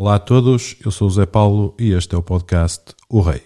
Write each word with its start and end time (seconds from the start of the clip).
Olá 0.00 0.14
a 0.14 0.18
todos, 0.20 0.76
eu 0.84 0.92
sou 0.92 1.08
o 1.08 1.10
Zé 1.10 1.26
Paulo 1.26 1.74
e 1.76 1.90
este 1.90 2.14
é 2.14 2.16
o 2.16 2.22
podcast 2.22 2.94
O 3.10 3.20
Rei. 3.20 3.42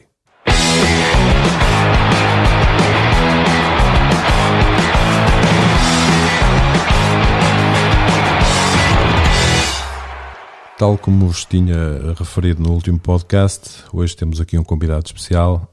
Tal 10.76 10.98
como 10.98 11.28
vos 11.28 11.46
tinha 11.46 12.12
referido 12.18 12.62
no 12.62 12.74
último 12.74 13.00
podcast, 13.00 13.84
hoje 13.90 14.14
temos 14.14 14.38
aqui 14.38 14.58
um 14.58 14.62
convidado 14.62 15.06
especial, 15.06 15.72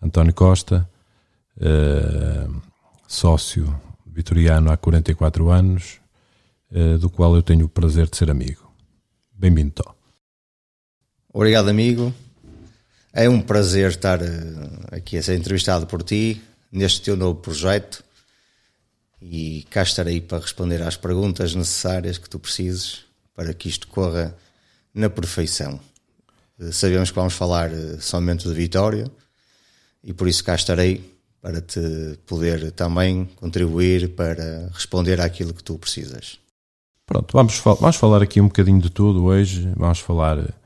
António 0.00 0.32
Costa, 0.32 0.88
eh, 1.60 2.46
sócio 3.08 3.74
vitoriano 4.06 4.70
há 4.70 4.76
44 4.76 5.50
anos, 5.50 5.98
eh, 6.70 6.98
do 6.98 7.10
qual 7.10 7.34
eu 7.34 7.42
tenho 7.42 7.66
o 7.66 7.68
prazer 7.68 8.08
de 8.08 8.16
ser 8.16 8.30
amigo. 8.30 8.70
Bem-vindo, 9.36 9.72
Tó. 9.72 9.99
Obrigado, 11.32 11.68
amigo. 11.68 12.12
É 13.12 13.28
um 13.28 13.40
prazer 13.40 13.90
estar 13.90 14.20
eh, 14.20 14.26
aqui 14.90 15.16
a 15.16 15.22
ser 15.22 15.36
entrevistado 15.36 15.86
por 15.86 16.02
ti 16.02 16.42
neste 16.72 17.02
teu 17.02 17.16
novo 17.16 17.36
projeto 17.36 18.02
e 19.22 19.64
cá 19.70 19.84
estarei 19.84 20.20
para 20.20 20.40
responder 20.40 20.82
às 20.82 20.96
perguntas 20.96 21.54
necessárias 21.54 22.18
que 22.18 22.28
tu 22.28 22.40
precises 22.40 23.04
para 23.32 23.54
que 23.54 23.68
isto 23.68 23.86
corra 23.86 24.36
na 24.92 25.08
perfeição. 25.08 25.78
Eh, 26.58 26.72
sabemos 26.72 27.10
que 27.10 27.16
vamos 27.16 27.34
falar 27.34 27.72
eh, 27.72 27.98
somente 28.00 28.48
de 28.48 28.54
vitória 28.54 29.08
e 30.02 30.12
por 30.12 30.26
isso 30.26 30.42
cá 30.42 30.56
estarei 30.56 31.16
para 31.40 31.60
te 31.60 32.18
poder 32.26 32.72
também 32.72 33.24
contribuir 33.36 34.16
para 34.16 34.68
responder 34.72 35.20
àquilo 35.20 35.54
que 35.54 35.62
tu 35.62 35.78
precisas. 35.78 36.40
Pronto, 37.06 37.32
vamos, 37.32 37.56
vamos 37.60 37.96
falar 37.96 38.20
aqui 38.20 38.40
um 38.40 38.48
bocadinho 38.48 38.80
de 38.80 38.90
tudo 38.90 39.24
hoje. 39.24 39.72
Vamos 39.76 40.00
falar 40.00 40.59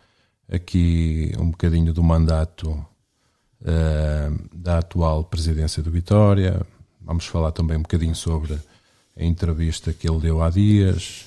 aqui 0.51 1.33
um 1.39 1.51
bocadinho 1.51 1.93
do 1.93 2.03
mandato 2.03 2.71
uh, 2.71 4.49
da 4.53 4.79
atual 4.79 5.25
presidência 5.25 5.83
do 5.83 5.91
Vitória. 5.91 6.67
Vamos 7.01 7.27
falar 7.27 7.53
também 7.53 7.77
um 7.77 7.83
bocadinho 7.83 8.15
sobre 8.15 8.59
a 9.17 9.25
entrevista 9.25 9.93
que 9.93 10.09
ele 10.09 10.21
deu 10.21 10.43
há 10.43 10.51
dias, 10.51 11.27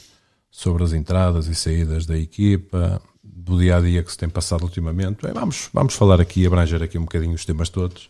sobre 0.50 0.84
as 0.84 0.94
entradas 0.94 1.48
e 1.48 1.56
saídas 1.56 2.06
da 2.06 2.18
equipa, 2.18 3.02
do 3.24 3.58
dia 3.58 3.78
a 3.78 3.82
dia 3.82 4.04
que 4.04 4.12
se 4.12 4.18
tem 4.18 4.30
passado 4.30 4.64
ultimamente. 4.64 5.22
Bem, 5.22 5.34
vamos, 5.34 5.70
vamos 5.74 5.94
falar 5.94 6.20
aqui, 6.20 6.46
abranger 6.46 6.82
aqui 6.82 6.98
um 6.98 7.04
bocadinho 7.04 7.34
os 7.34 7.46
temas 7.46 7.70
todos 7.70 8.10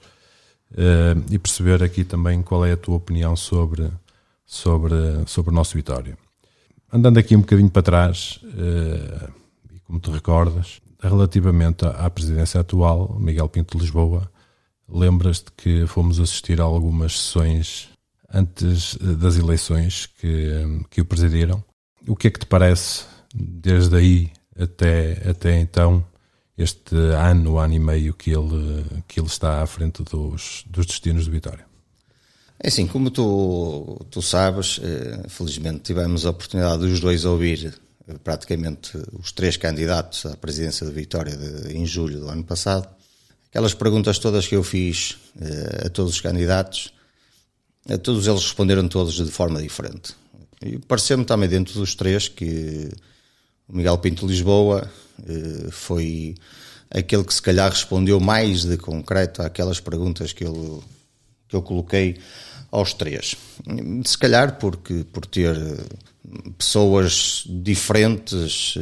uh, 0.71 1.23
e 1.29 1.37
perceber 1.37 1.83
aqui 1.83 2.03
também 2.03 2.41
qual 2.41 2.65
é 2.65 2.71
a 2.71 2.77
tua 2.77 2.95
opinião 2.95 3.35
sobre, 3.35 3.89
sobre, 4.45 4.95
sobre 5.25 5.51
o 5.51 5.53
nosso 5.53 5.75
Vitória. 5.75 6.17
Andando 6.91 7.17
aqui 7.17 7.35
um 7.35 7.41
bocadinho 7.41 7.69
para 7.69 7.81
trás, 7.81 8.39
uh, 8.43 9.31
como 9.85 9.99
te 9.99 10.09
recordas, 10.09 10.81
relativamente 11.01 11.85
à 11.85 12.09
presidência 12.09 12.59
atual, 12.59 13.17
Miguel 13.19 13.49
Pinto 13.49 13.77
de 13.77 13.83
Lisboa, 13.83 14.29
lembras-te 14.89 15.51
que 15.51 15.85
fomos 15.85 16.19
assistir 16.19 16.61
a 16.61 16.63
algumas 16.63 17.19
sessões 17.19 17.89
antes 18.33 18.97
eh, 19.01 19.15
das 19.15 19.37
eleições 19.37 20.07
que, 20.19 20.51
que 20.89 21.01
o 21.01 21.05
presidiram. 21.05 21.63
O 22.07 22.15
que 22.15 22.27
é 22.27 22.31
que 22.31 22.39
te 22.39 22.45
parece, 22.45 23.05
desde 23.33 23.95
aí 23.95 24.31
até, 24.57 25.29
até 25.29 25.59
então, 25.59 26.03
este 26.57 26.95
ano, 26.95 27.59
ano 27.59 27.73
e 27.73 27.79
meio 27.79 28.13
que 28.13 28.31
ele, 28.31 28.85
que 29.07 29.19
ele 29.19 29.27
está 29.27 29.61
à 29.61 29.67
frente 29.67 30.03
dos, 30.03 30.63
dos 30.67 30.85
destinos 30.85 31.25
de 31.25 31.31
Vitória? 31.31 31.65
É 32.59 32.69
assim, 32.69 32.87
como 32.87 33.11
tu, 33.11 34.03
tu 34.09 34.21
sabes, 34.21 34.79
eh, 34.81 35.27
felizmente 35.27 35.81
tivemos 35.81 36.25
a 36.25 36.31
oportunidade 36.31 36.87
dos 36.87 36.99
dois 36.99 37.23
ouvir 37.23 37.79
praticamente 38.23 38.97
os 39.13 39.31
três 39.31 39.57
candidatos 39.57 40.25
à 40.25 40.35
presidência 40.37 40.85
de 40.85 40.93
Vitória 40.93 41.35
de, 41.35 41.75
em 41.75 41.85
julho 41.85 42.19
do 42.19 42.29
ano 42.29 42.43
passado. 42.43 42.87
Aquelas 43.49 43.73
perguntas 43.73 44.19
todas 44.19 44.47
que 44.47 44.55
eu 44.55 44.63
fiz 44.63 45.17
eh, 45.39 45.87
a 45.87 45.89
todos 45.89 46.13
os 46.13 46.21
candidatos, 46.21 46.93
a 47.89 47.97
todos 47.97 48.27
eles 48.27 48.43
responderam 48.43 48.87
todos 48.87 49.15
de 49.15 49.31
forma 49.31 49.61
diferente. 49.61 50.15
E 50.61 50.77
pareceu-me 50.79 51.25
também 51.25 51.49
dentro 51.49 51.73
dos 51.73 51.95
três 51.95 52.27
que 52.27 52.89
o 53.67 53.75
Miguel 53.75 53.97
Pinto 53.97 54.27
Lisboa 54.27 54.89
eh, 55.27 55.69
foi 55.71 56.35
aquele 56.89 57.23
que 57.23 57.33
se 57.33 57.41
calhar 57.41 57.69
respondeu 57.69 58.19
mais 58.19 58.63
de 58.63 58.77
concreto 58.77 59.41
àquelas 59.41 59.79
perguntas 59.79 60.33
que 60.33 60.45
eu, 60.45 60.83
que 61.47 61.55
eu 61.55 61.61
coloquei 61.61 62.17
aos 62.71 62.93
três. 62.93 63.35
Se 64.05 64.17
calhar 64.17 64.57
porque 64.57 65.05
por 65.11 65.25
ter 65.25 65.55
pessoas 66.57 67.43
diferentes, 67.47 68.75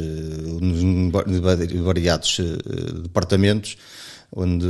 de 1.66 1.78
variados 1.78 2.40
eh, 2.40 3.02
departamentos, 3.02 3.76
onde 4.34 4.66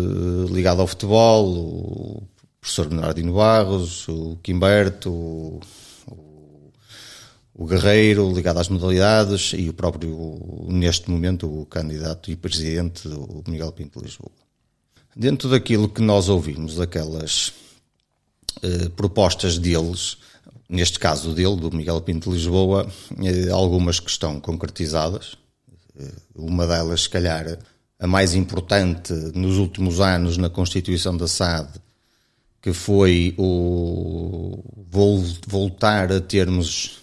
ligado 0.52 0.82
ao 0.82 0.86
futebol, 0.86 1.46
o 1.48 2.28
professor 2.60 2.88
Bernardino 2.88 3.32
Barros, 3.32 4.06
o 4.08 4.38
Quimberto, 4.42 5.10
o, 5.10 5.60
o 7.54 7.66
Guerreiro, 7.66 8.30
ligado 8.32 8.58
às 8.58 8.68
modalidades, 8.68 9.52
e 9.56 9.68
o 9.70 9.72
próprio, 9.72 10.66
neste 10.68 11.10
momento, 11.10 11.46
o 11.46 11.64
candidato 11.64 12.30
e 12.30 12.36
presidente, 12.36 13.08
o 13.08 13.42
Miguel 13.48 13.72
Pinto 13.72 14.00
Lisboa. 14.00 14.32
Dentro 15.16 15.48
daquilo 15.48 15.88
que 15.88 16.02
nós 16.02 16.28
ouvimos, 16.28 16.78
aquelas 16.78 17.52
eh, 18.62 18.88
propostas 18.96 19.58
deles, 19.58 20.18
neste 20.68 20.98
caso 20.98 21.34
dele, 21.34 21.56
do 21.56 21.70
Miguel 21.74 22.00
Pinto 22.00 22.30
de 22.30 22.36
Lisboa, 22.36 22.86
eh, 23.22 23.50
algumas 23.50 24.00
que 24.00 24.10
estão 24.10 24.40
concretizadas. 24.40 25.36
Eh, 25.98 26.12
uma 26.34 26.66
delas, 26.66 27.02
se 27.02 27.10
calhar, 27.10 27.58
a 27.98 28.06
mais 28.06 28.34
importante 28.34 29.12
nos 29.34 29.56
últimos 29.56 30.00
anos 30.00 30.36
na 30.36 30.50
constituição 30.50 31.16
da 31.16 31.26
SAD, 31.26 31.68
que 32.60 32.72
foi 32.72 33.34
o 33.38 34.62
voltar 35.46 36.10
a 36.12 36.20
termos 36.20 36.98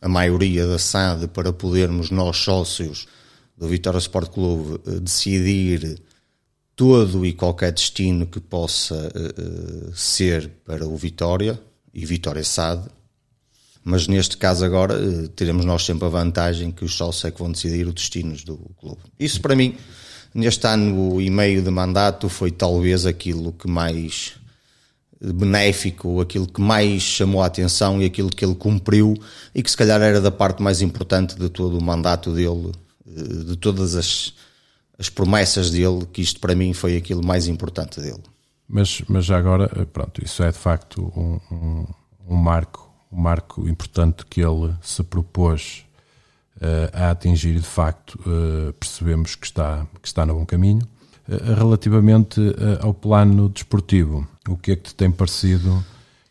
a 0.00 0.08
maioria 0.08 0.66
da 0.66 0.78
SAD 0.78 1.28
para 1.28 1.52
podermos 1.52 2.10
nós 2.10 2.36
sócios 2.36 3.06
do 3.56 3.68
Vitória 3.68 3.98
Sport 3.98 4.30
Clube 4.30 4.80
decidir 5.00 6.02
todo 6.74 7.24
e 7.24 7.32
qualquer 7.32 7.72
destino 7.72 8.26
que 8.26 8.40
possa 8.40 9.12
uh, 9.14 9.94
ser 9.94 10.50
para 10.64 10.86
o 10.86 10.96
Vitória, 10.96 11.60
e 11.92 12.06
Vitória 12.06 12.42
SAD, 12.42 12.88
mas 13.84 14.06
neste 14.06 14.36
caso 14.36 14.64
agora 14.64 14.98
uh, 14.98 15.28
teremos 15.28 15.64
nós 15.64 15.84
sempre 15.84 16.06
a 16.06 16.10
vantagem 16.10 16.70
que 16.70 16.84
os 16.84 16.94
sócios 16.94 17.24
é 17.24 17.30
que 17.30 17.38
vão 17.38 17.52
decidir 17.52 17.86
os 17.86 17.94
destinos 17.94 18.44
do 18.44 18.56
clube. 18.78 19.00
Isso 19.18 19.40
para 19.40 19.54
mim, 19.54 19.76
neste 20.34 20.66
ano 20.66 21.20
e 21.20 21.28
meio 21.28 21.62
de 21.62 21.70
mandato, 21.70 22.28
foi 22.28 22.50
talvez 22.50 23.04
aquilo 23.04 23.52
que 23.52 23.68
mais 23.68 24.34
benéfico, 25.20 26.20
aquilo 26.20 26.48
que 26.48 26.60
mais 26.60 27.02
chamou 27.02 27.42
a 27.42 27.46
atenção 27.46 28.02
e 28.02 28.04
aquilo 28.04 28.30
que 28.30 28.44
ele 28.44 28.56
cumpriu 28.56 29.14
e 29.54 29.62
que 29.62 29.70
se 29.70 29.76
calhar 29.76 30.00
era 30.00 30.20
da 30.20 30.32
parte 30.32 30.62
mais 30.62 30.82
importante 30.82 31.36
de 31.36 31.48
todo 31.48 31.78
o 31.78 31.82
mandato 31.82 32.32
dele, 32.32 32.72
de 33.06 33.56
todas 33.56 33.94
as 33.94 34.34
as 35.02 35.08
promessas 35.08 35.68
dele, 35.68 36.06
que 36.12 36.22
isto 36.22 36.38
para 36.38 36.54
mim 36.54 36.72
foi 36.72 36.96
aquilo 36.96 37.26
mais 37.26 37.48
importante 37.48 38.00
dele. 38.00 38.22
Mas, 38.68 39.02
mas 39.08 39.28
agora, 39.32 39.68
eh, 39.74 39.84
pronto, 39.84 40.24
isso 40.24 40.44
é 40.44 40.52
de 40.52 40.56
facto 40.56 41.12
um, 41.16 41.40
um, 41.50 41.86
um 42.28 42.36
marco, 42.36 42.88
um 43.10 43.20
marco 43.20 43.68
importante 43.68 44.24
que 44.24 44.40
ele 44.40 44.72
se 44.80 45.02
propôs 45.02 45.84
uh, 46.58 46.96
a 46.96 47.10
atingir 47.10 47.56
e 47.56 47.58
de 47.58 47.66
facto 47.66 48.14
uh, 48.20 48.72
percebemos 48.74 49.34
que 49.34 49.44
está, 49.44 49.84
que 50.00 50.06
está 50.06 50.24
no 50.24 50.34
bom 50.34 50.46
caminho. 50.46 50.86
Uh, 51.28 51.54
relativamente 51.54 52.40
ao 52.80 52.94
plano 52.94 53.48
desportivo, 53.48 54.24
o 54.48 54.56
que 54.56 54.70
é 54.70 54.76
que 54.76 54.84
te 54.84 54.94
tem 54.94 55.10
parecido 55.10 55.84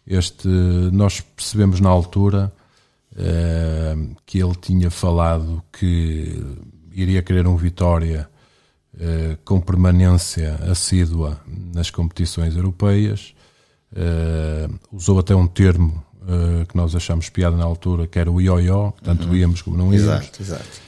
este, 0.08 0.48
nós 0.48 1.20
percebemos 1.20 1.80
na 1.82 1.90
altura 1.90 2.52
que 4.26 4.40
ele 4.40 4.56
tinha 4.56 4.90
falado 4.90 5.62
que 5.72 6.42
iria 6.94 7.22
querer 7.22 7.46
um 7.46 7.58
Vitória 7.58 8.30
eh, 9.00 9.38
com 9.46 9.62
permanência 9.62 10.56
assídua 10.70 11.40
nas 11.74 11.90
competições 11.90 12.58
europeias. 12.58 13.34
Uh, 13.94 14.80
usou 14.92 15.20
até 15.20 15.36
um 15.36 15.48
termo 15.48 16.04
uh, 16.22 16.66
que 16.66 16.76
nós 16.78 16.96
achamos 16.96 17.30
piada 17.30 17.58
na 17.58 17.66
altura, 17.66 18.08
que 18.08 18.18
era 18.18 18.32
o 18.32 18.40
ioió, 18.40 18.92
tanto 19.04 19.28
uhum. 19.28 19.36
íamos 19.36 19.62
como 19.62 19.78
não 19.78 19.94
íamos. 19.94 20.30
Exato, 20.40 20.42
exato. 20.42 20.82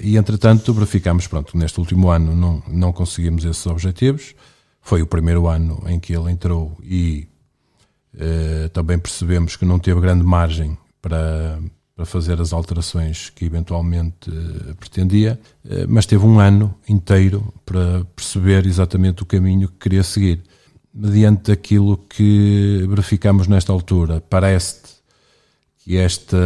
e 0.00 0.16
entretanto 0.16 0.72
verificamos, 0.74 1.28
pronto, 1.28 1.56
neste 1.56 1.78
último 1.78 2.10
ano 2.10 2.34
não, 2.34 2.62
não 2.66 2.92
conseguimos 2.92 3.44
esses 3.44 3.64
objetivos. 3.66 4.34
Foi 4.80 5.02
o 5.02 5.06
primeiro 5.06 5.46
ano 5.46 5.82
em 5.86 6.00
que 6.00 6.16
ele 6.16 6.30
entrou 6.30 6.76
e 6.82 7.28
também 8.72 8.98
percebemos 8.98 9.56
que 9.56 9.64
não 9.64 9.78
teve 9.78 10.00
grande 10.00 10.24
margem 10.24 10.76
para, 11.00 11.60
para 11.96 12.04
fazer 12.04 12.38
as 12.42 12.52
alterações 12.52 13.30
que 13.30 13.46
eventualmente 13.46 14.28
uh, 14.28 14.76
pretendia, 14.76 15.40
uh, 15.64 15.68
mas 15.88 16.04
teve 16.04 16.26
um 16.26 16.38
ano 16.38 16.74
inteiro 16.86 17.54
para 17.64 18.04
perceber 18.14 18.66
exatamente 18.66 19.22
o 19.22 19.26
caminho 19.26 19.66
que 19.68 19.78
queria 19.78 20.02
seguir. 20.02 20.42
Mediante 20.92 21.50
aquilo 21.50 21.96
que 21.96 22.84
verificamos 22.86 23.48
nesta 23.48 23.72
altura, 23.72 24.20
parece-te 24.20 24.96
que 25.78 25.96
esta, 25.96 26.36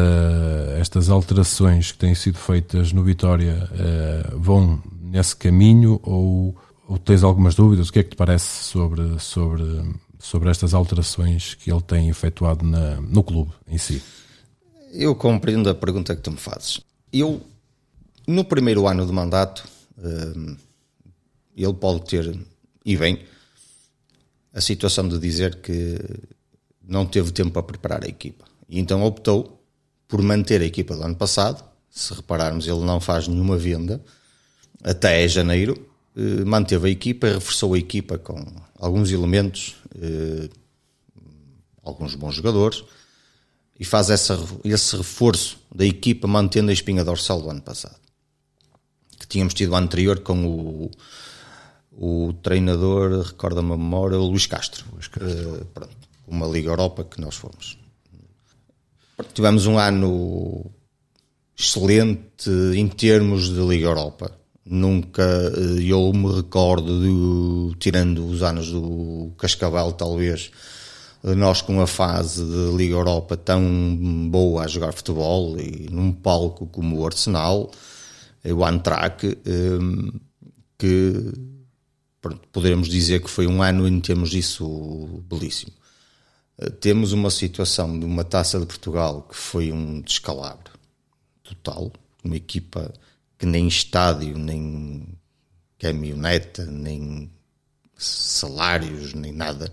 estas 0.78 1.08
alterações 1.08 1.90
que 1.90 1.98
têm 1.98 2.14
sido 2.14 2.38
feitas 2.38 2.92
no 2.92 3.02
Vitória 3.02 3.68
uh, 3.72 4.38
vão 4.38 4.80
nesse 5.02 5.34
caminho 5.34 5.98
ou, 6.04 6.56
ou 6.86 6.96
tens 6.96 7.24
algumas 7.24 7.56
dúvidas? 7.56 7.88
O 7.88 7.92
que 7.92 7.98
é 7.98 8.02
que 8.04 8.10
te 8.10 8.16
parece 8.16 8.64
sobre, 8.64 9.18
sobre, 9.18 9.64
sobre 10.20 10.48
estas 10.48 10.74
alterações 10.74 11.54
que 11.54 11.72
ele 11.72 11.82
tem 11.82 12.08
efetuado 12.08 12.64
na, 12.64 13.00
no 13.00 13.24
clube 13.24 13.50
em 13.66 13.78
si? 13.78 14.00
Eu 14.90 15.14
compreendo 15.14 15.70
a 15.70 15.74
pergunta 15.74 16.16
que 16.16 16.22
tu 16.22 16.32
me 16.32 16.36
fazes. 16.36 16.80
Eu, 17.12 17.40
no 18.26 18.44
primeiro 18.44 18.88
ano 18.88 19.06
de 19.06 19.12
mandato, 19.12 19.66
uh, 19.98 20.56
ele 21.56 21.74
pode 21.74 22.04
ter, 22.06 22.38
e 22.84 22.96
bem, 22.96 23.20
a 24.52 24.60
situação 24.60 25.08
de 25.08 25.18
dizer 25.18 25.56
que 25.56 25.96
não 26.82 27.06
teve 27.06 27.30
tempo 27.30 27.52
para 27.52 27.62
preparar 27.62 28.04
a 28.04 28.08
equipa. 28.08 28.44
E 28.68 28.80
então 28.80 29.02
optou 29.04 29.62
por 30.08 30.20
manter 30.22 30.60
a 30.60 30.64
equipa 30.64 30.96
do 30.96 31.04
ano 31.04 31.14
passado. 31.14 31.64
Se 31.88 32.12
repararmos, 32.14 32.66
ele 32.66 32.80
não 32.80 33.00
faz 33.00 33.28
nenhuma 33.28 33.56
venda 33.56 34.02
até 34.82 35.26
janeiro. 35.28 35.88
Eh, 36.16 36.44
manteve 36.44 36.88
a 36.88 36.90
equipa, 36.90 37.28
reforçou 37.28 37.74
a 37.74 37.78
equipa 37.78 38.18
com 38.18 38.44
alguns 38.76 39.12
elementos, 39.12 39.76
eh, 40.00 40.48
alguns 41.82 42.14
bons 42.16 42.34
jogadores, 42.34 42.84
e 43.80 43.84
faz 43.86 44.10
essa, 44.10 44.38
esse 44.62 44.94
reforço 44.94 45.58
da 45.74 45.86
equipa 45.86 46.28
mantendo 46.28 46.68
a 46.68 46.74
espinha 46.74 47.02
dorsal 47.02 47.40
do 47.40 47.48
ano 47.48 47.62
passado. 47.62 47.96
Que 49.18 49.26
tínhamos 49.26 49.54
tido 49.54 49.72
o 49.72 49.74
ano 49.74 49.86
anterior 49.86 50.20
com 50.20 50.44
o, 50.46 50.90
o 51.90 52.34
treinador, 52.34 53.22
recorda-me 53.22 53.72
a 53.72 53.76
memória, 53.78 54.18
o 54.18 54.26
Luís 54.26 54.44
Castro. 54.44 54.84
Luís 54.92 55.08
Castro. 55.08 55.62
Uh, 55.62 55.64
pronto, 55.64 55.96
uma 56.28 56.46
Liga 56.46 56.68
Europa 56.68 57.04
que 57.04 57.22
nós 57.22 57.36
fomos. 57.36 57.78
Tivemos 59.32 59.66
um 59.66 59.78
ano 59.78 60.70
excelente 61.58 62.50
em 62.74 62.86
termos 62.86 63.48
de 63.48 63.60
Liga 63.60 63.86
Europa. 63.86 64.30
Nunca 64.64 65.22
eh, 65.22 65.82
eu 65.84 66.12
me 66.12 66.36
recordo, 66.36 67.00
de, 67.00 67.78
tirando 67.78 68.26
os 68.26 68.42
anos 68.42 68.70
do 68.70 69.32
Cascavel, 69.36 69.92
talvez, 69.92 70.50
nós 71.22 71.60
com 71.60 71.80
a 71.80 71.86
fase 71.86 72.44
de 72.44 72.76
Liga 72.76 72.94
Europa 72.94 73.36
tão 73.36 74.28
boa 74.30 74.64
a 74.64 74.68
jogar 74.68 74.92
futebol 74.92 75.58
e 75.58 75.88
num 75.90 76.12
palco 76.12 76.66
como 76.66 76.98
o 76.98 77.06
Arsenal, 77.06 77.70
o 78.44 78.64
Antrac, 78.64 79.26
eh, 79.26 80.18
que 80.78 81.32
poderemos 82.52 82.88
dizer 82.88 83.22
que 83.22 83.30
foi 83.30 83.46
um 83.46 83.62
ano 83.62 83.86
em 83.86 84.00
termos 84.00 84.30
disso 84.30 85.22
belíssimo. 85.28 85.72
Eh, 86.58 86.70
temos 86.70 87.12
uma 87.12 87.30
situação 87.30 87.98
de 87.98 88.06
uma 88.06 88.24
taça 88.24 88.58
de 88.58 88.64
Portugal 88.64 89.26
que 89.28 89.36
foi 89.36 89.70
um 89.70 90.00
descalabro 90.00 90.72
total, 91.42 91.92
uma 92.24 92.36
equipa 92.36 92.92
que 93.38 93.44
nem 93.44 93.68
estádio, 93.68 94.38
nem 94.38 95.06
caminhoneta, 95.78 96.64
nem 96.64 97.30
salários, 97.96 99.12
nem 99.12 99.32
nada 99.32 99.70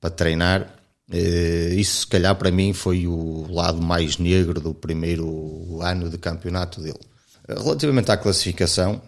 para 0.00 0.10
treinar. 0.10 0.74
Eh, 1.10 1.74
isso, 1.76 2.00
se 2.00 2.06
calhar, 2.06 2.34
para 2.36 2.50
mim 2.50 2.72
foi 2.72 3.06
o 3.06 3.46
lado 3.50 3.80
mais 3.80 4.18
negro 4.18 4.60
do 4.60 4.74
primeiro 4.74 5.80
ano 5.82 6.08
de 6.10 6.18
campeonato 6.18 6.80
dele. 6.80 7.00
Eh, 7.48 7.54
relativamente 7.54 8.10
à 8.10 8.16
classificação, 8.16 9.00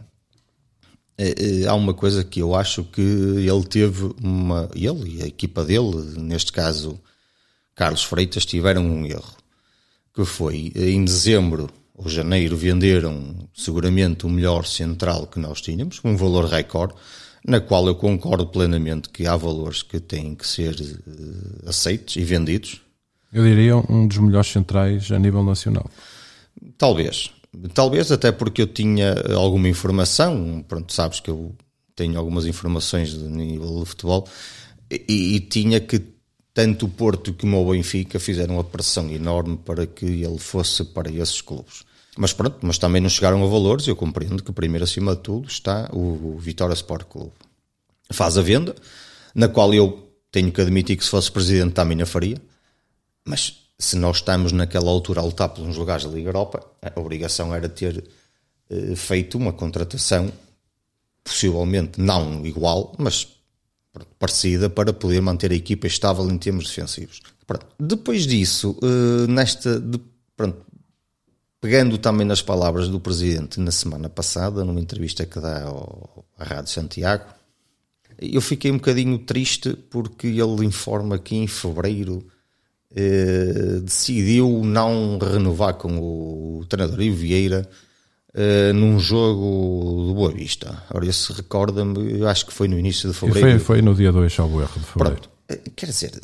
é, 1.18 1.66
há 1.66 1.74
uma 1.74 1.92
coisa 1.92 2.24
que 2.24 2.40
eu 2.40 2.54
acho 2.54 2.82
que 2.84 3.00
ele 3.00 3.64
teve 3.68 4.14
uma. 4.22 4.70
Ele 4.74 5.18
e 5.18 5.22
a 5.22 5.26
equipa 5.26 5.62
dele, 5.62 6.18
neste 6.18 6.50
caso 6.50 6.98
Carlos 7.74 8.02
Freitas, 8.02 8.46
tiveram 8.46 8.82
um 8.82 9.04
erro. 9.04 9.36
Que 10.14 10.24
foi 10.24 10.72
em 10.74 11.04
dezembro 11.04 11.70
ou 11.94 12.08
janeiro 12.08 12.56
venderam 12.56 13.34
seguramente 13.54 14.24
o 14.24 14.30
melhor 14.30 14.64
central 14.64 15.26
que 15.26 15.38
nós 15.38 15.60
tínhamos, 15.60 16.00
um 16.02 16.16
valor 16.16 16.46
recorde, 16.46 16.94
na 17.46 17.60
qual 17.60 17.86
eu 17.86 17.94
concordo 17.94 18.46
plenamente 18.46 19.08
que 19.08 19.26
há 19.26 19.36
valores 19.36 19.82
que 19.82 19.98
têm 19.98 20.34
que 20.34 20.46
ser 20.46 20.74
uh, 20.74 21.68
aceitos 21.68 22.16
e 22.16 22.24
vendidos. 22.24 22.80
Eu 23.32 23.44
diria 23.44 23.76
um 23.76 24.06
dos 24.06 24.18
melhores 24.18 24.50
centrais 24.50 25.10
a 25.10 25.18
nível 25.18 25.42
nacional. 25.42 25.88
Talvez. 26.76 27.30
Talvez 27.74 28.12
até 28.12 28.30
porque 28.30 28.62
eu 28.62 28.66
tinha 28.66 29.14
alguma 29.34 29.68
informação, 29.68 30.64
pronto, 30.68 30.92
sabes 30.92 31.20
que 31.20 31.30
eu 31.30 31.54
tenho 31.96 32.18
algumas 32.18 32.46
informações 32.46 33.10
de 33.10 33.24
nível 33.24 33.80
de 33.80 33.86
futebol, 33.90 34.28
e, 34.90 35.36
e 35.36 35.40
tinha 35.40 35.80
que 35.80 36.02
tanto 36.52 36.86
o 36.86 36.88
Porto 36.88 37.32
como 37.34 37.60
o 37.60 37.72
Benfica 37.72 38.18
fizeram 38.18 38.54
uma 38.54 38.64
pressão 38.64 39.08
enorme 39.10 39.56
para 39.56 39.86
que 39.86 40.04
ele 40.04 40.38
fosse 40.38 40.84
para 40.84 41.10
esses 41.10 41.40
clubes. 41.40 41.84
Mas 42.16 42.32
pronto, 42.32 42.58
mas 42.62 42.78
também 42.78 43.00
não 43.00 43.08
chegaram 43.08 43.42
a 43.44 43.46
valores, 43.48 43.86
eu 43.86 43.94
compreendo 43.94 44.42
que 44.42 44.52
primeiro 44.52 44.84
acima 44.84 45.14
de 45.14 45.22
tudo 45.22 45.48
está 45.48 45.88
o, 45.92 46.36
Vitória 46.38 46.74
Sport 46.74 47.06
Clube. 47.06 47.32
Faz 48.12 48.36
a 48.36 48.42
venda, 48.42 48.74
na 49.34 49.48
qual 49.48 49.72
eu 49.72 50.10
tenho 50.30 50.50
que 50.50 50.60
admitir 50.60 50.96
que 50.96 51.04
se 51.04 51.10
fosse 51.10 51.30
presidente 51.30 51.72
também 51.72 52.00
a 52.02 52.06
faria, 52.06 52.36
mas 53.24 53.60
se 53.78 53.96
nós 53.96 54.16
estamos 54.16 54.52
naquela 54.52 54.90
altura 54.90 55.20
a 55.20 55.24
lutar 55.24 55.48
pelos 55.50 55.76
lugares 55.76 56.04
da 56.04 56.10
Liga 56.10 56.28
Europa, 56.28 56.64
a 56.82 57.00
obrigação 57.00 57.54
era 57.54 57.68
ter 57.68 58.04
eh, 58.68 58.94
feito 58.96 59.38
uma 59.38 59.52
contratação, 59.52 60.30
possivelmente 61.24 62.00
não 62.00 62.44
igual, 62.44 62.94
mas 62.98 63.28
parecida 64.18 64.68
para 64.68 64.92
poder 64.92 65.20
manter 65.20 65.50
a 65.50 65.54
equipa 65.54 65.86
estável 65.86 66.28
em 66.30 66.38
termos 66.38 66.66
defensivos. 66.66 67.20
Pronto. 67.46 67.66
Depois 67.78 68.26
disso, 68.26 68.76
eh, 68.82 69.26
nesta, 69.26 69.80
de, 69.80 70.00
pronto, 70.36 70.64
pegando 71.60 71.98
também 71.98 72.26
nas 72.26 72.40
palavras 72.40 72.88
do 72.88 72.98
presidente 72.98 73.60
na 73.60 73.70
semana 73.70 74.08
passada, 74.08 74.64
numa 74.64 74.80
entrevista 74.80 75.26
que 75.26 75.38
dá 75.38 75.64
ao, 75.64 76.24
à 76.38 76.44
Rádio 76.44 76.72
Santiago, 76.72 77.24
eu 78.18 78.40
fiquei 78.40 78.70
um 78.70 78.76
bocadinho 78.76 79.18
triste 79.18 79.74
porque 79.90 80.26
ele 80.26 80.64
informa 80.64 81.18
que 81.18 81.36
em 81.36 81.46
fevereiro 81.46 82.26
eh, 82.94 83.80
decidiu 83.82 84.62
não 84.64 85.18
renovar 85.18 85.74
com 85.74 85.98
o 85.98 86.64
treinador 86.68 87.00
Ivo 87.00 87.16
Vieira 87.16 87.68
eh, 88.34 88.72
num 88.72 88.98
jogo 88.98 90.06
do 90.08 90.14
Boa 90.14 90.30
Vista. 90.30 90.82
Ora, 90.92 91.06
esse 91.06 91.32
recorda-me, 91.32 92.20
eu 92.20 92.28
acho 92.28 92.46
que 92.46 92.52
foi 92.52 92.68
no 92.68 92.78
início 92.78 93.08
de 93.08 93.16
fevereiro. 93.16 93.58
Foi, 93.60 93.76
foi 93.76 93.82
no 93.82 93.94
dia 93.94 94.12
2, 94.12 94.38
ao 94.38 94.48
erro 94.60 94.80
de 94.80 94.86
fevereiro. 94.86 95.20
Pronto. 95.20 95.30
Eh, 95.48 95.60
quer 95.74 95.86
dizer, 95.86 96.20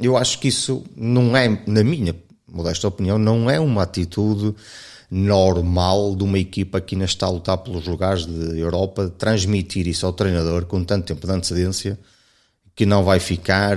eu 0.00 0.16
acho 0.16 0.38
que 0.40 0.48
isso 0.48 0.84
não 0.96 1.36
é, 1.36 1.62
na 1.66 1.84
minha 1.84 2.14
modesta 2.54 2.88
opinião, 2.88 3.18
não 3.18 3.50
é 3.50 3.58
uma 3.58 3.82
atitude 3.82 4.54
normal 5.10 6.16
de 6.16 6.24
uma 6.24 6.38
equipa 6.38 6.80
que 6.80 6.94
ainda 6.94 7.04
está 7.04 7.26
a 7.26 7.30
lutar 7.30 7.58
pelos 7.58 7.86
lugares 7.86 8.26
de 8.26 8.58
Europa, 8.58 9.12
transmitir 9.16 9.86
isso 9.86 10.06
ao 10.06 10.12
treinador 10.12 10.64
com 10.66 10.82
tanto 10.82 11.06
tempo 11.06 11.26
de 11.26 11.32
antecedência 11.32 11.98
que 12.74 12.84
não 12.84 13.04
vai 13.04 13.20
ficar, 13.20 13.76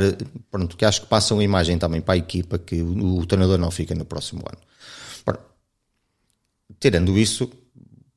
pronto, 0.50 0.76
que 0.76 0.84
acho 0.84 1.02
que 1.02 1.08
passa 1.08 1.34
uma 1.34 1.44
imagem 1.44 1.78
também 1.78 2.02
para 2.02 2.16
a 2.16 2.18
equipa 2.18 2.58
que 2.58 2.82
o, 2.82 3.20
o 3.20 3.26
treinador 3.26 3.60
não 3.60 3.70
fica 3.70 3.94
no 3.94 4.06
próximo 4.06 4.42
ano. 4.48 4.58
Pronto. 5.24 5.42
Tirando 6.80 7.18
isso, 7.18 7.52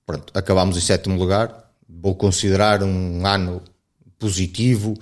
pronto, 0.07 0.33
acabamos 0.35 0.77
em 0.77 0.81
sétimo 0.81 1.19
lugar, 1.19 1.71
vou 1.87 2.15
considerar 2.15 2.83
um 2.83 3.27
ano 3.27 3.61
positivo, 4.19 4.95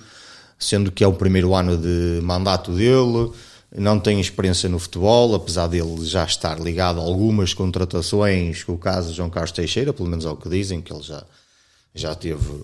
sendo 0.57 0.91
que 0.91 1.03
é 1.03 1.07
o 1.07 1.13
primeiro 1.13 1.55
ano 1.55 1.77
de 1.77 2.19
mandato 2.21 2.73
dele, 2.73 3.31
não 3.75 3.99
tem 3.99 4.19
experiência 4.19 4.67
no 4.67 4.79
futebol, 4.79 5.35
apesar 5.35 5.67
dele 5.67 6.05
já 6.05 6.23
estar 6.23 6.59
ligado 6.59 6.99
a 6.99 7.03
algumas 7.03 7.53
contratações, 7.53 8.63
com 8.63 8.73
o 8.73 8.77
caso 8.77 9.09
de 9.09 9.17
João 9.17 9.29
Carlos 9.29 9.51
Teixeira, 9.51 9.93
pelo 9.93 10.09
menos 10.09 10.25
é 10.25 10.29
o 10.29 10.35
que 10.35 10.49
dizem, 10.49 10.81
que 10.81 10.91
ele 10.91 11.03
já, 11.03 11.23
já 11.93 12.15
teve 12.15 12.63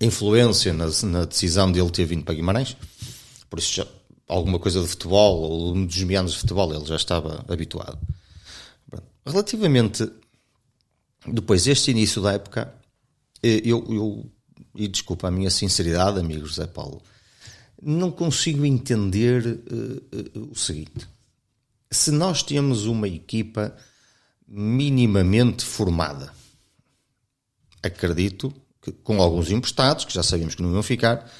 influência 0.00 0.72
na, 0.72 0.86
na, 1.04 1.24
decisão 1.24 1.70
dele 1.70 1.90
ter 1.90 2.06
vindo 2.06 2.24
para 2.24 2.34
Guimarães, 2.34 2.76
por 3.48 3.58
isso 3.58 3.74
já, 3.74 3.86
alguma 4.26 4.58
coisa 4.58 4.80
de 4.80 4.88
futebol 4.88 5.42
ou 5.42 5.74
dos 5.86 6.02
meandros 6.02 6.34
de 6.34 6.40
futebol 6.40 6.74
ele 6.74 6.86
já 6.86 6.96
estava 6.96 7.44
habituado. 7.48 7.98
Relativamente 9.26 10.10
depois 11.26 11.66
este 11.66 11.90
início 11.90 12.20
da 12.20 12.32
época, 12.32 12.74
eh, 13.42 13.62
eu, 13.64 13.84
eu 13.88 14.30
e 14.74 14.88
desculpa 14.88 15.28
a 15.28 15.30
minha 15.30 15.50
sinceridade, 15.50 16.18
amigo 16.18 16.46
José 16.46 16.66
Paulo, 16.66 17.00
não 17.84 18.10
consigo 18.10 18.64
entender 18.64 19.46
uh, 19.46 20.38
uh, 20.38 20.50
o 20.50 20.56
seguinte: 20.56 21.06
se 21.90 22.10
nós 22.10 22.42
temos 22.42 22.86
uma 22.86 23.06
equipa 23.06 23.76
minimamente 24.46 25.64
formada, 25.64 26.32
acredito 27.82 28.52
que, 28.80 28.92
com 28.92 29.20
alguns 29.20 29.50
emprestados, 29.50 30.04
que 30.04 30.14
já 30.14 30.22
sabíamos 30.22 30.54
que 30.54 30.62
não 30.62 30.72
iam 30.72 30.82
ficar, 30.82 31.30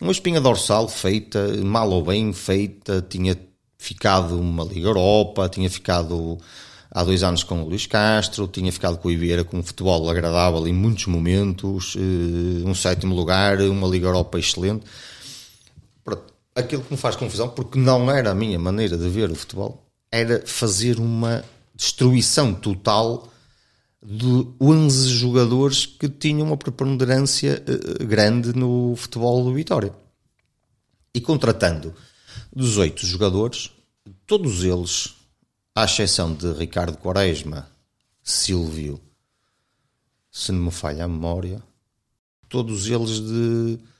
uma 0.00 0.12
espinha 0.12 0.40
dorsal 0.40 0.88
feita, 0.88 1.48
mal 1.62 1.90
ou 1.90 2.04
bem 2.04 2.32
feita, 2.32 3.04
tinha 3.08 3.38
ficado 3.78 4.38
uma 4.38 4.64
Liga 4.64 4.88
Europa, 4.88 5.48
tinha 5.48 5.68
ficado 5.68 6.38
há 6.90 7.02
dois 7.02 7.22
anos 7.22 7.42
com 7.42 7.62
o 7.62 7.68
Luís 7.68 7.86
Castro, 7.86 8.46
tinha 8.46 8.70
ficado 8.70 8.98
com 8.98 9.08
o 9.08 9.10
Ibeira 9.10 9.44
com 9.44 9.58
um 9.58 9.62
futebol 9.62 10.08
agradável 10.08 10.66
em 10.66 10.72
muitos 10.72 11.06
momentos, 11.06 11.96
eh, 11.96 12.68
um 12.68 12.74
sétimo 12.74 13.14
lugar, 13.14 13.60
uma 13.62 13.88
Liga 13.88 14.06
Europa 14.06 14.38
excelente. 14.38 14.84
Aquilo 16.54 16.82
que 16.82 16.92
me 16.92 16.98
faz 16.98 17.16
confusão, 17.16 17.48
porque 17.48 17.78
não 17.78 18.10
era 18.10 18.30
a 18.30 18.34
minha 18.34 18.58
maneira 18.58 18.96
de 18.96 19.08
ver 19.08 19.30
o 19.30 19.34
futebol, 19.34 19.86
era 20.10 20.46
fazer 20.46 20.98
uma 20.98 21.44
destruição 21.74 22.54
total 22.54 23.32
de 24.04 24.46
11 24.60 25.08
jogadores 25.08 25.86
que 25.86 26.08
tinham 26.08 26.48
uma 26.48 26.56
preponderância 26.56 27.62
uh, 27.66 28.04
grande 28.04 28.52
no 28.52 28.94
futebol 28.96 29.44
do 29.44 29.54
Vitória. 29.54 29.94
E 31.14 31.20
contratando 31.20 31.94
18 32.54 33.06
jogadores, 33.06 33.70
todos 34.26 34.64
eles, 34.64 35.14
à 35.74 35.84
exceção 35.84 36.34
de 36.34 36.52
Ricardo 36.52 36.98
Quaresma, 36.98 37.68
Silvio, 38.22 39.00
se 40.30 40.50
não 40.52 40.64
me 40.64 40.70
falha 40.70 41.04
a 41.04 41.08
memória, 41.08 41.62
todos 42.48 42.86
eles 42.86 43.20
de 43.20 43.78
eh, 43.78 43.91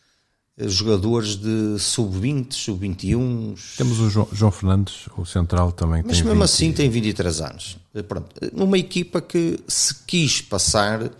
jogadores 0.59 1.37
de 1.37 1.78
sub-20, 1.78 2.52
sub-21. 2.52 3.76
Temos 3.76 4.00
o 4.00 4.11
João, 4.11 4.28
João, 4.32 4.50
Fernandes, 4.50 5.09
o 5.16 5.25
central 5.25 5.73
também. 5.73 6.02
Mas 6.04 6.21
mesmo 6.21 6.35
20... 6.35 6.42
assim 6.42 6.73
tem 6.73 6.90
23 6.90 7.40
anos. 7.40 7.78
Eh, 7.94 8.02
pronto, 8.02 8.28
numa 8.52 8.78
equipa 8.78 9.21
que 9.21 9.59
se 9.66 9.94
quis 10.04 10.40
passar 10.40 11.11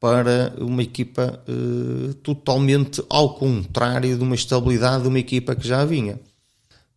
para 0.00 0.52
uma 0.58 0.82
equipa 0.82 1.42
uh, 1.48 2.12
totalmente 2.14 3.02
ao 3.08 3.34
contrário 3.36 4.16
de 4.16 4.22
uma 4.22 4.34
estabilidade 4.34 5.04
de 5.04 5.08
uma 5.08 5.18
equipa 5.18 5.54
que 5.54 5.66
já 5.66 5.84
vinha. 5.84 6.20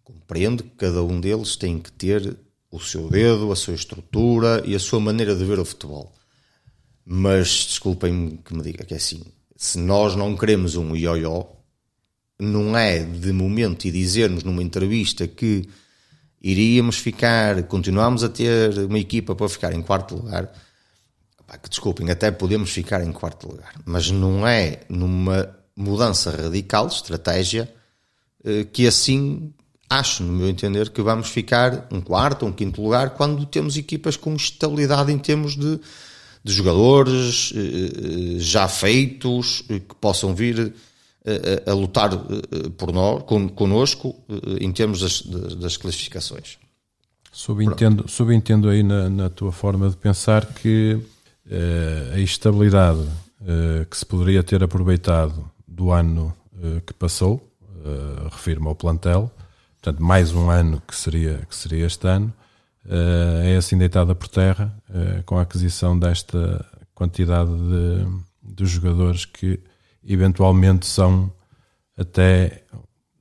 Compreendo 0.04 0.64
que 0.64 0.72
cada 0.72 1.02
um 1.04 1.22
deles 1.22 1.56
tem 1.56 1.80
que 1.80 1.92
ter 1.92 2.38
o 2.70 2.80
seu 2.80 3.10
dedo, 3.10 3.52
a 3.52 3.56
sua 3.56 3.76
estrutura 3.76 4.62
e 4.66 4.76
a 4.76 4.80
sua 4.80 5.00
maneira 5.00 5.36
de 5.36 5.46
ver 5.46 5.58
o 5.58 5.64
futebol. 5.64 6.14
Mas 7.06 7.66
desculpem-me 7.68 8.40
que 8.44 8.54
me 8.54 8.62
diga 8.62 8.84
que 8.84 8.94
é 8.94 8.98
assim: 8.98 9.24
se 9.56 9.80
nós 9.80 10.14
não 10.16 10.36
queremos 10.36 10.76
um 10.76 10.94
ioió, 10.94 11.46
não 12.40 12.78
é 12.78 13.00
de 13.00 13.32
momento 13.32 13.86
e 13.86 13.92
dizermos 13.92 14.44
numa 14.44 14.62
entrevista 14.62 15.28
que 15.28 15.68
iríamos 16.42 16.98
ficar, 16.98 17.64
continuamos 17.64 18.24
a 18.24 18.30
ter 18.30 18.78
uma 18.80 19.00
equipa 19.00 19.36
para 19.36 19.50
ficar 19.50 19.74
em 19.74 19.82
quarto 19.82 20.16
lugar, 20.16 20.52
que 21.62 21.70
desculpem, 21.70 22.12
até 22.12 22.30
podemos 22.30 22.70
ficar 22.70 23.04
em 23.04 23.12
quarto 23.12 23.50
lugar, 23.50 23.74
mas 23.86 24.12
não 24.12 24.46
é 24.46 24.82
numa 24.90 25.50
mudança 25.76 26.30
radical 26.32 26.88
de 26.88 26.96
estratégia 26.96 27.74
eh, 28.44 28.66
que 28.66 28.86
assim 28.88 29.54
acho, 29.90 30.24
no 30.24 30.34
meu 30.34 30.50
entender, 30.50 30.90
que 30.90 31.02
vamos 31.02 31.30
ficar 31.30 31.88
um 31.92 32.02
quarto 32.02 32.46
um 32.46 32.52
quinto 32.52 32.82
lugar 32.82 33.12
quando 33.12 33.46
temos 33.46 33.78
equipas 33.78 34.18
com 34.18 34.36
estabilidade 34.36 35.12
em 35.12 35.18
termos 35.18 35.56
de, 35.56 35.80
de 36.44 36.54
jogadores 36.54 37.54
eh, 37.56 37.60
eh, 37.60 38.40
já 38.40 38.68
feitos 38.68 39.62
que 39.68 39.96
possam 40.02 40.36
vir 40.36 40.74
a, 41.28 41.72
a 41.72 41.74
lutar 41.74 42.10
por 42.78 42.92
nós, 42.92 43.24
con, 43.24 43.50
connosco, 43.50 44.16
em 44.60 44.72
termos 44.72 45.02
das, 45.02 45.22
das 45.56 45.78
classificações. 45.78 46.58
Subentendo, 47.38 48.08
subentendo 48.08 48.68
aí 48.68 48.82
na, 48.82 49.10
na, 49.10 49.30
tua 49.30 49.52
forma 49.52 49.88
de 49.90 49.96
pensar 49.96 50.44
que 50.44 50.94
uh, 50.94 52.16
a 52.16 52.20
estabilidade 52.20 53.00
uh, 53.00 53.86
que 53.90 53.96
se 53.96 54.04
poderia 54.04 54.42
ter 54.42 54.64
aproveitado 54.64 55.48
do 55.68 55.92
ano 55.92 56.34
uh, 56.54 56.82
que 56.82 56.94
passou, 56.94 57.44
refiro-me 58.32 58.68
ao 58.68 58.76
plantel, 58.76 59.32
portanto, 59.76 60.04
mais 60.04 60.34
um 60.34 60.50
ano 60.50 60.82
que 60.86 60.94
seria, 60.94 61.46
que 61.48 61.56
seria 61.56 61.86
este 61.86 62.06
ano, 62.06 62.34
é 63.46 63.56
assim 63.56 63.78
deitada 63.78 64.14
por 64.14 64.28
terra 64.28 64.74
com 65.26 65.38
a 65.38 65.44
aquisição 65.44 65.98
desta 65.98 66.66
quantidade 66.94 67.50
de, 67.50 68.54
de 68.56 68.66
jogadores 68.66 69.24
que 69.24 69.58
eventualmente 70.08 70.86
são 70.86 71.32
até 71.98 72.64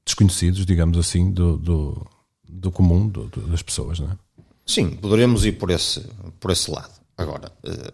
desconhecidos, 0.04 0.64
digamos 0.64 0.96
assim, 0.98 1.30
do, 1.30 1.56
do, 1.56 2.06
do 2.48 2.70
comum 2.70 3.08
do, 3.08 3.24
do, 3.28 3.40
das 3.48 3.62
pessoas, 3.62 3.98
não 3.98 4.10
é? 4.10 4.16
Sim, 4.64 4.90
poderemos 4.90 5.44
ir 5.44 5.52
por 5.52 5.70
esse, 5.70 6.00
por 6.40 6.50
esse 6.50 6.70
lado. 6.70 6.92
Agora, 7.16 7.52
eh, 7.64 7.92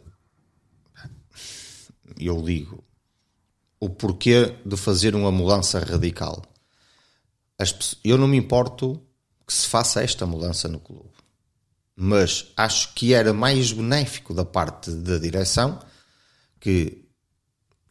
eu 2.19 2.43
digo 2.43 2.83
o 3.79 3.91
porquê 3.91 4.57
de 4.65 4.77
fazer 4.77 5.15
uma 5.15 5.33
mudança 5.33 5.81
radical. 5.81 6.43
eu 8.05 8.17
não 8.17 8.29
me 8.29 8.37
importo 8.37 9.01
que 9.47 9.53
se 9.53 9.67
faça 9.67 10.03
esta 10.03 10.25
mudança 10.25 10.69
no 10.69 10.81
clube, 10.81 11.11
mas 11.95 12.53
acho 12.57 12.95
que 12.95 13.13
era 13.13 13.33
mais 13.33 13.73
benéfico 13.73 14.33
da 14.33 14.45
parte 14.45 14.91
da 14.91 15.19
direção 15.19 15.79
que 16.61 17.02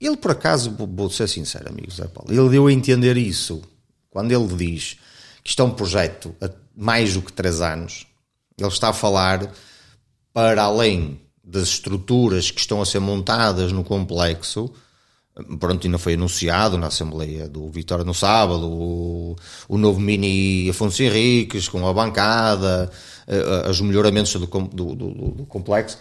ele, 0.01 0.17
por 0.17 0.31
acaso, 0.31 0.75
vou 0.77 1.09
ser 1.09 1.27
sincero, 1.27 1.69
amigo 1.69 1.91
Zé 1.91 2.07
Paulo, 2.07 2.33
ele 2.33 2.49
deu 2.49 2.67
a 2.67 2.73
entender 2.73 3.17
isso 3.17 3.61
quando 4.09 4.31
ele 4.31 4.47
diz 4.55 4.97
que 5.43 5.49
isto 5.51 5.61
é 5.61 5.65
um 5.65 5.71
projeto 5.71 6.35
a 6.41 6.49
mais 6.75 7.13
do 7.13 7.21
que 7.21 7.31
três 7.31 7.61
anos. 7.61 8.07
Ele 8.57 8.67
está 8.67 8.89
a 8.89 8.93
falar 8.93 9.51
para 10.33 10.63
além 10.63 11.21
das 11.43 11.69
estruturas 11.69 12.51
que 12.51 12.59
estão 12.59 12.81
a 12.81 12.85
ser 12.85 12.99
montadas 12.99 13.71
no 13.71 13.83
complexo. 13.83 14.71
Pronto, 15.59 15.85
ainda 15.85 15.97
foi 15.97 16.15
anunciado 16.15 16.77
na 16.77 16.87
Assembleia 16.87 17.47
do 17.47 17.69
Vitória 17.69 18.03
no 18.03 18.13
sábado 18.13 18.67
o, 18.67 19.35
o 19.67 19.77
novo 19.77 19.99
mini 19.99 20.69
Afonso 20.69 21.01
Henriques 21.01 21.69
com 21.69 21.87
a 21.87 21.93
bancada, 21.93 22.91
eh, 23.27 23.69
os 23.69 23.79
melhoramentos 23.81 24.33
do, 24.33 24.45
do, 24.45 24.95
do, 24.95 25.31
do 25.31 25.45
complexo. 25.45 25.97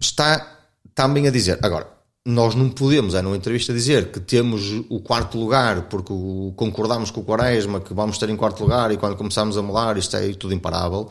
Está 0.00 0.57
também 0.98 1.28
a 1.28 1.30
dizer, 1.30 1.60
agora, 1.62 1.86
nós 2.26 2.56
não 2.56 2.68
podemos, 2.68 3.14
é 3.14 3.22
numa 3.22 3.36
entrevista, 3.36 3.72
dizer 3.72 4.10
que 4.10 4.18
temos 4.18 4.82
o 4.88 4.98
quarto 4.98 5.38
lugar 5.38 5.82
porque 5.82 6.12
concordamos 6.56 7.12
com 7.12 7.20
o 7.20 7.24
Quaresma 7.24 7.80
que 7.80 7.94
vamos 7.94 8.16
estar 8.16 8.28
em 8.28 8.34
quarto 8.34 8.64
lugar 8.64 8.90
e 8.90 8.96
quando 8.96 9.14
começamos 9.14 9.56
a 9.56 9.62
molar 9.62 9.96
isto 9.96 10.16
é 10.16 10.32
tudo 10.32 10.52
imparável. 10.52 11.08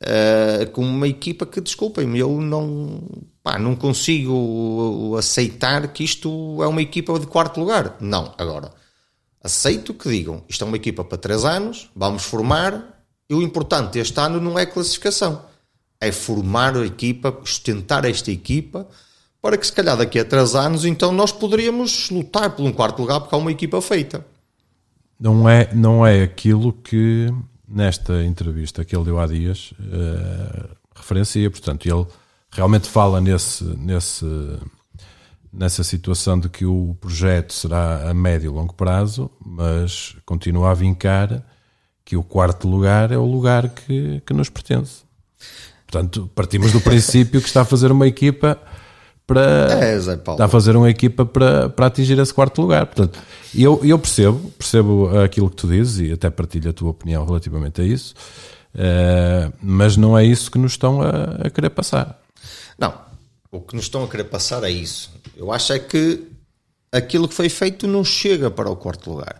Uh, 0.00 0.70
com 0.70 0.82
uma 0.82 1.08
equipa 1.08 1.44
que, 1.44 1.60
desculpem-me, 1.60 2.20
eu 2.20 2.40
não, 2.40 3.02
pá, 3.42 3.58
não 3.58 3.74
consigo 3.74 5.16
aceitar 5.18 5.88
que 5.88 6.04
isto 6.04 6.62
é 6.62 6.68
uma 6.68 6.80
equipa 6.80 7.18
de 7.18 7.26
quarto 7.26 7.58
lugar. 7.58 7.96
Não, 7.98 8.32
agora, 8.38 8.70
aceito 9.42 9.92
que 9.94 10.08
digam 10.08 10.44
isto 10.48 10.62
é 10.62 10.66
uma 10.68 10.76
equipa 10.76 11.02
para 11.02 11.18
três 11.18 11.44
anos, 11.44 11.90
vamos 11.96 12.22
formar, 12.22 13.02
e 13.28 13.34
o 13.34 13.42
importante 13.42 13.98
este 13.98 14.20
ano 14.20 14.40
não 14.40 14.56
é 14.56 14.64
classificação, 14.64 15.42
é 16.00 16.12
formar 16.12 16.76
a 16.76 16.86
equipa, 16.86 17.36
sustentar 17.44 18.04
esta 18.04 18.30
equipa 18.30 18.86
para 19.40 19.56
que 19.56 19.66
se 19.66 19.72
calhar 19.72 19.96
daqui 19.96 20.18
a 20.18 20.24
três 20.24 20.54
anos 20.54 20.84
então 20.84 21.12
nós 21.12 21.32
poderíamos 21.32 22.10
lutar 22.10 22.50
por 22.50 22.64
um 22.64 22.72
quarto 22.72 23.00
lugar 23.00 23.20
porque 23.20 23.34
há 23.34 23.38
uma 23.38 23.52
equipa 23.52 23.80
feita. 23.80 24.24
Não 25.18 25.48
é, 25.48 25.72
não 25.74 26.06
é 26.06 26.22
aquilo 26.22 26.72
que 26.72 27.32
nesta 27.66 28.24
entrevista 28.24 28.84
que 28.84 28.96
ele 28.96 29.04
deu 29.04 29.18
há 29.18 29.26
dias 29.26 29.72
uh, 29.72 30.68
referencia, 30.94 31.50
portanto 31.50 31.86
ele 31.86 32.06
realmente 32.50 32.88
fala 32.88 33.20
nesse, 33.20 33.64
nesse, 33.64 34.26
nessa 35.52 35.84
situação 35.84 36.38
de 36.38 36.48
que 36.48 36.64
o 36.64 36.96
projeto 37.00 37.52
será 37.52 38.08
a 38.08 38.14
médio 38.14 38.50
e 38.50 38.54
longo 38.54 38.74
prazo, 38.74 39.30
mas 39.44 40.16
continua 40.24 40.70
a 40.70 40.74
vincar 40.74 41.44
que 42.04 42.16
o 42.16 42.22
quarto 42.22 42.66
lugar 42.66 43.12
é 43.12 43.18
o 43.18 43.26
lugar 43.26 43.68
que, 43.68 44.22
que 44.24 44.32
nos 44.32 44.48
pertence. 44.48 45.02
Portanto, 45.86 46.30
partimos 46.34 46.72
do 46.72 46.80
princípio 46.82 47.40
que 47.40 47.48
está 47.48 47.62
a 47.62 47.66
fazer 47.66 47.92
uma 47.92 48.06
equipa 48.06 48.58
para 49.28 49.84
é, 49.84 49.98
está 49.98 50.46
a 50.46 50.48
fazer 50.48 50.74
uma 50.74 50.88
equipa 50.88 51.26
para, 51.26 51.68
para 51.68 51.86
atingir 51.86 52.18
esse 52.18 52.32
quarto 52.32 52.62
lugar. 52.62 52.86
Portanto, 52.86 53.20
eu, 53.54 53.78
eu 53.84 53.98
percebo, 53.98 54.50
percebo 54.52 55.18
aquilo 55.18 55.50
que 55.50 55.56
tu 55.56 55.68
dizes 55.68 56.00
e 56.00 56.12
até 56.12 56.30
partilho 56.30 56.70
a 56.70 56.72
tua 56.72 56.88
opinião 56.88 57.26
relativamente 57.26 57.82
a 57.82 57.84
isso, 57.84 58.14
uh, 58.74 59.52
mas 59.62 59.98
não 59.98 60.18
é 60.18 60.24
isso 60.24 60.50
que 60.50 60.56
nos 60.56 60.72
estão 60.72 61.02
a, 61.02 61.46
a, 61.46 61.50
querer 61.50 61.68
passar. 61.68 62.18
Não, 62.78 62.94
o 63.52 63.60
que 63.60 63.76
nos 63.76 63.84
estão 63.84 64.02
a 64.02 64.08
querer 64.08 64.24
passar 64.24 64.64
é 64.64 64.70
isso. 64.70 65.12
Eu 65.36 65.52
acho 65.52 65.74
é 65.74 65.78
que 65.78 66.26
aquilo 66.90 67.28
que 67.28 67.34
foi 67.34 67.50
feito 67.50 67.86
não 67.86 68.02
chega 68.02 68.50
para 68.50 68.70
o 68.70 68.76
quarto 68.76 69.10
lugar. 69.10 69.36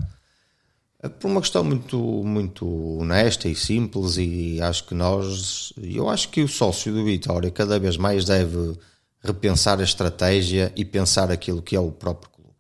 É 1.03 1.09
por 1.09 1.31
uma 1.31 1.41
questão 1.41 1.65
muito, 1.65 1.97
muito 1.97 2.67
honesta 2.99 3.49
e 3.49 3.55
simples, 3.55 4.19
e 4.19 4.61
acho 4.61 4.85
que 4.85 4.95
nós, 4.95 5.73
eu 5.81 6.11
acho 6.11 6.29
que 6.29 6.43
o 6.43 6.49
sócio 6.49 6.93
do 6.93 7.05
Vitória 7.05 7.51
cada 7.51 7.79
vez 7.79 7.97
mais 7.97 8.27
deve 8.27 8.77
repensar 9.23 9.81
a 9.81 9.85
estratégia 9.85 10.73
e 10.77 10.85
pensar 10.85 11.31
aquilo 11.31 11.63
que 11.63 11.77
é 11.77 11.81
o 11.81 11.91
próprio 11.91 12.31
clube. 12.31 12.55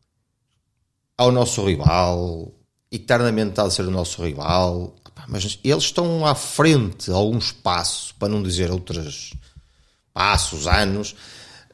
Ao 1.16 1.32
nosso 1.32 1.64
rival, 1.64 2.52
eternamente 2.90 3.50
está 3.50 3.62
a 3.62 3.70
ser 3.70 3.82
o 3.82 3.90
nosso 3.90 4.22
rival, 4.22 4.94
mas 5.28 5.58
eles 5.62 5.84
estão 5.84 6.26
à 6.26 6.34
frente, 6.34 7.10
alguns 7.10 7.52
passos, 7.52 8.12
para 8.12 8.28
não 8.28 8.42
dizer 8.42 8.70
outros 8.70 9.34
passos, 10.12 10.66
anos, 10.66 11.14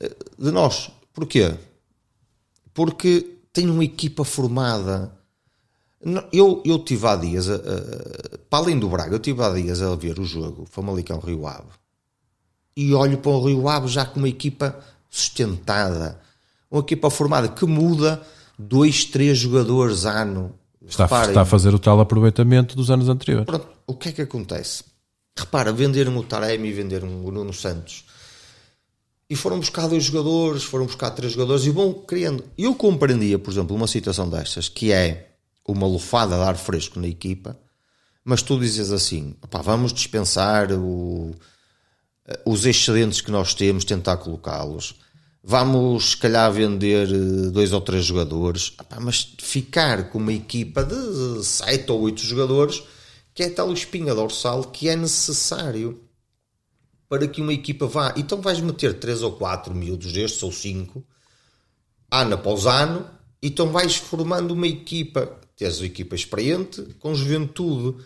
eh, 0.01 0.15
de 0.39 0.51
nós. 0.51 0.91
Porquê? 1.13 1.55
Porque 2.73 3.39
tem 3.53 3.71
uma 3.71 3.85
equipa 3.85 4.25
formada. 4.25 5.13
Eu, 6.33 6.63
eu 6.67 6.79
tive 6.81 7.07
há 7.07 7.17
dias, 7.17 7.49
a, 7.49 7.55
a, 7.55 8.39
para 8.51 8.59
além 8.59 8.79
do 8.79 8.89
Braga, 8.89 9.15
eu 9.15 9.21
tive 9.21 9.43
há 9.43 9.51
dias 9.51 9.81
a 9.81 9.95
ver 9.95 10.19
o 10.19 10.25
jogo 10.25 10.67
Famalicão 10.71 11.19
Rio 11.19 11.47
Ave 11.47 11.84
e 12.77 12.93
olho 12.95 13.19
para 13.19 13.31
o 13.33 13.47
Rio 13.47 13.69
Ave 13.69 13.89
já 13.89 14.05
com 14.05 14.19
uma 14.19 14.29
equipa 14.29 14.79
sustentada, 15.09 16.21
uma 16.71 16.81
equipa 16.81 17.11
formada 17.11 17.49
que 17.49 17.65
muda 17.65 18.23
dois, 18.59 19.05
três 19.05 19.39
jogadores 19.39 20.05
ano 20.05 20.55
Está, 20.87 21.05
Reparem, 21.05 21.29
está 21.31 21.43
a 21.43 21.47
fazer 21.47 21.75
o 21.75 21.79
tal 21.79 21.99
aproveitamento 22.01 22.77
dos 22.77 22.91
anos 22.91 23.09
anteriores. 23.09 23.47
Pronto, 23.47 23.67
o 23.87 23.95
que 23.95 24.11
é 24.11 24.13
que 24.13 24.23
acontece? 24.23 24.85
Repara, 25.37 25.73
venderam 25.73 26.17
o 26.17 26.23
Taremi 26.23 26.69
e 26.69 26.73
venderam 26.73 27.25
o 27.25 27.31
Nuno 27.31 27.53
Santos. 27.53 28.05
E 29.29 29.35
foram 29.35 29.59
buscar 29.59 29.89
dois 29.89 30.05
jogadores, 30.05 30.63
foram 30.63 30.85
buscar 30.85 31.11
três 31.11 31.33
jogadores 31.33 31.65
e 31.65 31.71
vão 31.71 31.93
criando. 31.93 32.45
Eu 32.57 32.75
compreendia, 32.75 33.39
por 33.39 33.51
exemplo, 33.51 33.75
uma 33.75 33.87
situação 33.87 34.29
destas, 34.29 34.69
que 34.69 34.93
é 34.93 35.31
uma 35.67 35.87
lufada 35.87 36.37
de 36.37 36.43
ar 36.43 36.57
fresco 36.57 37.01
na 37.01 37.09
equipa, 37.09 37.59
mas 38.23 38.43
tu 38.43 38.61
dizes 38.61 38.93
assim: 38.93 39.35
vamos 39.63 39.93
dispensar 39.93 40.71
o, 40.73 41.35
os 42.45 42.65
excedentes 42.65 43.21
que 43.21 43.31
nós 43.31 43.55
temos, 43.55 43.85
tentar 43.85 44.17
colocá-los. 44.17 44.95
Vamos, 45.43 46.11
se 46.11 46.17
calhar, 46.17 46.51
vender 46.51 47.09
eh, 47.09 47.51
dois 47.51 47.73
ou 47.73 47.81
três 47.81 48.05
jogadores, 48.07 48.73
mas 49.01 49.35
ficar 49.39 50.11
com 50.11 50.19
uma 50.19 50.33
equipa 50.33 50.83
de 50.83 51.45
sete 51.45 51.93
ou 51.93 52.01
oito 52.01 52.23
jogadores, 52.23 52.83
que 53.35 53.43
é 53.43 53.51
tal 53.51 53.73
espinha 53.73 54.15
dorsal 54.15 54.65
que 54.65 54.89
é 54.89 54.97
necessário 54.97 56.01
para 57.09 57.29
que 57.29 57.43
uma 57.43 57.53
equipa 57.53 57.87
vá. 57.87 58.15
Então 58.17 58.41
vais 58.41 58.61
meter 58.61 58.99
três 58.99 59.23
ou 59.23 59.33
quatro 59.33 59.75
miúdos 59.75 60.13
destes, 60.13 60.43
ou 60.43 60.51
cinco, 60.51 61.05
ano 62.11 62.35
após 62.35 62.65
ano, 62.65 63.07
então 63.43 63.71
vais 63.71 63.97
formando 63.97 64.53
uma 64.53 64.67
equipa. 64.67 65.41
Tens 65.57 65.79
uma 65.79 65.87
equipa 65.87 66.15
experiente, 66.15 66.83
com 66.99 67.15
juventude. 67.15 68.03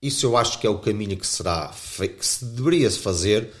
Isso 0.00 0.26
eu 0.26 0.36
acho 0.36 0.58
que 0.60 0.66
é 0.66 0.70
o 0.70 0.78
caminho 0.78 1.16
que 1.16 1.26
será 1.26 1.72
que 1.96 2.26
se 2.26 2.44
deveria 2.44 2.88
se 2.90 2.98
fazer, 2.98 3.52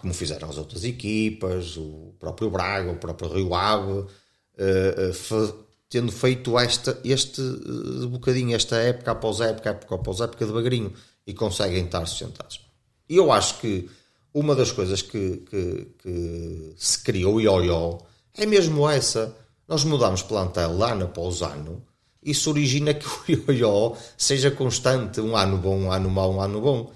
como 0.00 0.14
fizeram 0.14 0.48
as 0.48 0.56
outras 0.56 0.84
equipas, 0.84 1.76
o 1.76 2.14
próprio 2.18 2.50
Braga, 2.50 2.92
o 2.92 2.96
próprio 2.96 3.28
Rio 3.32 3.54
Ave, 3.54 3.92
uh, 3.92 4.04
uh, 4.04 5.64
tendo 5.88 6.12
feito 6.12 6.56
esta, 6.58 6.98
este 7.04 7.40
uh, 7.40 8.08
bocadinho, 8.08 8.54
esta 8.54 8.76
época 8.76 9.10
após 9.10 9.40
época, 9.40 9.70
época 9.70 9.94
após 9.96 10.20
época 10.20 10.46
devagarinho, 10.46 10.92
e 11.26 11.34
conseguem 11.34 11.84
estar 11.84 12.06
sustentados. 12.06 12.60
E 13.08 13.16
eu 13.16 13.32
acho 13.32 13.58
que 13.58 13.90
uma 14.32 14.54
das 14.54 14.70
coisas 14.70 15.02
que, 15.02 15.38
que, 15.38 15.88
que 15.98 16.74
se 16.76 17.02
criou, 17.02 17.40
ioió, 17.40 17.98
é 18.36 18.46
mesmo 18.46 18.88
essa. 18.88 19.36
Nós 19.66 19.84
mudamos 19.84 20.22
plantel 20.22 20.82
ano 20.82 21.06
após 21.06 21.42
ano, 21.42 21.84
isso 22.22 22.50
origina 22.50 22.94
que 22.94 23.06
o 23.34 23.52
ioió 23.52 23.94
seja 24.16 24.50
constante, 24.50 25.20
um 25.20 25.36
ano 25.36 25.58
bom, 25.58 25.76
um 25.78 25.92
ano 25.92 26.10
mau, 26.10 26.34
um 26.34 26.40
ano 26.40 26.60
bom. 26.60 26.92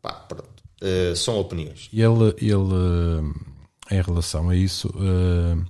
Pá, 0.00 0.12
pronto, 0.12 0.62
uh, 0.82 1.16
são 1.16 1.38
opiniões. 1.38 1.88
E 1.92 2.00
ele, 2.00 2.34
ele, 2.38 3.34
em 3.90 4.02
relação 4.02 4.50
a 4.50 4.56
isso, 4.56 4.88
uh, 4.88 5.64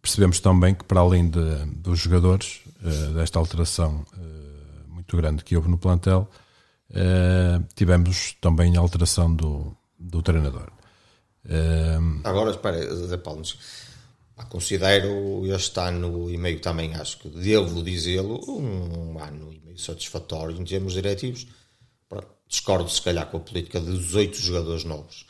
percebemos 0.00 0.40
também 0.40 0.74
que 0.74 0.84
para 0.84 1.00
além 1.00 1.28
de, 1.28 1.64
dos 1.76 1.98
jogadores, 1.98 2.60
uh, 2.82 3.14
desta 3.14 3.38
alteração 3.38 4.04
muito 4.88 5.16
grande 5.16 5.44
que 5.44 5.56
houve 5.56 5.68
no 5.68 5.78
plantel, 5.78 6.28
tivemos 7.76 8.34
também 8.40 8.76
a 8.76 8.80
alteração 8.80 9.32
do, 9.32 9.76
do 9.96 10.20
treinador. 10.20 10.68
Agora, 12.24 12.50
espera, 12.50 12.92
Zé 12.92 13.16
Paulo, 13.18 13.42
Considero 14.44 15.46
este 15.46 15.80
ano 15.80 16.30
e 16.30 16.36
meio 16.36 16.60
também, 16.60 16.94
acho 16.94 17.18
que 17.18 17.28
devo 17.28 17.82
dizê-lo, 17.82 18.38
um 18.48 19.18
ano 19.18 19.52
e 19.52 19.60
meio 19.60 19.78
satisfatório 19.78 20.60
em 20.60 20.64
termos 20.64 20.92
diretivos. 20.92 21.46
Discordo, 22.48 22.88
se 22.88 23.02
calhar, 23.02 23.28
com 23.28 23.38
a 23.38 23.40
política 23.40 23.80
de 23.80 23.90
18 23.98 24.36
jogadores 24.36 24.84
novos, 24.84 25.26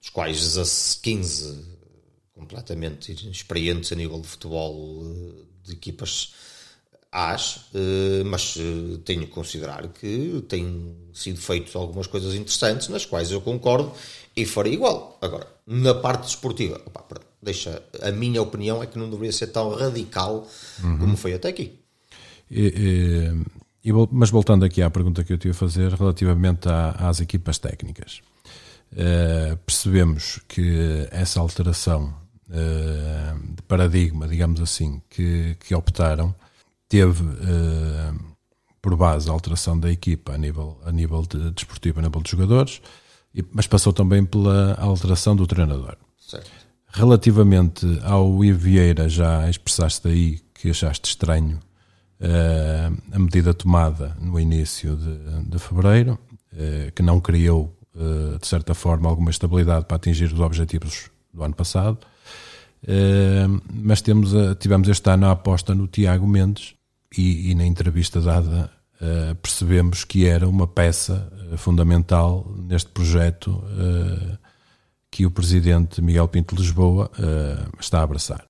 dos 0.00 0.08
quais 0.08 0.98
15 1.02 1.62
completamente 2.32 3.12
experientes 3.30 3.92
a 3.92 3.96
nível 3.96 4.20
de 4.20 4.28
futebol 4.28 5.04
de 5.62 5.72
equipas 5.72 6.32
As, 7.12 7.66
eh, 7.74 8.24
mas 8.24 8.56
eh, 8.56 8.98
tenho 9.04 9.20
que 9.20 9.32
considerar 9.32 9.86
que 9.88 10.44
têm 10.48 10.96
sido 11.12 11.40
feitas 11.40 11.76
algumas 11.76 12.08
coisas 12.08 12.34
interessantes, 12.34 12.88
nas 12.88 13.06
quais 13.06 13.30
eu 13.30 13.40
concordo 13.40 13.92
e 14.36 14.44
farei 14.44 14.72
igual. 14.72 15.16
Agora, 15.20 15.46
na 15.64 15.94
parte 15.94 16.24
desportiva, 16.24 16.80
opa, 16.84 17.02
deixa 17.44 17.82
a 18.02 18.10
minha 18.10 18.40
opinião 18.42 18.82
é 18.82 18.86
que 18.86 18.98
não 18.98 19.08
deveria 19.08 19.32
ser 19.32 19.48
tão 19.48 19.74
radical 19.74 20.48
uhum. 20.82 20.98
como 20.98 21.16
foi 21.16 21.34
até 21.34 21.48
aqui. 21.48 21.78
E, 22.50 23.32
e, 23.84 23.92
mas 24.10 24.30
voltando 24.30 24.64
aqui 24.64 24.82
à 24.82 24.90
pergunta 24.90 25.22
que 25.22 25.32
eu 25.32 25.38
te 25.38 25.48
ia 25.48 25.54
fazer 25.54 25.92
relativamente 25.92 26.68
à, 26.68 26.90
às 27.08 27.20
equipas 27.20 27.58
técnicas, 27.58 28.20
uh, 28.92 29.56
percebemos 29.58 30.40
que 30.48 31.06
essa 31.10 31.40
alteração 31.40 32.14
uh, 32.48 33.54
de 33.54 33.62
paradigma, 33.62 34.26
digamos 34.26 34.60
assim, 34.60 35.02
que, 35.10 35.56
que 35.60 35.74
optaram, 35.74 36.34
teve 36.88 37.22
uh, 37.22 38.34
por 38.80 38.96
base 38.96 39.28
a 39.28 39.32
alteração 39.32 39.78
da 39.78 39.90
equipa 39.90 40.32
a 40.32 40.38
nível, 40.38 40.78
a 40.84 40.92
nível 40.92 41.22
de, 41.22 41.50
desportivo, 41.50 42.00
a 42.00 42.02
nível 42.02 42.22
de 42.22 42.30
jogadores, 42.30 42.80
mas 43.52 43.66
passou 43.66 43.92
também 43.92 44.24
pela 44.24 44.74
alteração 44.74 45.34
do 45.34 45.46
treinador. 45.46 45.96
Certo. 46.18 46.63
Relativamente 46.96 47.84
ao 48.04 48.44
Ivo 48.44 48.58
Vieira, 48.60 49.08
já 49.08 49.50
expressaste 49.50 50.06
aí 50.06 50.38
que 50.54 50.70
achaste 50.70 51.08
estranho 51.08 51.58
uh, 52.20 53.02
a 53.12 53.18
medida 53.18 53.52
tomada 53.52 54.16
no 54.20 54.38
início 54.38 54.94
de, 54.96 55.50
de 55.50 55.58
fevereiro, 55.58 56.16
uh, 56.52 56.92
que 56.94 57.02
não 57.02 57.20
criou, 57.20 57.76
uh, 57.96 58.38
de 58.38 58.46
certa 58.46 58.74
forma, 58.74 59.08
alguma 59.08 59.32
estabilidade 59.32 59.86
para 59.86 59.96
atingir 59.96 60.32
os 60.32 60.38
objetivos 60.38 61.10
do 61.32 61.42
ano 61.42 61.54
passado. 61.54 61.98
mas 63.72 64.00
temos 64.00 64.30
tivemos 64.60 64.88
este 64.88 65.10
ano 65.10 65.26
a 65.26 65.32
aposta 65.32 65.74
no 65.74 65.88
Tiago 65.88 66.28
Mendes 66.28 66.74
e, 67.18 67.50
e 67.50 67.54
na 67.56 67.64
entrevista 67.64 68.20
dada 68.20 68.70
percebemos 69.42 70.04
que 70.04 70.26
era 70.26 70.46
uma 70.46 70.68
peça 70.68 71.32
fundamental 71.56 72.54
neste 72.56 72.90
projeto 72.90 73.64
que 75.14 75.24
o 75.24 75.30
presidente 75.30 76.02
Miguel 76.02 76.26
Pinto 76.26 76.56
Lisboa 76.56 77.08
uh, 77.16 77.78
está 77.78 78.00
a 78.00 78.02
abraçar. 78.02 78.44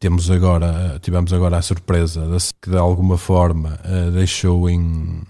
Temos 0.00 0.30
agora, 0.30 0.98
tivemos 1.02 1.34
agora 1.34 1.58
a 1.58 1.60
surpresa 1.60 2.26
de 2.26 2.54
que 2.62 2.70
de 2.70 2.78
alguma 2.78 3.18
forma 3.18 3.78
uh, 3.84 4.10
deixou 4.10 4.70
em, 4.70 5.20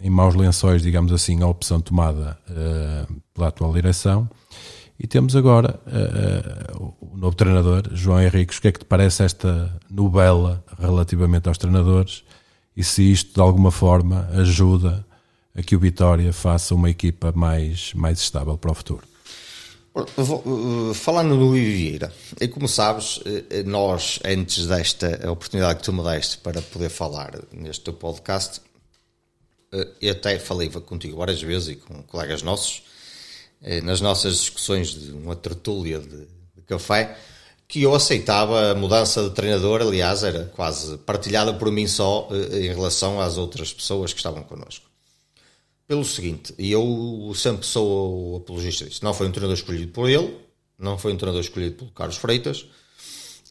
em 0.00 0.10
maus 0.10 0.34
lençóis, 0.34 0.82
digamos 0.82 1.12
assim, 1.12 1.44
a 1.44 1.46
opção 1.46 1.80
tomada 1.80 2.36
uh, 2.50 3.22
pela 3.32 3.46
atual 3.46 3.72
direção. 3.72 4.28
E 4.98 5.06
temos 5.06 5.36
agora 5.36 5.78
o 7.00 7.16
novo 7.18 7.36
treinador, 7.36 7.82
João 7.92 8.20
Henriques. 8.20 8.56
O 8.56 8.62
que 8.62 8.68
é 8.68 8.72
que 8.72 8.78
te 8.78 8.84
parece 8.86 9.22
esta 9.22 9.78
novela 9.90 10.64
relativamente 10.80 11.48
aos 11.48 11.58
treinadores? 11.58 12.24
E 12.74 12.82
se 12.82 13.12
isto 13.12 13.34
de 13.34 13.40
alguma 13.40 13.70
forma 13.70 14.26
ajuda 14.32 15.06
a 15.54 15.62
que 15.62 15.76
o 15.76 15.78
Vitória 15.78 16.32
faça 16.32 16.74
uma 16.74 16.88
equipa 16.88 17.30
mais, 17.30 17.92
mais 17.92 18.18
estável 18.18 18.56
para 18.56 18.70
o 18.70 18.74
futuro? 18.74 19.06
Eh, 19.96 20.94
falando 20.94 21.36
no 21.36 21.52
Vieira, 21.52 22.12
e 22.38 22.46
como 22.48 22.68
sabes, 22.68 23.18
eh, 23.24 23.62
nós, 23.62 24.18
antes 24.22 24.66
desta 24.66 25.30
oportunidade 25.30 25.78
que 25.78 25.84
tu 25.84 25.92
me 25.92 26.02
deste 26.02 26.36
para 26.36 26.60
poder 26.60 26.90
falar 26.90 27.32
neste 27.50 27.84
teu 27.84 27.94
podcast, 27.94 28.60
eh, 29.72 29.88
eu 30.02 30.12
até 30.12 30.38
falei 30.38 30.68
contigo 30.68 31.16
várias 31.16 31.40
vezes 31.40 31.68
e 31.68 31.76
com 31.76 32.02
colegas 32.02 32.42
nossos, 32.42 32.82
nas 33.84 34.02
nossas 34.02 34.34
discussões 34.36 34.88
de 34.88 35.12
uma 35.12 35.34
tertúlia 35.34 35.98
de, 35.98 36.26
de 36.54 36.62
café, 36.66 37.16
que 37.66 37.82
eu 37.82 37.94
aceitava 37.94 38.72
a 38.72 38.74
mudança 38.74 39.22
de 39.24 39.30
treinador, 39.30 39.80
aliás, 39.80 40.22
era 40.22 40.44
quase 40.54 40.98
partilhada 40.98 41.54
por 41.54 41.72
mim 41.72 41.88
só 41.88 42.28
em 42.52 42.68
relação 42.68 43.18
às 43.18 43.38
outras 43.38 43.72
pessoas 43.72 44.12
que 44.12 44.18
estavam 44.18 44.42
connosco 44.42 44.86
pelo 45.86 46.04
seguinte, 46.04 46.52
e 46.58 46.72
eu 46.72 47.32
sempre 47.34 47.64
sou 47.64 48.32
o 48.32 48.36
apologista 48.38 48.84
disso, 48.84 49.04
não 49.04 49.14
foi 49.14 49.28
um 49.28 49.30
treinador 49.30 49.56
escolhido 49.56 49.92
por 49.92 50.08
ele, 50.08 50.36
não 50.78 50.98
foi 50.98 51.12
um 51.12 51.16
treinador 51.16 51.40
escolhido 51.40 51.76
pelo 51.76 51.90
Carlos 51.92 52.16
Freitas, 52.16 52.66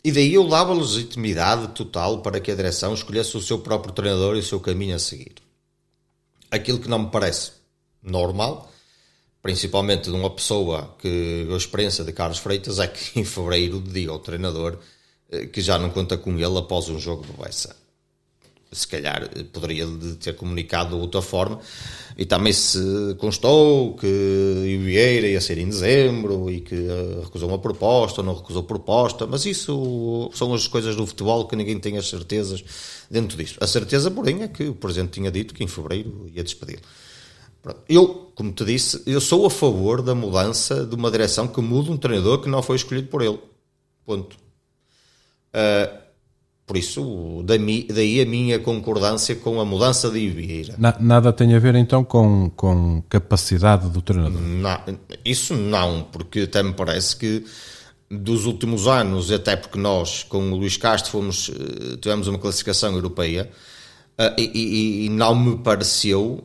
e 0.04 0.12
daí 0.12 0.34
eu 0.34 0.48
dava 0.48 0.74
legitimidade 0.74 1.70
total 1.70 2.22
para 2.22 2.40
que 2.40 2.52
a 2.52 2.56
direção 2.56 2.94
escolhesse 2.94 3.38
o 3.38 3.42
seu 3.42 3.60
próprio 3.60 3.94
treinador 3.94 4.36
e 4.36 4.40
o 4.40 4.44
seu 4.44 4.60
caminho 4.60 4.96
a 4.96 5.00
seguir. 5.00 5.36
Aquilo 6.52 6.80
que 6.80 6.90
não 6.90 7.00
me 7.00 7.10
parece 7.10 7.54
normal, 8.04 8.72
principalmente 9.42 10.04
de 10.04 10.16
uma 10.16 10.30
pessoa 10.30 10.96
que 11.00 11.48
a 11.52 11.56
experiência 11.56 12.04
de 12.04 12.12
Carlos 12.12 12.38
Freitas 12.38 12.80
é 12.80 12.88
que 12.88 13.18
em 13.20 13.24
fevereiro 13.24 13.82
diga 13.82 14.12
ao 14.12 14.20
treinador 14.20 14.78
eh, 15.32 15.48
que 15.48 15.62
já 15.62 15.80
não 15.80 15.90
conta 15.90 16.18
com 16.18 16.32
ele 16.38 16.58
após 16.58 16.90
um 16.90 17.00
jogo 17.00 17.26
do 17.26 17.34
Bessa 17.34 17.85
se 18.76 18.88
calhar 18.88 19.30
poderia 19.52 19.88
ter 20.20 20.36
comunicado 20.36 20.96
de 20.96 21.02
outra 21.02 21.22
forma. 21.22 21.60
E 22.18 22.26
também 22.26 22.54
se 22.54 22.80
constou 23.18 23.94
que 23.96 24.06
o 24.06 24.84
Vieira 24.86 25.28
ia 25.28 25.42
ser 25.42 25.58
em 25.58 25.68
dezembro 25.68 26.50
e 26.50 26.62
que 26.62 26.76
eh, 26.76 27.22
recusou 27.24 27.50
uma 27.50 27.60
proposta 27.60 28.22
ou 28.22 28.26
não 28.26 28.36
recusou 28.36 28.64
proposta, 28.64 29.28
mas 29.28 29.46
isso 29.46 30.30
são 30.34 30.54
as 30.54 30.66
coisas 30.66 30.96
do 30.96 31.06
futebol 31.06 31.46
que 31.46 31.58
ninguém 31.58 31.78
tem 31.78 31.98
as 31.98 32.08
certezas 32.08 32.64
dentro 33.12 33.38
disso. 33.38 33.58
A 33.60 33.68
certeza, 33.68 34.10
porém, 34.10 34.44
é 34.44 34.48
que 34.48 34.64
o 34.64 34.76
Presidente 34.76 35.12
tinha 35.12 35.30
dito 35.30 35.54
que 35.54 35.64
em 35.64 35.68
fevereiro 35.68 36.30
ia 36.34 36.44
despedir. 36.44 36.80
Eu, 37.90 38.32
como 38.36 38.52
te 38.52 38.64
disse, 38.64 39.02
eu 39.06 39.20
sou 39.20 39.46
a 39.46 39.50
favor 39.50 40.02
da 40.02 40.14
mudança 40.14 40.86
de 40.86 40.96
uma 40.96 41.10
direção 41.10 41.48
que 41.48 41.60
muda 41.62 41.92
um 41.92 41.98
treinador 41.98 42.40
que 42.40 42.48
não 42.48 42.62
foi 42.62 42.76
escolhido 42.76 43.08
por 43.08 43.22
ele. 43.22 43.40
Ponto. 44.06 44.38
Uh, 45.54 46.05
Por 46.66 46.78
isso, 46.78 47.44
daí 47.46 48.22
a 48.22 48.26
minha 48.26 48.58
concordância 48.58 49.36
com 49.36 49.62
a 49.62 49.66
mudança 49.66 50.10
de 50.10 50.28
Vieira. 50.30 50.76
Nada 51.00 51.32
tem 51.32 51.54
a 51.54 51.60
ver 51.60 51.76
então 51.76 52.04
com, 52.04 52.50
com 52.56 53.04
capacidade 53.08 53.88
do 53.90 54.02
treinador? 54.02 54.42
Não, 54.42 54.80
isso 55.24 55.54
não, 55.54 56.08
porque 56.12 56.42
até 56.42 56.64
me 56.64 56.74
parece 56.74 57.18
que 57.18 57.46
dos 58.10 58.48
últimos 58.48 58.88
anos, 58.88 59.32
até 59.32 59.56
porque 59.56 59.78
nós 59.78 60.24
com 60.24 60.52
o 60.52 60.56
Luís 60.56 60.76
Castro 60.76 61.12
fomos, 61.12 61.52
eh, 61.52 61.98
tivemos 61.98 62.28
uma 62.28 62.40
classificação 62.40 62.94
europeia 62.94 63.50
eh, 64.18 64.36
e, 64.36 64.44
e, 64.44 65.06
e 65.06 65.10
não 65.10 65.36
me 65.36 65.58
pareceu, 65.58 66.44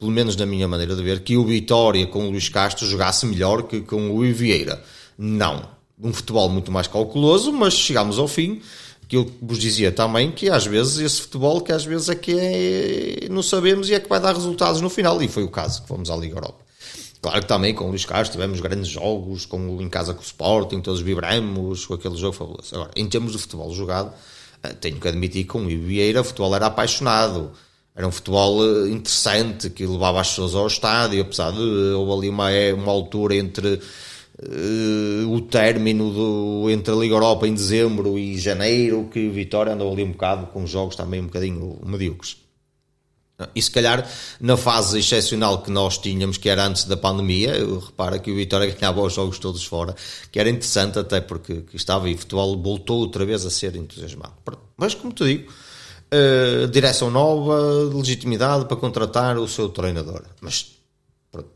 pelo 0.00 0.10
menos 0.10 0.34
na 0.34 0.46
minha 0.46 0.66
maneira 0.66 0.96
de 0.96 1.02
ver, 1.02 1.20
que 1.20 1.36
o 1.36 1.44
Vitória 1.44 2.04
com 2.08 2.26
o 2.26 2.30
Luís 2.30 2.48
Castro 2.48 2.86
jogasse 2.86 3.24
melhor 3.24 3.64
que 3.64 3.80
com 3.82 4.10
o 4.10 4.20
Vieira. 4.32 4.82
Não. 5.16 5.78
Um 6.02 6.12
futebol 6.12 6.48
muito 6.48 6.72
mais 6.72 6.86
calculoso, 6.86 7.52
mas 7.52 7.74
chegámos 7.74 8.18
ao 8.18 8.26
fim 8.26 8.60
que 9.10 9.16
eu 9.16 9.28
vos 9.42 9.58
dizia 9.58 9.90
também 9.90 10.30
que 10.30 10.48
às 10.48 10.64
vezes 10.64 10.98
esse 10.98 11.22
futebol 11.22 11.60
que 11.60 11.72
às 11.72 11.84
vezes 11.84 12.08
é 12.08 12.14
que 12.14 12.32
é, 12.32 13.28
não 13.28 13.42
sabemos 13.42 13.88
e 13.88 13.94
é 13.94 13.98
que 13.98 14.08
vai 14.08 14.20
dar 14.20 14.32
resultados 14.32 14.80
no 14.80 14.88
final, 14.88 15.20
e 15.20 15.26
foi 15.26 15.42
o 15.42 15.48
caso 15.48 15.82
que 15.82 15.88
fomos 15.88 16.08
à 16.08 16.16
Liga 16.16 16.36
Europa. 16.36 16.64
Claro 17.20 17.40
que 17.40 17.48
também 17.48 17.74
com 17.74 17.86
o 17.86 17.88
Luís 17.88 18.04
Castro 18.04 18.30
tivemos 18.30 18.60
grandes 18.60 18.86
jogos, 18.86 19.44
como 19.44 19.82
em 19.82 19.88
casa 19.88 20.14
com 20.14 20.20
o 20.20 20.24
Sporting, 20.24 20.80
todos 20.80 21.00
vibramos 21.00 21.86
com 21.86 21.94
aquele 21.94 22.16
jogo 22.16 22.34
fabuloso. 22.34 22.72
Agora, 22.72 22.92
em 22.94 23.04
termos 23.08 23.32
de 23.32 23.38
futebol 23.38 23.74
jogado, 23.74 24.12
eh, 24.62 24.74
tenho 24.74 25.00
que 25.00 25.08
admitir 25.08 25.42
que 25.42 25.50
com 25.50 25.64
o 25.64 25.66
Vieira 25.66 26.20
o 26.20 26.24
futebol 26.24 26.54
era 26.54 26.66
apaixonado. 26.66 27.50
Era 27.96 28.06
um 28.06 28.12
futebol 28.12 28.64
eh, 28.64 28.90
interessante 28.90 29.70
que 29.70 29.84
levava 29.84 30.20
as 30.20 30.28
pessoas 30.28 30.54
ao 30.54 30.68
estádio, 30.68 31.20
apesar 31.20 31.50
de 31.50 31.58
houve 31.58 32.12
ali 32.12 32.28
uma, 32.28 32.48
uma 32.76 32.92
altura 32.92 33.34
entre 33.34 33.80
uh, 34.42 35.32
o 35.32 35.40
término 35.42 36.10
do, 36.10 36.70
entre 36.70 36.92
a 36.92 36.96
Liga 36.96 37.14
Europa 37.14 37.46
em 37.46 37.54
dezembro 37.54 38.18
e 38.18 38.38
janeiro, 38.38 39.08
que 39.12 39.28
o 39.28 39.32
Vitória 39.32 39.72
andou 39.72 39.92
ali 39.92 40.02
um 40.02 40.12
bocado 40.12 40.46
com 40.46 40.66
jogos 40.66 40.96
também 40.96 41.20
um 41.20 41.26
bocadinho 41.26 41.78
medíocres. 41.84 42.36
E 43.54 43.62
se 43.62 43.70
calhar 43.70 44.06
na 44.40 44.56
fase 44.56 44.98
excepcional 44.98 45.62
que 45.62 45.70
nós 45.70 45.96
tínhamos, 45.98 46.36
que 46.36 46.48
era 46.48 46.66
antes 46.66 46.84
da 46.84 46.96
pandemia, 46.96 47.54
repara 47.86 48.18
que 48.18 48.30
o 48.30 48.36
Vitória 48.36 48.74
ganhava 48.74 49.00
os 49.00 49.14
jogos 49.14 49.38
todos 49.38 49.64
fora, 49.64 49.94
que 50.30 50.38
era 50.38 50.50
interessante 50.50 50.98
até 50.98 51.20
porque 51.20 51.64
estava 51.72 52.08
e 52.10 52.14
o 52.14 52.18
futebol 52.18 52.60
voltou 52.60 52.98
outra 52.98 53.24
vez 53.24 53.46
a 53.46 53.50
ser 53.50 53.76
entusiasmado. 53.76 54.34
Mas 54.76 54.94
como 54.94 55.12
te 55.12 55.24
digo, 55.24 55.50
uh, 56.12 56.66
direção 56.68 57.10
nova, 57.10 57.58
legitimidade 57.94 58.66
para 58.66 58.76
contratar 58.76 59.38
o 59.38 59.48
seu 59.48 59.68
treinador. 59.68 60.22
Mas 60.40 60.79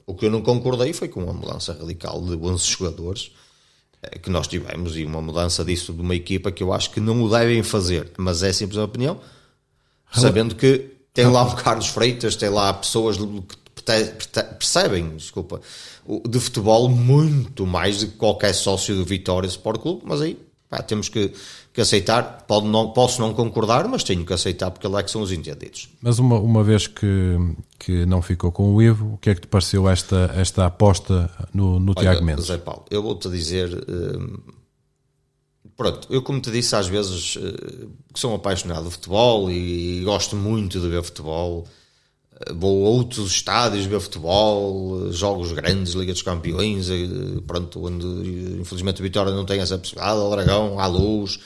o 0.07 0.15
que 0.15 0.27
eu 0.27 0.31
não 0.31 0.41
concordei 0.41 0.93
foi 0.93 1.09
com 1.09 1.25
uma 1.25 1.33
mudança 1.33 1.73
radical 1.73 2.21
de 2.23 2.35
11 2.37 2.65
jogadores 2.65 3.33
eh, 4.03 4.19
que 4.19 4.31
nós 4.31 4.47
tivemos 4.47 4.97
e 4.97 5.05
uma 5.05 5.21
mudança 5.21 5.65
disso 5.65 5.93
de 5.93 6.01
uma 6.01 6.15
equipa 6.15 6.53
que 6.53 6.63
eu 6.63 6.73
acho 6.73 6.91
que 6.91 7.01
não 7.01 7.23
o 7.23 7.29
devem 7.29 7.63
fazer, 7.63 8.13
mas 8.17 8.43
é 8.43 8.53
simples 8.53 8.79
a 8.79 8.85
opinião, 8.85 9.21
sabendo 10.13 10.55
que 10.55 10.91
tem 11.13 11.27
lá 11.27 11.43
o 11.43 11.57
Carlos 11.57 11.89
Freitas, 11.89 12.37
tem 12.37 12.49
lá 12.49 12.73
pessoas 12.73 13.17
que 13.17 14.43
percebem, 14.59 15.17
desculpa, 15.17 15.61
de 16.29 16.41
futebol 16.41 16.89
muito 16.89 17.67
mais 17.67 18.01
do 18.01 18.07
que 18.09 18.17
qualquer 18.17 18.53
sócio 18.53 18.95
do 18.95 19.05
Vitória 19.05 19.47
Sport 19.47 19.81
Clube, 19.81 20.03
mas 20.05 20.21
aí 20.21 20.39
pá, 20.77 20.83
temos 20.83 21.09
que 21.09 21.33
que 21.75 21.81
aceitar. 21.81 22.47
Não, 22.63 22.93
posso 22.93 23.21
não 23.21 23.35
concordar, 23.35 23.87
mas 23.89 24.05
tenho 24.05 24.25
que 24.25 24.33
aceitar 24.33 24.71
porque 24.71 24.87
lá 24.87 25.01
é 25.01 25.03
que 25.03 25.11
são 25.11 25.21
os 25.21 25.33
entendidos. 25.33 25.89
Mas 26.01 26.21
uma, 26.21 26.39
uma 26.39 26.63
vez 26.63 26.87
que, 26.87 27.37
que 27.81 28.07
não 28.07 28.23
ficou 28.23 28.53
com 28.53 28.73
o 28.73 28.81
Ivo, 28.81 29.15
o 29.15 29.19
que 29.19 29.31
é 29.31 29.35
que 29.35 29.41
te 29.41 29.49
pareceu 29.49 29.89
esta, 29.89 30.33
esta 30.37 30.67
aposta 30.67 31.29
no, 31.53 31.81
no 31.81 31.93
Olha, 31.97 32.13
Tiago 32.13 32.25
Mendes? 32.25 32.47
José 32.47 32.59
Paulo, 32.59 32.85
eu 32.89 33.03
vou-te 33.03 33.29
dizer. 33.29 33.85
Hum, 33.89 34.39
pronto, 35.77 36.07
eu 36.09 36.23
como 36.23 36.41
te 36.41 36.53
disse 36.53 36.77
às 36.77 36.87
vezes 36.87 37.35
uh, 37.35 37.91
que 38.13 38.21
sou 38.21 38.31
um 38.31 38.37
apaixonado 38.37 38.85
de 38.85 38.93
futebol 38.93 39.51
e, 39.51 39.99
e 40.01 40.05
gosto 40.05 40.37
muito 40.37 40.81
de 40.81 40.89
ver 40.89 41.03
futebol 41.03 41.67
vou 42.53 42.87
a 42.87 42.91
outros 42.91 43.31
estádios 43.33 43.87
ver 43.87 44.01
futebol, 44.01 45.11
jogos 45.13 45.53
grandes, 45.53 45.95
Liga 45.95 46.13
dos 46.13 46.23
Campeões, 46.23 46.89
pronto, 47.47 47.87
onde 47.87 48.61
infelizmente 48.61 49.01
o 49.01 49.03
Vitória 49.03 49.33
não 49.33 49.45
tem 49.45 49.61
essa 49.61 49.79
possibilidade, 49.79 50.21
ao 50.21 50.31
Dragão, 50.31 50.79
à 50.79 50.87
Luz, 50.87 51.37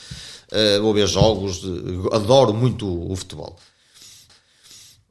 uh, 0.53 0.83
vou 0.83 0.95
ver 0.95 1.07
jogos, 1.07 1.63
adoro 2.13 2.53
muito 2.53 2.87
o 3.11 3.15
futebol. 3.15 3.57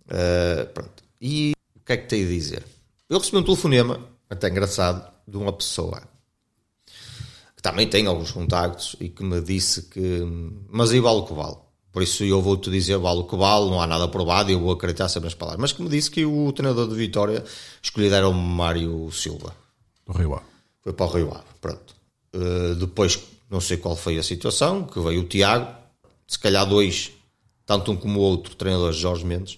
Uh, 0.06 0.66
pronto. 0.74 1.04
E 1.22 1.54
o 1.76 1.86
que 1.86 1.94
é 1.94 1.98
que 1.98 2.08
tenho 2.08 2.26
a 2.26 2.30
dizer? 2.30 2.64
Eu 3.10 3.20
recebi 3.20 3.38
um 3.38 3.44
telefonema, 3.44 4.00
até 4.30 4.50
engraçado, 4.50 5.10
de 5.28 5.38
uma 5.38 5.54
pessoa 5.54 6.02
que 7.56 7.62
também 7.62 7.88
tem 7.88 8.06
alguns 8.08 8.32
contactos 8.32 8.96
e 9.00 9.10
que 9.10 9.24
me 9.24 9.42
disse 9.42 9.84
que, 9.84 10.24
mas 10.70 10.92
aí 10.92 11.00
vale 11.00 11.20
o 11.20 11.26
que 11.26 11.34
vale 11.34 11.67
por 11.98 12.04
isso 12.04 12.24
eu 12.24 12.40
vou-te 12.40 12.70
dizer, 12.70 12.96
vale 13.00 13.22
o 13.22 13.24
que 13.24 13.36
vale, 13.36 13.72
não 13.72 13.82
há 13.82 13.88
nada 13.88 14.08
provado 14.08 14.52
e 14.52 14.54
eu 14.54 14.60
vou 14.60 14.72
acreditar 14.72 15.10
sempre 15.10 15.26
nas 15.26 15.34
palavras. 15.34 15.60
Mas 15.60 15.72
que 15.72 15.82
me 15.82 15.90
disse 15.90 16.12
que 16.12 16.24
o 16.24 16.52
treinador 16.52 16.88
de 16.88 16.94
Vitória 16.94 17.44
escolhido 17.82 18.14
era 18.14 18.30
o 18.30 18.34
Mário 18.36 19.12
Silva. 19.12 19.52
Do 20.06 20.14
Rio 20.14 20.36
Ave. 20.36 20.46
Foi 20.84 20.94
para 20.94 21.06
o 21.08 21.10
Rio 21.10 21.32
Ave, 21.32 21.44
pronto. 21.60 21.96
Uh, 22.36 22.76
depois, 22.76 23.20
não 23.50 23.60
sei 23.60 23.78
qual 23.78 23.96
foi 23.96 24.20
a 24.20 24.22
situação, 24.22 24.84
que 24.84 25.00
veio 25.00 25.22
o 25.22 25.24
Tiago, 25.24 25.76
se 26.28 26.38
calhar 26.38 26.68
dois, 26.68 27.14
tanto 27.66 27.92
um 27.92 27.98
como 27.98 28.20
o 28.20 28.22
outro, 28.22 28.56
treinador 28.56 28.94
Jorge 28.94 29.26
Mendes. 29.26 29.58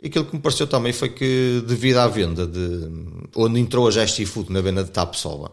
E 0.00 0.06
aquilo 0.06 0.26
que 0.26 0.36
me 0.36 0.40
pareceu 0.40 0.68
também 0.68 0.92
foi 0.92 1.08
que, 1.08 1.60
devido 1.66 1.96
à 1.96 2.06
venda 2.06 2.46
de. 2.46 2.88
onde 3.34 3.58
entrou 3.58 3.88
a 3.88 3.90
Gesti 3.90 4.24
Foot 4.24 4.52
na 4.52 4.60
venda 4.60 4.84
de 4.84 4.92
Tapsoba, 4.92 5.50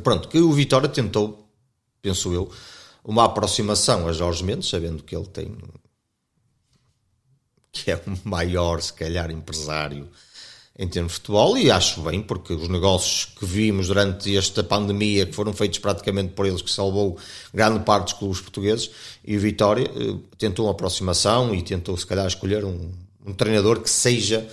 pronto, 0.00 0.28
que 0.28 0.38
o 0.38 0.52
Vitória 0.52 0.88
tentou, 0.88 1.50
penso 2.00 2.32
eu, 2.32 2.48
uma 3.06 3.24
aproximação 3.24 4.08
a 4.08 4.12
Jorge 4.12 4.42
Mendes, 4.42 4.68
sabendo 4.68 5.02
que 5.02 5.14
ele 5.14 5.26
tem 5.26 5.56
que 7.70 7.90
é 7.90 7.96
o 7.96 8.28
maior, 8.28 8.80
se 8.80 8.92
calhar, 8.92 9.30
empresário 9.30 10.08
em 10.78 10.86
termos 10.88 11.12
de 11.12 11.18
futebol, 11.20 11.56
e 11.56 11.70
acho 11.70 12.02
bem, 12.02 12.20
porque 12.20 12.52
os 12.52 12.68
negócios 12.68 13.24
que 13.24 13.46
vimos 13.46 13.86
durante 13.86 14.36
esta 14.36 14.62
pandemia, 14.62 15.24
que 15.24 15.32
foram 15.32 15.54
feitos 15.54 15.78
praticamente 15.78 16.34
por 16.34 16.44
eles, 16.44 16.60
que 16.60 16.70
salvou 16.70 17.16
grande 17.52 17.80
parte 17.80 18.04
dos 18.04 18.12
clubes 18.12 18.40
portugueses, 18.42 18.90
e 19.24 19.36
o 19.38 19.40
Vitória 19.40 19.84
eh, 19.84 20.16
tentou 20.36 20.66
uma 20.66 20.72
aproximação 20.72 21.54
e 21.54 21.62
tentou, 21.62 21.96
se 21.96 22.06
calhar, 22.06 22.26
escolher 22.26 22.62
um, 22.62 22.92
um 23.24 23.32
treinador 23.32 23.80
que 23.80 23.88
seja 23.88 24.46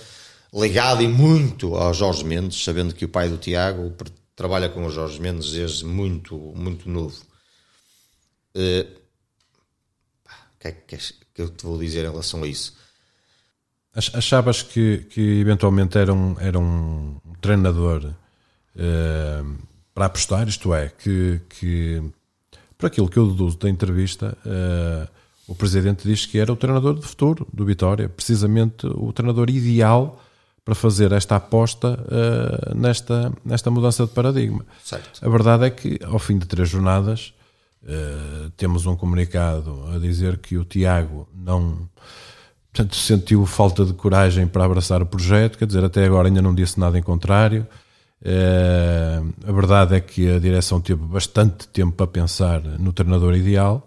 ligado 0.52 1.02
e 1.02 1.08
muito 1.08 1.76
ao 1.76 1.92
Jorge 1.92 2.24
Mendes, 2.24 2.64
sabendo 2.64 2.94
que 2.94 3.04
o 3.04 3.08
pai 3.08 3.28
do 3.28 3.36
Tiago 3.36 3.92
trabalha 4.34 4.70
com 4.70 4.86
o 4.86 4.90
Jorge 4.90 5.20
Mendes 5.20 5.52
desde 5.52 5.84
muito, 5.84 6.36
muito 6.56 6.88
novo. 6.88 7.33
Uh, 8.54 8.86
o 10.26 10.58
que 10.60 10.68
é 10.68 10.72
que, 10.72 10.96
que 10.96 11.42
eu 11.42 11.48
te 11.48 11.64
vou 11.64 11.78
dizer 11.78 12.04
em 12.04 12.10
relação 12.10 12.42
a 12.42 12.46
isso? 12.46 12.74
Achavas 13.94 14.62
que, 14.62 15.06
que 15.10 15.40
eventualmente 15.40 15.96
era 15.98 16.12
um, 16.12 16.36
era 16.40 16.58
um 16.58 17.20
treinador 17.40 18.12
uh, 18.74 19.58
para 19.94 20.06
apostar, 20.06 20.48
isto 20.48 20.74
é, 20.74 20.88
que, 20.88 21.40
que 21.48 22.02
por 22.76 22.86
aquilo 22.86 23.08
que 23.08 23.18
eu 23.18 23.30
deduzo 23.30 23.56
da 23.58 23.68
entrevista, 23.68 24.36
uh, 24.44 25.08
o 25.46 25.54
presidente 25.54 26.08
diz 26.08 26.26
que 26.26 26.38
era 26.38 26.52
o 26.52 26.56
treinador 26.56 26.98
de 26.98 27.06
futuro 27.06 27.46
do 27.52 27.64
Vitória, 27.64 28.08
precisamente 28.08 28.86
o 28.86 29.12
treinador 29.12 29.50
ideal 29.50 30.20
para 30.64 30.74
fazer 30.74 31.12
esta 31.12 31.36
aposta 31.36 31.92
uh, 31.92 32.74
nesta, 32.74 33.32
nesta 33.44 33.70
mudança 33.70 34.06
de 34.06 34.12
paradigma. 34.12 34.64
Certo. 34.82 35.24
A 35.24 35.28
verdade 35.28 35.66
é 35.66 35.70
que, 35.70 36.00
ao 36.02 36.18
fim 36.18 36.38
de 36.38 36.46
três 36.46 36.68
jornadas, 36.68 37.33
Uh, 37.84 38.50
temos 38.56 38.86
um 38.86 38.96
comunicado 38.96 39.88
a 39.94 39.98
dizer 39.98 40.38
que 40.38 40.56
o 40.56 40.64
Tiago 40.64 41.28
não 41.34 41.86
portanto, 42.72 42.96
sentiu 42.96 43.44
falta 43.44 43.84
de 43.84 43.92
coragem 43.92 44.46
para 44.46 44.64
abraçar 44.64 45.02
o 45.02 45.06
projeto, 45.06 45.58
quer 45.58 45.66
dizer, 45.66 45.84
até 45.84 46.04
agora 46.04 46.28
ainda 46.28 46.40
não 46.40 46.54
disse 46.54 46.80
nada 46.80 46.98
em 46.98 47.02
contrário. 47.02 47.66
Uh, 48.22 49.34
a 49.46 49.52
verdade 49.52 49.94
é 49.94 50.00
que 50.00 50.30
a 50.30 50.38
direção 50.38 50.80
teve 50.80 51.04
bastante 51.04 51.68
tempo 51.68 51.92
para 51.92 52.06
pensar 52.06 52.62
no 52.62 52.90
treinador 52.90 53.34
ideal 53.36 53.86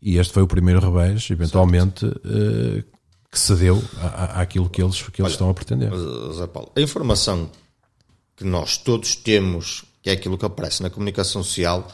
e 0.00 0.18
este 0.18 0.32
foi 0.32 0.42
o 0.42 0.46
primeiro 0.46 0.80
revés, 0.80 1.28
eventualmente, 1.30 2.06
uh, 2.06 2.84
que 3.30 3.38
cedeu 3.38 3.82
à, 4.00 4.40
àquilo 4.40 4.68
que 4.68 4.82
eles, 4.82 5.00
que 5.02 5.20
eles 5.20 5.20
Olha, 5.20 5.32
estão 5.32 5.50
a 5.50 5.54
pretender. 5.54 5.90
Zé 6.34 6.46
Paulo, 6.46 6.70
a 6.76 6.80
informação 6.80 7.50
que 8.36 8.44
nós 8.44 8.76
todos 8.76 9.14
temos, 9.14 9.84
que 10.02 10.10
é 10.10 10.12
aquilo 10.14 10.36
que 10.36 10.44
aparece 10.44 10.82
na 10.82 10.90
comunicação 10.90 11.42
social, 11.42 11.86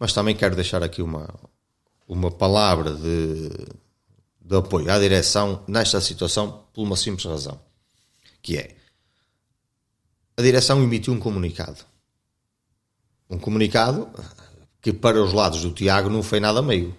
mas 0.00 0.14
também 0.14 0.34
quero 0.34 0.56
deixar 0.56 0.82
aqui 0.82 1.02
uma, 1.02 1.28
uma 2.08 2.30
palavra 2.30 2.94
de, 2.94 3.50
de 4.40 4.56
apoio 4.56 4.90
à 4.90 4.98
direção 4.98 5.62
nesta 5.68 6.00
situação 6.00 6.64
por 6.72 6.82
uma 6.82 6.96
simples 6.96 7.26
razão, 7.26 7.60
que 8.42 8.56
é 8.56 8.74
a 10.40 10.42
direção 10.42 10.82
emitiu 10.82 11.12
um 11.12 11.18
comunicado. 11.18 11.84
Um 13.28 13.38
comunicado 13.38 14.08
que 14.80 14.90
para 14.90 15.22
os 15.22 15.34
lados 15.34 15.60
do 15.60 15.70
Tiago 15.70 16.08
não 16.08 16.22
foi 16.22 16.40
nada 16.40 16.62
meio. 16.62 16.96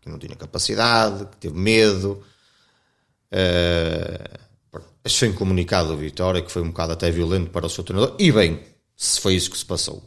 Que 0.00 0.10
não 0.10 0.18
tinha 0.18 0.34
capacidade, 0.34 1.26
que 1.26 1.36
teve 1.36 1.56
medo. 1.56 2.24
Uh, 3.32 4.78
este 5.04 5.20
foi 5.20 5.28
um 5.28 5.34
comunicado 5.34 5.90
do 5.90 5.96
Vitória 5.96 6.42
que 6.42 6.50
foi 6.50 6.60
um 6.60 6.68
bocado 6.68 6.92
até 6.92 7.08
violento 7.08 7.50
para 7.50 7.66
o 7.66 7.70
seu 7.70 7.84
treinador. 7.84 8.16
E 8.18 8.32
bem, 8.32 8.60
se 8.96 9.20
foi 9.20 9.36
isso 9.36 9.50
que 9.50 9.56
se 9.56 9.64
passou. 9.64 10.02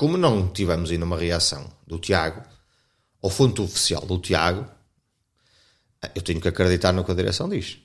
Como 0.00 0.16
não 0.16 0.48
tivemos 0.48 0.90
ainda 0.90 1.04
uma 1.04 1.18
reação 1.18 1.70
do 1.86 1.98
Tiago, 1.98 2.42
ao 3.22 3.28
fonte 3.28 3.60
oficial 3.60 4.00
do 4.06 4.18
Tiago, 4.18 4.66
eu 6.14 6.22
tenho 6.22 6.40
que 6.40 6.48
acreditar 6.48 6.90
no 6.90 7.04
que 7.04 7.10
a 7.10 7.14
direção 7.14 7.50
diz. 7.50 7.76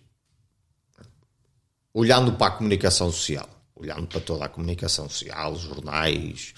Olhando 1.93 2.31
para 2.31 2.53
a 2.53 2.55
comunicação 2.55 3.11
social, 3.11 3.49
olhando 3.75 4.07
para 4.07 4.21
toda 4.21 4.45
a 4.45 4.47
comunicação 4.47 5.09
social, 5.09 5.51
os 5.51 5.63
jornais, 5.63 6.53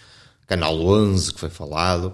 Canal 0.45 0.79
11 0.79 1.33
que 1.33 1.39
foi 1.39 1.49
falado, 1.49 2.13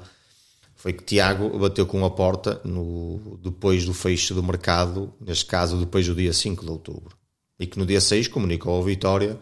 foi 0.73 0.93
que 0.93 1.03
Tiago 1.03 1.59
bateu 1.59 1.85
com 1.85 2.05
a 2.05 2.09
porta 2.09 2.61
no, 2.63 3.37
depois 3.43 3.83
do 3.83 3.93
fecho 3.93 4.33
do 4.33 4.41
mercado, 4.41 5.13
neste 5.19 5.47
caso 5.47 5.75
depois 5.75 6.07
do 6.07 6.15
dia 6.15 6.31
5 6.31 6.63
de 6.63 6.71
outubro. 6.71 7.17
E 7.59 7.67
que 7.67 7.77
no 7.77 7.85
dia 7.85 7.99
6 7.99 8.29
comunicou 8.29 8.73
ao 8.73 8.83
Vitória 8.83 9.37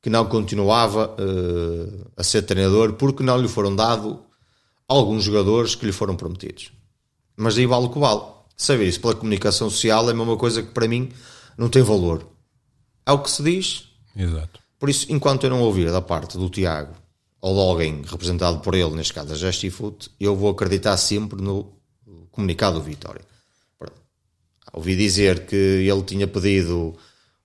que 0.00 0.10
não 0.10 0.26
continuava 0.26 1.14
uh, 1.18 2.10
a 2.16 2.22
ser 2.22 2.42
treinador 2.42 2.94
porque 2.94 3.22
não 3.22 3.38
lhe 3.38 3.48
foram 3.48 3.74
dados 3.74 4.16
alguns 4.86 5.24
jogadores 5.24 5.74
que 5.74 5.84
lhe 5.84 5.92
foram 5.92 6.16
prometidos. 6.16 6.72
Mas 7.36 7.58
aí 7.58 7.66
vale 7.66 7.86
o 7.86 7.90
que 7.90 7.98
vale. 7.98 8.22
Saber 8.56 8.86
isso 8.86 9.00
pela 9.00 9.14
comunicação 9.14 9.68
social 9.70 10.08
é 10.08 10.12
a 10.12 10.14
mesma 10.14 10.36
coisa 10.36 10.62
que 10.62 10.72
para 10.72 10.88
mim 10.88 11.10
não 11.56 11.68
tem 11.68 11.82
valor. 11.82 12.26
É 13.06 13.12
o 13.12 13.18
que 13.20 13.30
se 13.30 13.42
diz. 13.42 13.88
Exato. 14.16 14.60
Por 14.78 14.88
isso, 14.88 15.06
enquanto 15.10 15.44
eu 15.44 15.50
não 15.50 15.62
ouvir 15.62 15.90
da 15.90 16.00
parte 16.00 16.38
do 16.38 16.48
Tiago 16.48 16.94
ou 17.40 17.54
de 17.54 17.60
alguém 17.60 18.02
representado 18.02 18.60
por 18.60 18.74
ele, 18.74 18.94
neste 18.94 19.12
caso 19.12 19.32
a 19.32 19.36
Gestifoot, 19.36 20.10
eu 20.18 20.34
vou 20.34 20.50
acreditar 20.50 20.96
sempre 20.96 21.40
no 21.40 21.72
comunicado 22.30 22.78
do 22.78 22.84
Vitória. 22.84 23.22
Ouvi 24.72 24.96
dizer 24.96 25.46
que 25.46 25.56
ele 25.56 26.02
tinha 26.02 26.26
pedido 26.26 26.94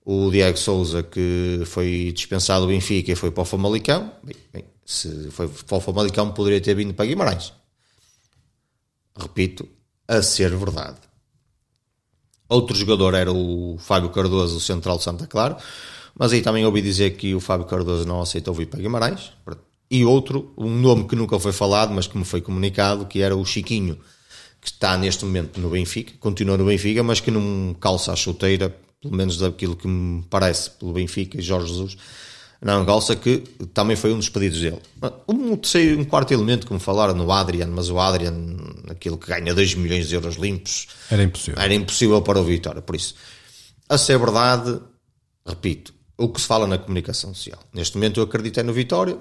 o 0.04 0.30
Diego 0.30 0.58
Souza 0.58 1.02
que 1.02 1.62
foi 1.64 2.12
dispensado 2.14 2.66
do 2.66 2.68
Benfica 2.68 3.12
e 3.12 3.16
foi 3.16 3.30
para 3.30 3.42
o 3.42 3.46
Famalicão. 3.46 4.12
Bem, 4.22 4.36
bem, 4.52 4.64
se 4.84 5.30
foi 5.30 5.48
para 5.48 5.76
o 5.76 5.80
Famalicão, 5.80 6.30
poderia 6.32 6.60
ter 6.60 6.74
vindo 6.74 6.92
para 6.92 7.06
Guimarães. 7.06 7.52
Repito, 9.16 9.66
a 10.06 10.20
ser 10.20 10.54
verdade. 10.54 10.98
Outro 12.48 12.76
jogador 12.76 13.14
era 13.14 13.32
o 13.32 13.78
Fábio 13.78 14.10
Cardoso, 14.10 14.58
o 14.58 14.60
central 14.60 14.98
de 14.98 15.04
Santa 15.04 15.26
Clara, 15.26 15.56
mas 16.18 16.32
aí 16.32 16.42
também 16.42 16.66
ouvi 16.66 16.82
dizer 16.82 17.16
que 17.16 17.34
o 17.34 17.40
Fábio 17.40 17.66
Cardoso 17.66 18.06
não 18.06 18.20
aceitou 18.20 18.52
vir 18.52 18.66
para 18.66 18.80
Guimarães. 18.80 19.32
E 19.90 20.04
outro, 20.04 20.52
um 20.58 20.70
nome 20.70 21.08
que 21.08 21.16
nunca 21.16 21.38
foi 21.38 21.52
falado, 21.52 21.94
mas 21.94 22.06
que 22.06 22.18
me 22.18 22.24
foi 22.24 22.42
comunicado, 22.42 23.06
que 23.06 23.22
era 23.22 23.34
o 23.34 23.44
Chiquinho, 23.44 23.98
que 24.60 24.68
está 24.68 24.98
neste 24.98 25.24
momento 25.24 25.60
no 25.60 25.70
Benfica, 25.70 26.12
continua 26.20 26.58
no 26.58 26.66
Benfica, 26.66 27.02
mas 27.02 27.20
que 27.20 27.30
não 27.30 27.74
calça 27.80 28.12
a 28.12 28.16
chuteira 28.16 28.76
pelo 29.04 29.16
menos 29.16 29.36
daquilo 29.36 29.76
que 29.76 29.86
me 29.86 30.22
parece, 30.30 30.70
pelo 30.70 30.92
Benfica 30.92 31.38
e 31.38 31.42
Jorge 31.42 31.68
Jesus, 31.68 31.96
não 32.62 32.84
calça 32.86 33.14
que 33.14 33.38
também 33.74 33.94
foi 33.94 34.12
um 34.12 34.16
dos 34.16 34.30
pedidos 34.30 34.58
dele. 34.58 34.80
Um 35.28 35.54
terceiro, 35.54 36.00
um 36.00 36.04
quarto 36.04 36.32
elemento 36.32 36.66
que 36.66 36.72
me 36.72 36.80
falaram 36.80 37.14
no 37.14 37.30
Adrian, 37.30 37.66
mas 37.66 37.90
o 37.90 38.00
Adrian, 38.00 38.34
aquilo 38.88 39.18
que 39.18 39.26
ganha 39.26 39.54
2 39.54 39.74
milhões 39.74 40.08
de 40.08 40.14
euros 40.14 40.36
limpos, 40.36 40.88
era 41.10 41.22
impossível. 41.22 41.60
Era 41.60 41.74
impossível 41.74 42.22
para 42.22 42.40
o 42.40 42.44
Vitória. 42.44 42.80
Por 42.80 42.96
isso, 42.96 43.14
a 43.86 43.98
ser 43.98 44.18
verdade, 44.18 44.80
repito, 45.46 45.92
o 46.16 46.28
que 46.30 46.40
se 46.40 46.46
fala 46.46 46.66
na 46.66 46.78
comunicação 46.78 47.34
social. 47.34 47.62
Neste 47.70 47.96
momento 47.96 48.18
eu 48.18 48.24
acreditei 48.24 48.62
no 48.62 48.72
Vitória. 48.72 49.18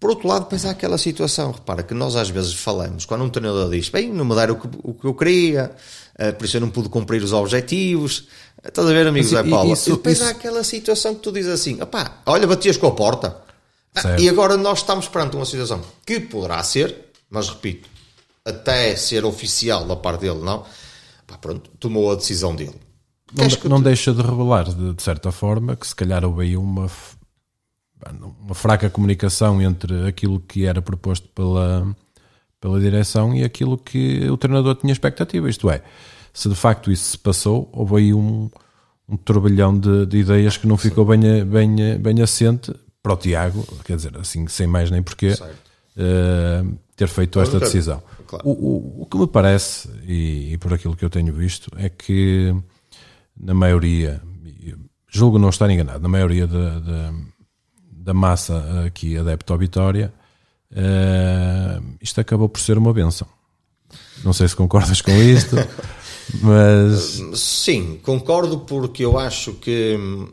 Por 0.00 0.10
outro 0.10 0.28
lado, 0.28 0.46
há 0.52 0.70
aquela 0.70 0.96
situação, 0.96 1.50
repara, 1.50 1.82
que 1.82 1.92
nós 1.92 2.14
às 2.14 2.30
vezes 2.30 2.54
falamos, 2.54 3.04
quando 3.04 3.24
um 3.24 3.28
treinador 3.28 3.68
diz, 3.68 3.88
bem, 3.88 4.12
não 4.12 4.24
me 4.24 4.34
deram 4.34 4.54
o 4.54 4.60
que, 4.60 4.68
o 4.84 4.94
que 4.94 5.04
eu 5.04 5.14
queria, 5.14 5.72
uh, 6.14 6.32
por 6.34 6.44
isso 6.44 6.56
eu 6.56 6.60
não 6.60 6.70
pude 6.70 6.88
cumprir 6.88 7.20
os 7.22 7.32
objetivos, 7.32 8.28
Estás 8.64 8.88
a 8.88 8.92
ver, 8.92 9.06
amigo 9.06 9.26
Zé 9.26 9.42
Paulo? 9.44 9.72
Isso, 9.72 9.90
e 9.90 9.92
depois 9.92 10.16
isso... 10.16 10.26
há 10.26 10.30
aquela 10.30 10.64
situação 10.64 11.14
que 11.14 11.20
tu 11.20 11.32
dizes 11.32 11.52
assim: 11.52 11.80
opá, 11.80 12.18
olha, 12.26 12.46
batias 12.46 12.76
com 12.76 12.88
a 12.88 12.90
porta. 12.90 13.36
Ah, 13.94 14.20
e 14.20 14.28
agora 14.28 14.56
nós 14.56 14.80
estamos 14.80 15.08
perante 15.08 15.36
uma 15.36 15.44
situação 15.44 15.80
que 16.04 16.20
poderá 16.20 16.62
ser, 16.62 17.10
mas 17.30 17.48
repito, 17.48 17.88
até 18.44 18.94
ser 18.96 19.24
oficial 19.24 19.84
da 19.84 19.96
parte 19.96 20.22
dele, 20.22 20.40
não. 20.40 20.64
Pá, 21.26 21.38
pronto, 21.38 21.70
tomou 21.78 22.10
a 22.12 22.14
decisão 22.14 22.54
dele. 22.54 22.74
Não, 23.32 23.46
não 23.70 23.78
tu... 23.78 23.84
deixa 23.84 24.12
de 24.12 24.22
revelar, 24.22 24.64
de, 24.64 24.94
de, 24.94 25.02
certa 25.02 25.30
forma, 25.30 25.76
que 25.76 25.86
se 25.86 25.94
calhar 25.94 26.24
houve 26.24 26.44
aí 26.44 26.56
uma, 26.56 26.90
uma 28.40 28.54
fraca 28.54 28.88
comunicação 28.88 29.60
entre 29.60 30.06
aquilo 30.06 30.40
que 30.40 30.66
era 30.66 30.80
proposto 30.80 31.28
pela, 31.28 31.96
pela 32.60 32.80
direção 32.80 33.34
e 33.34 33.44
aquilo 33.44 33.76
que 33.76 34.28
o 34.30 34.36
treinador 34.36 34.74
tinha 34.76 34.92
expectativa. 34.92 35.48
Isto 35.48 35.70
é, 35.70 35.82
se 36.32 36.48
de 36.48 36.54
facto 36.54 36.90
isso 36.90 37.10
se 37.10 37.18
passou, 37.18 37.68
houve 37.72 37.96
aí 37.96 38.14
um, 38.14 38.50
um 39.08 39.16
turbilhão 39.16 39.78
de, 39.78 40.06
de 40.06 40.18
ideias 40.18 40.56
que 40.56 40.66
não 40.66 40.76
ficou 40.76 41.04
bem, 41.04 41.44
bem, 41.44 41.98
bem 41.98 42.22
assente 42.22 42.72
para 43.02 43.14
o 43.14 43.16
Tiago, 43.16 43.66
quer 43.84 43.96
dizer, 43.96 44.16
assim, 44.18 44.46
sem 44.48 44.66
mais 44.66 44.90
nem 44.90 45.02
porquê, 45.02 45.32
uh, 45.32 46.78
ter 46.96 47.08
feito 47.08 47.40
esta 47.40 47.58
decisão. 47.58 48.02
Claro. 48.26 48.46
O, 48.46 48.52
o, 48.52 49.02
o, 49.02 49.06
que 49.06 49.16
me 49.16 49.26
parece, 49.26 49.88
e, 50.06 50.52
e, 50.52 50.58
por 50.58 50.74
aquilo 50.74 50.94
que 50.94 51.04
eu 51.04 51.08
tenho 51.08 51.32
visto, 51.32 51.70
é 51.76 51.88
que 51.88 52.54
na 53.40 53.54
maioria, 53.54 54.20
julgo 55.08 55.38
não 55.38 55.48
estar 55.48 55.70
enganado, 55.70 56.00
na 56.00 56.08
maioria 56.08 56.46
da, 56.46 56.78
da, 58.08 58.14
massa 58.14 58.84
aqui 58.86 59.16
adepta 59.16 59.52
ao 59.52 59.58
Vitória, 59.58 60.12
uh, 60.72 61.96
isto 62.00 62.20
acabou 62.20 62.48
por 62.48 62.60
ser 62.60 62.78
uma 62.78 62.92
benção. 62.92 63.28
Não 64.24 64.32
sei 64.32 64.48
se 64.48 64.56
concordas 64.56 65.00
com 65.00 65.12
isto. 65.12 65.56
Mas. 66.42 67.20
Sim, 67.38 67.98
concordo 68.02 68.60
porque 68.60 69.04
eu 69.04 69.18
acho 69.18 69.54
que 69.54 69.96
hum, 69.98 70.28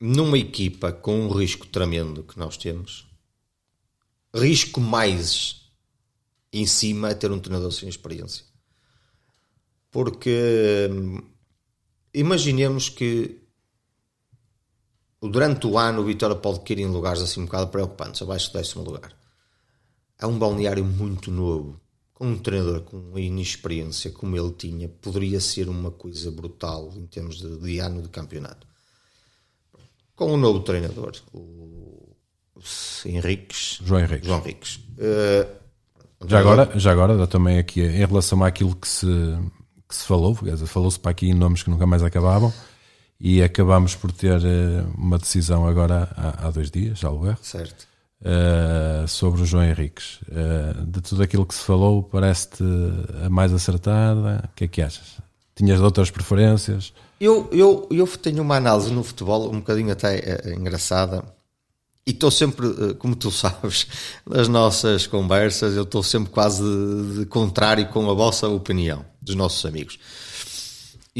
numa 0.00 0.38
equipa 0.38 0.92
com 0.92 1.26
um 1.26 1.28
risco 1.28 1.66
tremendo 1.66 2.22
que 2.22 2.38
nós 2.38 2.56
temos, 2.56 3.06
risco 4.34 4.80
mais 4.80 5.62
em 6.52 6.66
cima 6.66 7.10
é 7.10 7.14
ter 7.14 7.30
um 7.30 7.38
treinador 7.38 7.72
sem 7.72 7.88
experiência. 7.88 8.44
Porque 9.90 10.88
hum, 10.90 11.20
imaginemos 12.12 12.88
que 12.88 13.47
durante 15.20 15.66
o 15.66 15.78
ano 15.78 16.02
o 16.02 16.04
Vitória 16.04 16.36
pode 16.36 16.60
cair 16.60 16.80
em 16.80 16.86
lugares 16.86 17.22
assim 17.22 17.40
um 17.40 17.46
bocado 17.46 17.68
preocupantes, 17.68 18.22
abaixo 18.22 18.50
do 18.50 18.58
décimo 18.58 18.84
lugar. 18.84 19.12
É 20.18 20.26
um 20.26 20.38
balneário 20.38 20.84
muito 20.84 21.30
novo 21.30 21.80
com 22.18 22.26
um 22.26 22.36
treinador 22.36 22.80
com 22.80 23.16
inexperiência 23.16 24.10
como 24.10 24.36
ele 24.36 24.50
tinha, 24.50 24.88
poderia 24.88 25.38
ser 25.38 25.68
uma 25.68 25.92
coisa 25.92 26.32
brutal 26.32 26.92
em 26.96 27.06
termos 27.06 27.38
de, 27.38 27.58
de 27.58 27.78
ano 27.78 28.02
de 28.02 28.08
campeonato. 28.08 28.66
Com 30.16 30.32
um 30.32 30.36
novo 30.36 30.60
treinador, 30.60 31.12
o, 31.32 31.38
o 32.56 32.60
Henriques, 33.06 33.78
João 33.84 34.00
Henriques. 34.00 34.26
João 34.26 34.40
Henriques. 34.40 34.76
Uh, 34.98 35.58
já, 36.26 36.40
agora, 36.40 36.72
já 36.74 36.90
agora, 36.90 37.26
também 37.28 37.56
aqui 37.56 37.82
em 37.82 38.04
relação 38.04 38.42
àquilo 38.42 38.74
que 38.74 38.88
se, 38.88 39.06
que 39.88 39.94
se 39.94 40.04
falou, 40.04 40.36
falou-se 40.66 40.98
para 40.98 41.12
aqui 41.12 41.28
em 41.28 41.34
nomes 41.34 41.62
que 41.62 41.70
nunca 41.70 41.86
mais 41.86 42.02
acabavam, 42.02 42.52
e 43.20 43.42
acabámos 43.42 43.94
por 43.94 44.12
ter 44.12 44.40
eh, 44.44 44.84
uma 44.96 45.18
decisão 45.18 45.66
agora 45.66 46.08
há, 46.16 46.46
há 46.46 46.50
dois 46.50 46.70
dias, 46.70 46.98
já 46.98 47.10
o 47.10 47.26
erro. 47.26 47.38
Certo 47.42 47.88
uh, 48.20 49.06
sobre 49.06 49.42
o 49.42 49.46
João 49.46 49.64
Henriques. 49.64 50.20
Uh, 50.28 50.86
de 50.86 51.00
tudo 51.00 51.22
aquilo 51.22 51.46
que 51.46 51.54
se 51.54 51.64
falou, 51.64 52.02
parece-te 52.02 52.64
a 53.24 53.28
mais 53.28 53.52
acertada? 53.52 54.42
O 54.44 54.54
que 54.54 54.64
é 54.64 54.68
que 54.68 54.82
achas? 54.82 55.18
Tinhas 55.54 55.80
outras 55.80 56.10
preferências? 56.10 56.92
Eu, 57.20 57.48
eu, 57.52 57.88
eu 57.90 58.06
tenho 58.06 58.42
uma 58.42 58.56
análise 58.56 58.92
no 58.92 59.02
futebol 59.02 59.50
um 59.50 59.58
bocadinho 59.58 59.90
até 59.90 60.54
engraçada 60.54 61.24
e 62.06 62.12
estou 62.12 62.30
sempre, 62.30 62.94
como 62.94 63.16
tu 63.16 63.30
sabes, 63.32 63.88
nas 64.24 64.48
nossas 64.48 65.06
conversas, 65.06 65.74
eu 65.74 65.82
estou 65.82 66.02
sempre 66.02 66.30
quase 66.30 66.62
de, 66.62 67.20
de 67.20 67.26
contrário 67.26 67.88
com 67.88 68.08
a 68.08 68.14
vossa 68.14 68.48
opinião, 68.48 69.04
dos 69.20 69.34
nossos 69.34 69.66
amigos. 69.66 69.98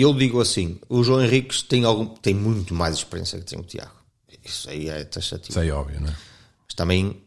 Eu 0.01 0.15
digo 0.15 0.41
assim: 0.41 0.79
o 0.89 1.03
João 1.03 1.23
Henriques 1.23 1.63
tem, 1.63 1.85
algum, 1.85 2.07
tem 2.07 2.35
muito 2.35 2.75
mais 2.75 2.97
experiência 2.97 3.39
que 3.39 3.45
tem 3.45 3.59
o 3.59 3.65
Tiago. 3.65 3.99
Isso 4.45 4.71
aí 4.71 4.89
é 4.89 5.05
taxativo. 5.05 5.51
Isso 5.51 5.61
é 5.61 5.71
óbvio, 5.71 6.01
não 6.01 6.09
é? 6.09 6.17
também 6.79 7.21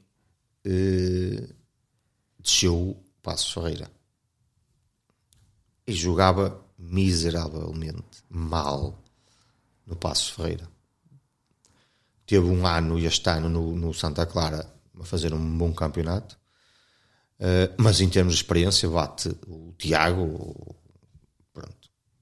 eh, 0.63 1.45
desceu 2.39 2.73
o 2.73 3.03
Passo 3.21 3.55
Ferreira 3.55 3.91
e 5.85 5.91
jogava 5.91 6.65
miseravelmente 6.79 8.23
mal 8.29 9.03
no 9.85 9.97
Passo 9.97 10.33
Ferreira. 10.33 10.69
Teve 12.25 12.45
um 12.45 12.65
ano 12.65 12.97
e 12.97 13.05
este 13.05 13.29
ano 13.29 13.49
no, 13.49 13.75
no 13.75 13.93
Santa 13.93 14.25
Clara 14.25 14.73
a 14.97 15.03
fazer 15.03 15.33
um 15.33 15.57
bom 15.57 15.73
campeonato, 15.73 16.39
uh, 17.41 17.75
mas 17.77 17.99
em 17.99 18.07
termos 18.07 18.35
de 18.35 18.41
experiência 18.41 18.89
bate 18.89 19.35
o 19.47 19.73
Tiago. 19.77 20.77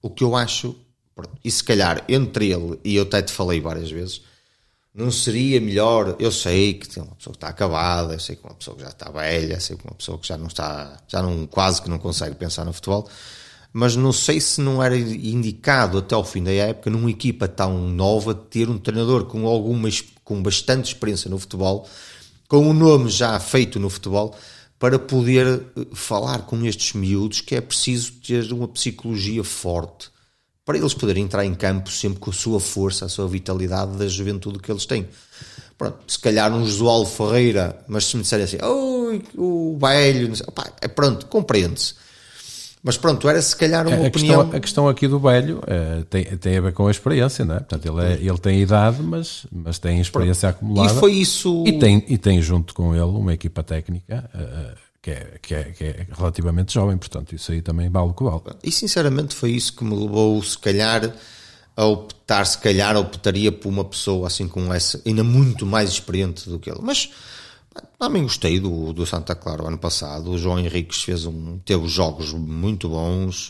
O 0.01 0.09
que 0.09 0.23
eu 0.23 0.35
acho, 0.35 0.75
e 1.43 1.51
se 1.51 1.63
calhar 1.63 2.03
entre 2.07 2.51
ele, 2.51 2.79
e 2.83 2.95
eu 2.95 3.03
até 3.03 3.21
te 3.21 3.31
falei 3.31 3.59
várias 3.59 3.91
vezes, 3.91 4.21
não 4.93 5.11
seria 5.11 5.61
melhor? 5.61 6.15
Eu 6.19 6.31
sei 6.31 6.73
que 6.73 6.87
tem 6.87 7.01
uma 7.03 7.15
pessoa 7.15 7.33
que 7.33 7.37
está 7.37 7.47
acabada, 7.47 8.13
eu 8.13 8.19
sei 8.19 8.35
que 8.35 8.43
uma 8.43 8.55
pessoa 8.55 8.75
que 8.75 8.83
já 8.83 8.89
está 8.89 9.09
velha, 9.11 9.59
sei 9.59 9.77
que 9.77 9.85
uma 9.85 9.95
pessoa 9.95 10.17
que 10.17 10.27
já 10.27 10.37
não 10.37 10.47
está, 10.47 10.97
já 11.07 11.21
não, 11.21 11.45
quase 11.45 11.81
que 11.81 11.89
não 11.89 11.99
consegue 11.99 12.35
pensar 12.35 12.65
no 12.65 12.73
futebol, 12.73 13.07
mas 13.71 13.95
não 13.95 14.11
sei 14.11 14.41
se 14.41 14.61
não 14.61 14.83
era 14.83 14.97
indicado 14.97 15.99
até 15.99 16.15
ao 16.15 16.23
fim 16.23 16.43
da 16.43 16.51
época, 16.51 16.89
numa 16.89 17.09
equipa 17.09 17.47
tão 17.47 17.77
nova, 17.77 18.33
ter 18.33 18.69
um 18.69 18.77
treinador 18.77 19.25
com 19.25 19.45
alguma, 19.47 19.89
com 20.23 20.41
bastante 20.41 20.93
experiência 20.93 21.29
no 21.29 21.37
futebol, 21.37 21.87
com 22.47 22.57
um 22.67 22.73
nome 22.73 23.09
já 23.09 23.39
feito 23.39 23.79
no 23.79 23.89
futebol, 23.89 24.35
para 24.79 24.97
poder 24.97 25.61
falar 25.93 26.45
com 26.45 26.65
estes 26.65 26.93
miúdos 26.93 27.41
que 27.41 27.53
é 27.53 27.61
preciso 27.61 28.13
ter 28.25 28.51
uma 28.53 28.67
psicologia 28.67 29.43
forte 29.43 30.09
para 30.69 30.77
eles 30.77 30.93
poderem 30.93 31.23
entrar 31.23 31.43
em 31.43 31.55
campo 31.55 31.89
sempre 31.89 32.19
com 32.19 32.29
a 32.29 32.33
sua 32.33 32.59
força, 32.59 33.05
a 33.05 33.09
sua 33.09 33.27
vitalidade 33.27 33.97
da 33.97 34.07
juventude 34.07 34.59
que 34.59 34.71
eles 34.71 34.85
têm. 34.85 35.09
Pronto, 35.75 35.97
se 36.07 36.19
calhar 36.19 36.53
um 36.53 36.63
Josual 36.63 37.05
Ferreira, 37.05 37.83
mas 37.87 38.05
se 38.05 38.15
me 38.15 38.21
disserem 38.21 38.45
assim, 38.45 38.57
oh, 38.61 39.19
o 39.35 39.77
velho, 39.79 40.31
opa, 40.47 40.71
é 40.79 40.87
pronto, 40.87 41.25
compreende-se. 41.25 41.95
Mas 42.81 42.97
pronto, 42.97 43.27
era 43.27 43.41
se 43.41 43.55
calhar 43.55 43.85
uma 43.85 43.97
a 43.97 44.07
opinião. 44.07 44.39
Questão, 44.39 44.57
a 44.57 44.59
questão 44.61 44.87
aqui 44.87 45.07
do 45.07 45.19
velho 45.19 45.61
é, 45.67 46.03
tem, 46.09 46.23
tem 46.37 46.57
a 46.57 46.61
ver 46.61 46.73
com 46.73 46.87
a 46.87 46.91
experiência, 46.91 47.43
não 47.43 47.55
é? 47.55 47.59
Portanto, 47.59 47.85
ele, 47.85 48.05
é, 48.05 48.13
ele 48.13 48.37
tem 48.37 48.61
idade, 48.61 49.01
mas, 49.01 49.45
mas 49.51 49.77
tem 49.79 49.99
experiência 49.99 50.47
pronto. 50.53 50.65
acumulada. 50.65 50.93
E 50.93 50.99
foi 50.99 51.13
isso. 51.13 51.63
E 51.67 51.77
tem, 51.77 52.05
e 52.07 52.17
tem 52.17 52.41
junto 52.41 52.73
com 52.73 52.95
ele 52.95 53.03
uma 53.03 53.33
equipa 53.33 53.63
técnica. 53.63 54.29
Uh, 54.33 54.89
que 55.01 55.11
é, 55.11 55.37
que, 55.41 55.55
é, 55.55 55.63
que 55.63 55.83
é 55.83 56.07
relativamente 56.11 56.73
jovem, 56.73 56.97
portanto, 56.97 57.33
isso 57.33 57.51
aí 57.51 57.61
também 57.61 57.89
vale 57.89 58.09
o 58.09 58.13
que 58.13 58.23
vale. 58.23 58.41
E 58.63 58.71
sinceramente 58.71 59.33
foi 59.33 59.51
isso 59.51 59.73
que 59.73 59.83
me 59.83 59.95
levou, 59.95 60.41
se 60.43 60.57
calhar, 60.57 61.13
a 61.75 61.85
optar, 61.85 62.45
se 62.45 62.57
calhar, 62.57 62.97
optaria 62.97 63.51
por 63.51 63.69
uma 63.69 63.85
pessoa 63.85 64.27
assim 64.27 64.47
com 64.47 64.73
essa, 64.73 65.01
ainda 65.05 65.23
muito 65.23 65.65
mais 65.65 65.89
experiente 65.89 66.49
do 66.49 66.59
que 66.59 66.69
ele. 66.69 66.79
Mas 66.81 67.09
também 67.97 68.23
gostei 68.23 68.59
do, 68.59 68.93
do 68.93 69.05
Santa 69.05 69.35
Clara 69.35 69.67
ano 69.67 69.77
passado. 69.77 70.31
O 70.31 70.37
João 70.37 70.59
Henriques 70.59 71.03
fez 71.03 71.25
um, 71.25 71.59
teve 71.59 71.87
jogos 71.87 72.33
muito 72.33 72.89
bons. 72.89 73.49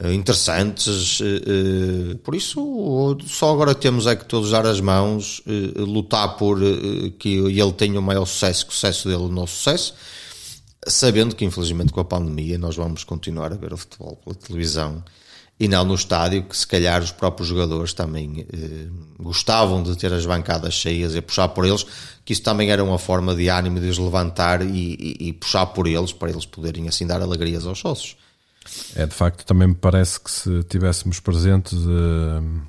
Eh, 0.00 0.12
interessantes, 0.12 1.20
eh, 1.20 1.24
eh, 1.24 2.14
por 2.24 2.34
isso 2.34 3.16
só 3.26 3.52
agora 3.52 3.74
temos 3.76 4.08
é 4.08 4.16
que 4.16 4.24
todos 4.24 4.50
dar 4.50 4.66
as 4.66 4.80
mãos, 4.80 5.40
lutar 5.76 6.36
por 6.36 6.58
que 7.18 7.28
ele 7.28 7.72
tenha 7.72 8.00
o 8.00 8.02
maior 8.02 8.24
sucesso, 8.24 8.66
que 8.66 8.72
o 8.72 8.74
sucesso 8.74 9.08
dele 9.08 9.22
o 9.22 9.28
nosso 9.28 9.54
sucesso, 9.54 9.94
sabendo 10.86 11.36
que 11.36 11.44
infelizmente 11.44 11.92
com 11.92 12.00
a 12.00 12.04
pandemia 12.04 12.58
nós 12.58 12.74
vamos 12.74 13.04
continuar 13.04 13.52
a 13.52 13.56
ver 13.56 13.72
o 13.72 13.76
futebol 13.76 14.16
pela 14.16 14.34
televisão 14.34 15.04
e 15.58 15.68
não 15.68 15.84
no 15.84 15.94
estádio, 15.94 16.42
que 16.42 16.56
se 16.56 16.66
calhar 16.66 17.02
os 17.02 17.12
próprios 17.12 17.48
jogadores 17.48 17.92
também 17.92 18.46
eh, 18.52 18.86
gostavam 19.18 19.82
de 19.82 19.96
ter 19.96 20.12
as 20.12 20.26
bancadas 20.26 20.74
cheias 20.74 21.14
e 21.14 21.22
puxar 21.22 21.48
por 21.48 21.64
eles, 21.64 21.86
que 22.24 22.32
isso 22.32 22.42
também 22.42 22.70
era 22.70 22.82
uma 22.82 22.98
forma 22.98 23.34
de 23.34 23.48
ânimo 23.48 23.78
de 23.78 23.86
os 23.86 23.98
levantar 23.98 24.62
e, 24.62 24.96
e, 24.98 25.28
e 25.28 25.32
puxar 25.32 25.66
por 25.66 25.86
eles, 25.86 26.12
para 26.12 26.30
eles 26.30 26.44
poderem 26.44 26.88
assim 26.88 27.06
dar 27.06 27.22
alegrias 27.22 27.66
aos 27.66 27.78
sócios. 27.78 28.16
É, 28.96 29.06
de 29.06 29.14
facto, 29.14 29.44
também 29.44 29.68
me 29.68 29.74
parece 29.74 30.18
que 30.18 30.30
se 30.30 30.64
tivéssemos 30.64 31.20
presentes 31.20 31.74
uh, 31.74 32.62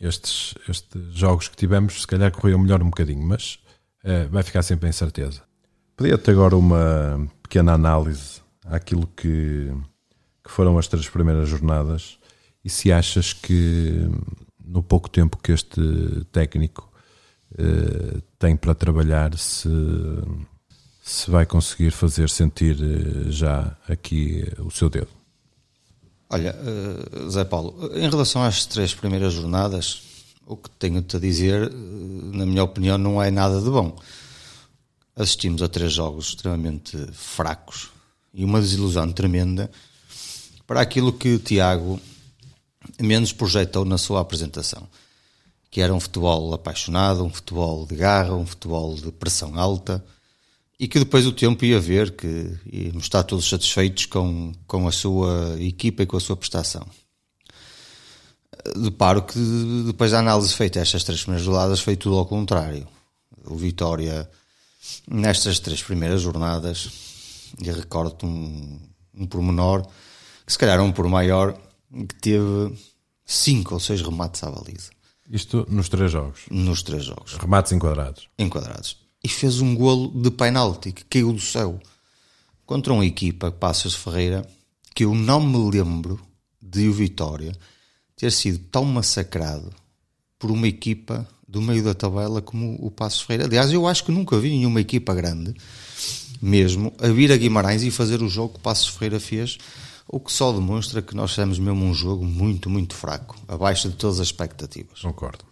estes, 0.00 0.54
estes 0.68 1.02
jogos 1.12 1.48
que 1.48 1.56
tivemos, 1.56 2.00
se 2.00 2.06
calhar 2.06 2.30
corriam 2.30 2.58
melhor 2.58 2.82
um 2.82 2.86
bocadinho, 2.86 3.22
mas 3.22 3.58
uh, 4.04 4.28
vai 4.30 4.42
ficar 4.42 4.62
sempre 4.62 4.88
em 4.88 4.92
certeza. 4.92 5.42
Podia-te 5.96 6.30
agora 6.30 6.56
uma 6.56 7.28
pequena 7.42 7.72
análise 7.72 8.40
àquilo 8.64 9.06
que, 9.08 9.70
que 10.42 10.50
foram 10.50 10.78
as 10.78 10.86
três 10.86 11.08
primeiras 11.08 11.48
jornadas 11.48 12.19
e 12.64 12.70
se 12.70 12.92
achas 12.92 13.32
que 13.32 14.08
no 14.64 14.82
pouco 14.82 15.08
tempo 15.08 15.36
que 15.36 15.52
este 15.52 15.80
técnico 16.30 16.90
uh, 17.52 18.20
tem 18.38 18.56
para 18.56 18.74
trabalhar, 18.74 19.36
se, 19.36 19.68
se 21.02 21.30
vai 21.30 21.46
conseguir 21.46 21.90
fazer 21.90 22.28
sentir 22.28 22.76
já 23.30 23.76
aqui 23.88 24.44
o 24.58 24.70
seu 24.70 24.88
dedo. 24.88 25.08
Olha, 26.32 26.54
Zé 27.28 27.44
Paulo, 27.44 27.90
em 27.92 28.08
relação 28.08 28.44
às 28.44 28.64
três 28.64 28.94
primeiras 28.94 29.32
jornadas, 29.32 30.02
o 30.46 30.56
que 30.56 30.70
tenho-te 30.70 31.16
a 31.16 31.18
dizer, 31.20 31.72
na 31.72 32.46
minha 32.46 32.62
opinião, 32.62 32.96
não 32.96 33.20
é 33.20 33.32
nada 33.32 33.60
de 33.60 33.68
bom. 33.68 33.96
Assistimos 35.16 35.60
a 35.60 35.68
três 35.68 35.92
jogos 35.92 36.28
extremamente 36.28 36.96
fracos 37.12 37.90
e 38.32 38.44
uma 38.44 38.60
desilusão 38.60 39.10
tremenda 39.12 39.70
para 40.66 40.80
aquilo 40.80 41.12
que 41.12 41.34
o 41.34 41.38
Tiago 41.38 42.00
menos 43.02 43.32
projetou 43.32 43.84
na 43.84 43.98
sua 43.98 44.20
apresentação, 44.20 44.86
que 45.70 45.80
era 45.80 45.94
um 45.94 46.00
futebol 46.00 46.52
apaixonado, 46.52 47.24
um 47.24 47.30
futebol 47.30 47.86
de 47.86 47.94
garra, 47.94 48.34
um 48.34 48.46
futebol 48.46 48.94
de 48.94 49.10
pressão 49.12 49.58
alta 49.58 50.04
e 50.80 50.88
que 50.88 50.98
depois 50.98 51.26
o 51.26 51.32
tempo 51.32 51.62
ia 51.62 51.78
ver 51.78 52.16
que 52.16 52.58
íamos 52.72 53.04
estar 53.04 53.22
todos 53.22 53.46
satisfeitos 53.46 54.06
com, 54.06 54.52
com 54.66 54.88
a 54.88 54.92
sua 54.92 55.54
equipa 55.60 56.02
e 56.02 56.06
com 56.06 56.16
a 56.16 56.20
sua 56.20 56.36
prestação. 56.36 56.86
Deparo 58.76 59.22
que 59.22 59.38
depois 59.86 60.10
da 60.12 60.20
análise 60.20 60.54
feita 60.54 60.80
estas 60.80 61.04
três 61.04 61.22
primeiras 61.22 61.44
jornadas 61.44 61.80
foi 61.80 61.96
tudo 61.96 62.16
ao 62.16 62.24
contrário. 62.24 62.88
O 63.44 63.56
Vitória, 63.56 64.28
nestas 65.06 65.58
três 65.58 65.82
primeiras 65.82 66.22
jornadas, 66.22 66.88
e 67.62 67.70
recordo 67.70 68.26
um, 68.26 68.80
um 69.14 69.26
pormenor, 69.26 69.86
que 70.46 70.52
se 70.52 70.58
calhar 70.58 70.80
um 70.80 70.92
por 70.92 71.06
maior, 71.08 71.58
que 72.08 72.14
teve 72.22 72.74
cinco 73.32 73.74
ou 73.74 73.80
seis 73.80 74.02
remates 74.02 74.42
à 74.42 74.50
baliza. 74.50 74.90
Isto 75.30 75.66
nos 75.70 75.88
três 75.88 76.10
jogos? 76.10 76.40
Nos 76.50 76.82
três 76.82 77.04
jogos. 77.04 77.34
Remates 77.34 77.72
enquadrados? 77.72 78.28
Enquadrados 78.38 78.96
e 79.22 79.28
fez 79.28 79.60
um 79.60 79.74
golo 79.74 80.10
de 80.14 80.30
penalti 80.30 80.92
que 80.92 81.04
caiu 81.04 81.32
do 81.32 81.40
céu 81.40 81.78
contra 82.64 82.92
uma 82.92 83.04
equipa, 83.04 83.50
Passos 83.50 83.94
Ferreira, 83.94 84.48
que 84.94 85.04
eu 85.04 85.14
não 85.14 85.40
me 85.40 85.70
lembro 85.70 86.20
de 86.60 86.88
o 86.88 86.92
Vitória 86.92 87.52
ter 88.16 88.30
sido 88.32 88.58
tão 88.70 88.84
massacrado 88.84 89.70
por 90.38 90.50
uma 90.50 90.68
equipa 90.68 91.28
do 91.46 91.60
meio 91.60 91.82
da 91.82 91.94
tabela 91.94 92.40
como 92.40 92.76
o 92.80 92.90
Passos 92.90 93.22
Ferreira. 93.22 93.46
Aliás, 93.46 93.72
eu 93.72 93.86
acho 93.86 94.04
que 94.04 94.12
nunca 94.12 94.38
vi 94.38 94.50
nenhuma 94.50 94.80
equipa 94.80 95.14
grande, 95.14 95.54
mesmo, 96.40 96.92
a 96.98 97.08
vir 97.08 97.32
a 97.32 97.36
Guimarães 97.36 97.82
e 97.82 97.90
fazer 97.90 98.22
o 98.22 98.28
jogo 98.28 98.54
que 98.54 98.60
o 98.60 98.62
Passos 98.62 98.88
Ferreira 98.88 99.20
fez, 99.20 99.58
o 100.12 100.18
que 100.18 100.32
só 100.32 100.50
demonstra 100.50 101.00
que 101.00 101.14
nós 101.14 101.30
fizemos 101.30 101.58
mesmo 101.58 101.84
um 101.84 101.94
jogo 101.94 102.24
muito, 102.24 102.68
muito 102.68 102.94
fraco, 102.94 103.36
abaixo 103.46 103.88
de 103.88 103.94
todas 103.94 104.18
as 104.18 104.26
expectativas. 104.26 105.00
Concordo. 105.00 105.44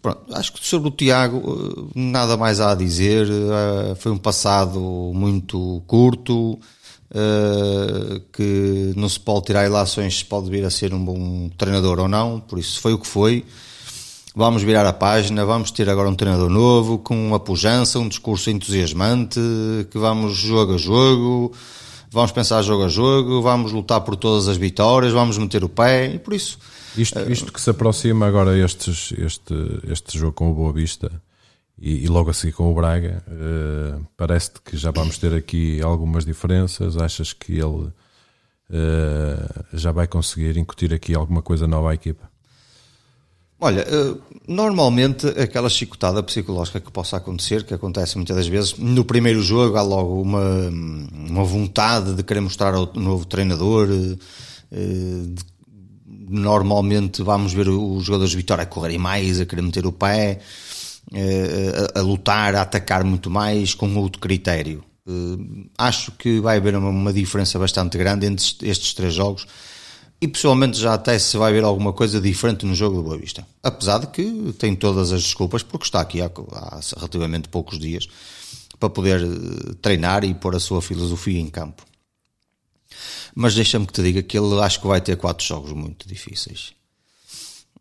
Pronto, 0.00 0.22
acho 0.34 0.54
que 0.54 0.66
sobre 0.66 0.88
o 0.88 0.90
Tiago 0.90 1.92
eh, 1.94 2.00
nada 2.00 2.34
mais 2.34 2.60
há 2.60 2.72
a 2.72 2.74
dizer. 2.74 3.28
Eh, 3.28 3.94
foi 3.96 4.10
um 4.10 4.16
passado 4.16 4.80
muito 5.14 5.82
curto, 5.86 6.58
eh, 7.14 8.22
que 8.32 8.94
não 8.96 9.06
se 9.06 9.20
pode 9.20 9.44
tirar 9.44 9.66
ilações 9.66 10.20
se 10.20 10.24
pode 10.24 10.48
vir 10.48 10.64
a 10.64 10.70
ser 10.70 10.94
um 10.94 11.04
bom 11.04 11.50
treinador 11.58 11.98
ou 12.00 12.08
não, 12.08 12.40
por 12.40 12.58
isso 12.58 12.80
foi 12.80 12.94
o 12.94 12.98
que 12.98 13.06
foi. 13.06 13.44
Vamos 14.34 14.62
virar 14.62 14.86
a 14.86 14.94
página, 14.94 15.44
vamos 15.44 15.70
ter 15.70 15.90
agora 15.90 16.08
um 16.08 16.14
treinador 16.14 16.48
novo, 16.48 16.96
com 16.96 17.14
uma 17.14 17.38
pujança, 17.38 17.98
um 17.98 18.08
discurso 18.08 18.48
entusiasmante, 18.48 19.38
que 19.90 19.98
vamos 19.98 20.32
jogo 20.36 20.76
a 20.76 20.78
jogo, 20.78 21.52
vamos 22.12 22.30
pensar 22.32 22.62
jogo 22.62 22.84
a 22.84 22.88
jogo, 22.88 23.42
vamos 23.42 23.72
lutar 23.72 24.02
por 24.02 24.16
todas 24.16 24.48
as 24.48 24.56
vitórias, 24.56 25.12
vamos 25.12 25.38
meter 25.38 25.64
o 25.64 25.68
pé, 25.68 26.14
e 26.14 26.18
por 26.18 26.34
isso 26.34 26.58
isto, 26.96 27.18
isto 27.30 27.52
que 27.52 27.60
se 27.60 27.70
aproxima 27.70 28.26
agora 28.26 28.56
estes, 28.56 29.12
este, 29.12 29.54
este 29.90 30.18
jogo 30.18 30.32
com 30.32 30.50
o 30.50 30.54
Boa 30.54 30.72
Vista 30.72 31.10
e, 31.78 32.04
e 32.04 32.08
logo 32.08 32.30
a 32.30 32.34
seguir 32.34 32.52
com 32.52 32.70
o 32.70 32.74
Braga, 32.74 33.24
uh, 33.28 34.06
parece-te 34.16 34.60
que 34.60 34.76
já 34.76 34.90
vamos 34.90 35.16
ter 35.18 35.34
aqui 35.34 35.80
algumas 35.82 36.24
diferenças. 36.24 36.96
Achas 36.96 37.32
que 37.32 37.52
ele 37.54 37.64
uh, 37.64 37.92
já 39.72 39.90
vai 39.90 40.06
conseguir 40.06 40.56
incutir 40.58 40.92
aqui 40.92 41.14
alguma 41.14 41.42
coisa 41.42 41.66
nova 41.66 41.90
à 41.90 41.94
equipa? 41.94 42.30
Olha, 43.64 43.86
uh, 43.86 44.20
normalmente 44.48 45.24
aquela 45.28 45.68
chicotada 45.68 46.20
psicológica 46.20 46.80
que 46.80 46.90
possa 46.90 47.16
acontecer, 47.16 47.62
que 47.62 47.72
acontece 47.72 48.16
muitas 48.16 48.36
das 48.36 48.48
vezes, 48.48 48.76
no 48.76 49.04
primeiro 49.04 49.40
jogo 49.40 49.76
há 49.76 49.82
logo 49.82 50.20
uma, 50.20 50.68
uma 51.12 51.44
vontade 51.44 52.12
de 52.12 52.24
querer 52.24 52.40
mostrar 52.40 52.74
ao 52.74 52.92
novo 52.94 53.24
treinador, 53.24 53.86
de 53.86 54.18
normalmente 56.28 57.22
vamos 57.22 57.52
ver 57.52 57.68
os 57.68 58.02
jogadores 58.04 58.32
de 58.32 58.36
Vitória 58.36 58.64
a 58.64 58.66
correrem 58.66 58.98
mais, 58.98 59.38
a 59.38 59.46
querer 59.46 59.62
meter 59.62 59.86
o 59.86 59.92
pé, 59.92 60.40
eh, 61.12 61.88
a, 61.94 62.00
lutar, 62.00 62.56
a 62.56 62.62
atacar 62.62 63.04
muito 63.04 63.30
mais 63.30 63.74
com 63.74 63.94
outro 63.96 64.20
critério. 64.20 64.82
Eh, 65.06 65.66
acho 65.78 66.10
que 66.12 66.40
vai 66.40 66.56
haver 66.56 66.74
uma 66.74 67.12
diferença 67.12 67.60
bastante 67.60 67.96
grande 67.96 68.26
entre 68.26 68.44
estes 68.62 68.94
três 68.94 69.14
jogos 69.14 69.46
e 70.22 70.28
pessoalmente 70.28 70.78
já 70.78 70.94
até 70.94 71.18
se 71.18 71.36
vai 71.36 71.52
ver 71.52 71.64
alguma 71.64 71.92
coisa 71.92 72.20
diferente 72.20 72.64
no 72.64 72.74
jogo 72.74 72.96
do 72.96 73.02
Boa 73.02 73.18
Vista. 73.18 73.46
Apesar 73.62 73.98
de 73.98 74.06
que 74.06 74.54
tem 74.58 74.74
todas 74.74 75.12
as 75.12 75.22
desculpas 75.22 75.62
porque 75.62 75.84
está 75.84 76.00
aqui 76.00 76.22
há, 76.22 76.30
há 76.52 76.80
relativamente 76.96 77.48
poucos 77.48 77.78
dias 77.78 78.08
para 78.78 78.88
poder 78.88 79.20
eh, 79.20 79.74
treinar 79.82 80.24
e 80.24 80.32
pôr 80.32 80.56
a 80.56 80.60
sua 80.60 80.80
filosofia 80.80 81.38
em 81.38 81.48
campo 81.48 81.84
mas 83.34 83.54
deixa-me 83.54 83.86
que 83.86 83.92
te 83.92 84.02
diga 84.02 84.22
que 84.22 84.38
ele 84.38 84.60
acho 84.60 84.80
que 84.80 84.86
vai 84.86 85.00
ter 85.00 85.16
quatro 85.16 85.44
jogos 85.44 85.72
muito 85.72 86.06
difíceis. 86.06 86.72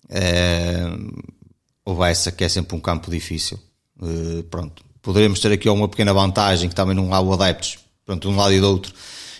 É, 0.09 0.83
o 1.85 1.95
Bessa, 1.95 2.31
que 2.31 2.43
é 2.43 2.49
sempre 2.49 2.75
um 2.75 2.79
campo 2.79 3.09
difícil, 3.09 3.59
é, 4.01 4.43
pronto, 4.43 4.83
poderemos 5.01 5.39
ter 5.39 5.51
aqui 5.51 5.69
uma 5.69 5.87
pequena 5.87 6.13
vantagem 6.13 6.69
que 6.69 6.75
também 6.75 6.95
não 6.95 7.13
há 7.13 7.19
o 7.19 7.33
adeptos, 7.33 7.79
pronto, 8.05 8.27
de 8.27 8.33
um 8.33 8.37
lado 8.37 8.53
e 8.53 8.59
do 8.59 8.69
outro, 8.69 8.93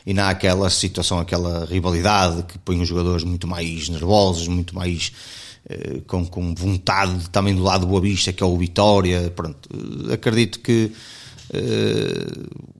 e 0.05 0.13
não 0.13 0.23
há 0.23 0.29
aquela 0.29 0.69
situação, 0.69 1.19
aquela 1.19 1.65
rivalidade 1.65 2.43
que 2.43 2.57
põe 2.59 2.81
os 2.81 2.87
jogadores 2.87 3.23
muito 3.23 3.47
mais 3.47 3.89
nervosos, 3.89 4.47
muito 4.47 4.75
mais 4.75 5.11
é, 5.69 6.01
com, 6.07 6.25
com 6.25 6.55
vontade 6.55 7.29
também 7.29 7.55
do 7.55 7.63
lado 7.63 7.81
do 7.81 7.87
Boa 7.87 8.01
Vista, 8.01 8.33
que 8.33 8.41
é 8.41 8.45
o 8.45 8.57
Vitória, 8.57 9.31
pronto, 9.35 9.69
acredito 10.11 10.59
que 10.59 10.91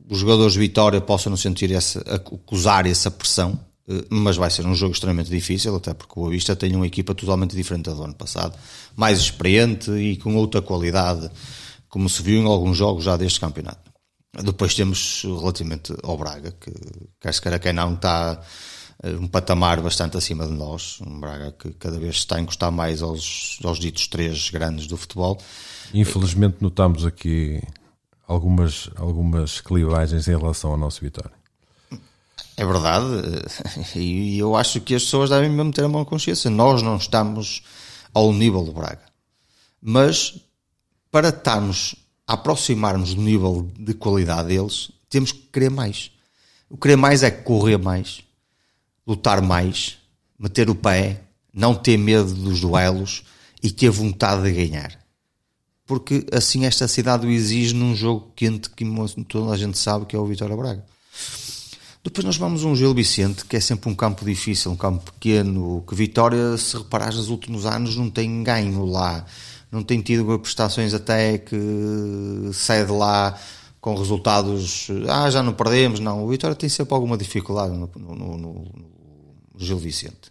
os 0.09 0.17
jogadores 0.17 0.53
de 0.53 0.59
Vitória 0.59 1.01
possam 1.01 1.29
não 1.29 1.37
sentir 1.37 1.71
essa, 1.71 1.99
acusar 2.01 2.85
essa 2.85 3.11
pressão, 3.11 3.59
mas 4.09 4.37
vai 4.37 4.49
ser 4.49 4.65
um 4.65 4.73
jogo 4.73 4.93
extremamente 4.93 5.29
difícil, 5.29 5.75
até 5.75 5.93
porque 5.93 6.17
o 6.17 6.25
Avista 6.25 6.55
tem 6.55 6.75
uma 6.75 6.87
equipa 6.87 7.13
totalmente 7.13 7.55
diferente 7.55 7.85
da 7.85 7.93
do 7.93 8.03
ano 8.03 8.13
passado, 8.13 8.57
mais 8.95 9.19
experiente 9.19 9.91
e 9.91 10.15
com 10.17 10.35
outra 10.35 10.61
qualidade, 10.61 11.29
como 11.89 12.07
se 12.07 12.21
viu 12.21 12.41
em 12.41 12.45
alguns 12.45 12.77
jogos 12.77 13.03
já 13.03 13.17
deste 13.17 13.39
campeonato. 13.39 13.90
Depois 14.33 14.73
temos 14.73 15.23
relativamente 15.23 15.93
ao 16.03 16.17
Braga, 16.17 16.51
que 16.51 16.71
quer 17.19 17.33
se 17.33 17.41
queira 17.41 17.59
quem 17.59 17.73
não 17.73 17.95
está 17.95 18.41
eh, 19.03 19.11
um 19.11 19.27
patamar 19.27 19.81
bastante 19.81 20.15
acima 20.15 20.45
de 20.45 20.53
nós. 20.53 20.99
Um 21.05 21.19
Braga 21.19 21.51
que 21.51 21.71
cada 21.71 21.99
vez 21.99 22.15
está 22.15 22.37
a 22.37 22.39
encostar 22.39 22.71
mais 22.71 23.01
aos, 23.01 23.59
aos 23.63 23.77
ditos 23.77 24.07
três 24.07 24.49
grandes 24.49 24.87
do 24.87 24.95
futebol. 24.95 25.37
Infelizmente 25.93 26.57
notamos 26.61 27.05
aqui 27.05 27.61
algumas, 28.25 28.89
algumas 28.95 29.59
clivagens 29.59 30.27
em 30.29 30.37
relação 30.37 30.71
ao 30.71 30.77
nosso 30.77 31.01
Vitória. 31.01 31.33
É 32.55 32.65
verdade, 32.65 33.05
e 33.95 34.39
eu 34.39 34.55
acho 34.55 34.79
que 34.79 34.95
as 34.95 35.03
pessoas 35.03 35.29
devem 35.29 35.49
mesmo 35.49 35.73
ter 35.73 35.83
a 35.83 35.89
mão 35.89 36.05
consciência. 36.05 36.49
Nós 36.49 36.81
não 36.81 36.95
estamos 36.95 37.63
ao 38.13 38.31
nível 38.31 38.63
do 38.63 38.71
Braga, 38.71 39.01
mas 39.81 40.39
para 41.11 41.29
estarmos 41.29 41.95
aproximarmos 42.33 43.13
do 43.13 43.21
nível 43.21 43.69
de 43.77 43.93
qualidade 43.93 44.49
deles, 44.49 44.91
temos 45.09 45.31
que 45.31 45.41
querer 45.51 45.69
mais. 45.69 46.11
O 46.69 46.77
querer 46.77 46.95
mais 46.95 47.23
é 47.23 47.29
correr 47.29 47.77
mais, 47.77 48.21
lutar 49.05 49.41
mais, 49.41 49.97
meter 50.39 50.69
o 50.69 50.75
pé, 50.75 51.21
não 51.53 51.75
ter 51.75 51.97
medo 51.97 52.33
dos 52.33 52.61
duelos 52.61 53.23
e 53.61 53.69
ter 53.69 53.89
vontade 53.89 54.43
de 54.43 54.51
ganhar. 54.51 54.97
Porque 55.85 56.25
assim 56.31 56.65
esta 56.65 56.87
cidade 56.87 57.27
o 57.27 57.29
exige 57.29 57.73
num 57.73 57.93
jogo 57.93 58.31
quente 58.35 58.69
que 58.69 58.85
toda 59.27 59.53
a 59.53 59.57
gente 59.57 59.77
sabe 59.77 60.05
que 60.05 60.15
é 60.15 60.19
o 60.19 60.25
Vitória 60.25 60.55
Braga. 60.55 60.85
Depois 62.03 62.25
nós 62.25 62.37
vamos 62.37 62.63
a 62.63 62.67
um 62.67 62.75
Gil 62.75 62.95
Vicente, 62.95 63.45
que 63.45 63.55
é 63.55 63.59
sempre 63.59 63.87
um 63.89 63.93
campo 63.93 64.25
difícil, 64.25 64.71
um 64.71 64.75
campo 64.75 65.11
pequeno, 65.11 65.83
que 65.87 65.93
Vitória, 65.93 66.57
se 66.57 66.75
reparares, 66.75 67.17
nos 67.17 67.29
últimos 67.29 67.65
anos 67.65 67.95
não 67.95 68.09
tem 68.09 68.41
ganho 68.41 68.85
lá. 68.85 69.23
Não 69.71 69.83
tem 69.83 70.01
tido 70.01 70.37
prestações 70.39 70.93
até 70.93 71.37
que 71.37 71.55
cede 72.53 72.91
lá 72.91 73.39
com 73.79 73.95
resultados. 73.95 74.87
Ah, 75.09 75.29
já 75.29 75.41
não 75.41 75.53
perdemos. 75.53 75.99
Não, 75.99 76.23
o 76.23 76.27
Vitória 76.27 76.55
tem 76.55 76.69
sempre 76.69 76.93
alguma 76.93 77.17
dificuldade 77.17 77.73
no, 77.73 77.89
no, 77.95 78.15
no, 78.15 78.37
no 78.37 78.65
Gil 79.57 79.77
Vicente. 79.77 80.29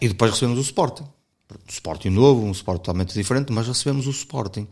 E 0.00 0.08
depois 0.08 0.30
recebemos 0.30 0.58
o 0.58 0.62
Sporting. 0.62 1.04
O 1.50 1.70
Sporting 1.70 2.10
novo, 2.10 2.44
um 2.44 2.52
Sporting 2.52 2.82
totalmente 2.82 3.14
diferente, 3.14 3.52
mas 3.52 3.66
recebemos 3.66 4.06
o 4.06 4.10
Sporting. 4.10 4.68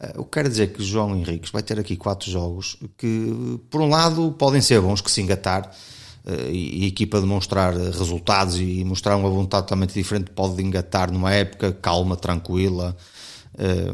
Eh, 0.00 0.14
o 0.16 0.24
que 0.24 0.30
quer 0.30 0.48
dizer 0.48 0.72
que 0.72 0.82
João 0.82 1.16
Henriques 1.16 1.50
vai 1.50 1.62
ter 1.62 1.78
aqui 1.78 1.96
quatro 1.96 2.30
jogos 2.30 2.76
que, 2.96 3.60
por 3.70 3.80
um 3.80 3.88
lado, 3.88 4.32
podem 4.32 4.60
ser 4.60 4.80
bons 4.80 5.00
que 5.00 5.10
se 5.10 5.20
engatar 5.20 5.70
eh, 5.70 5.74
e 6.50 6.84
a 6.84 6.86
equipa 6.86 7.20
demonstrar 7.20 7.74
resultados 7.74 8.58
e 8.58 8.84
mostrar 8.84 9.16
uma 9.16 9.30
vontade 9.30 9.64
totalmente 9.64 9.94
diferente 9.94 10.30
pode 10.30 10.62
engatar 10.62 11.10
numa 11.10 11.32
época 11.32 11.72
calma, 11.72 12.16
tranquila, 12.16 12.96
eh, 13.56 13.92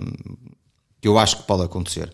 que 1.00 1.08
eu 1.08 1.18
acho 1.18 1.38
que 1.38 1.42
pode 1.44 1.62
acontecer. 1.62 2.12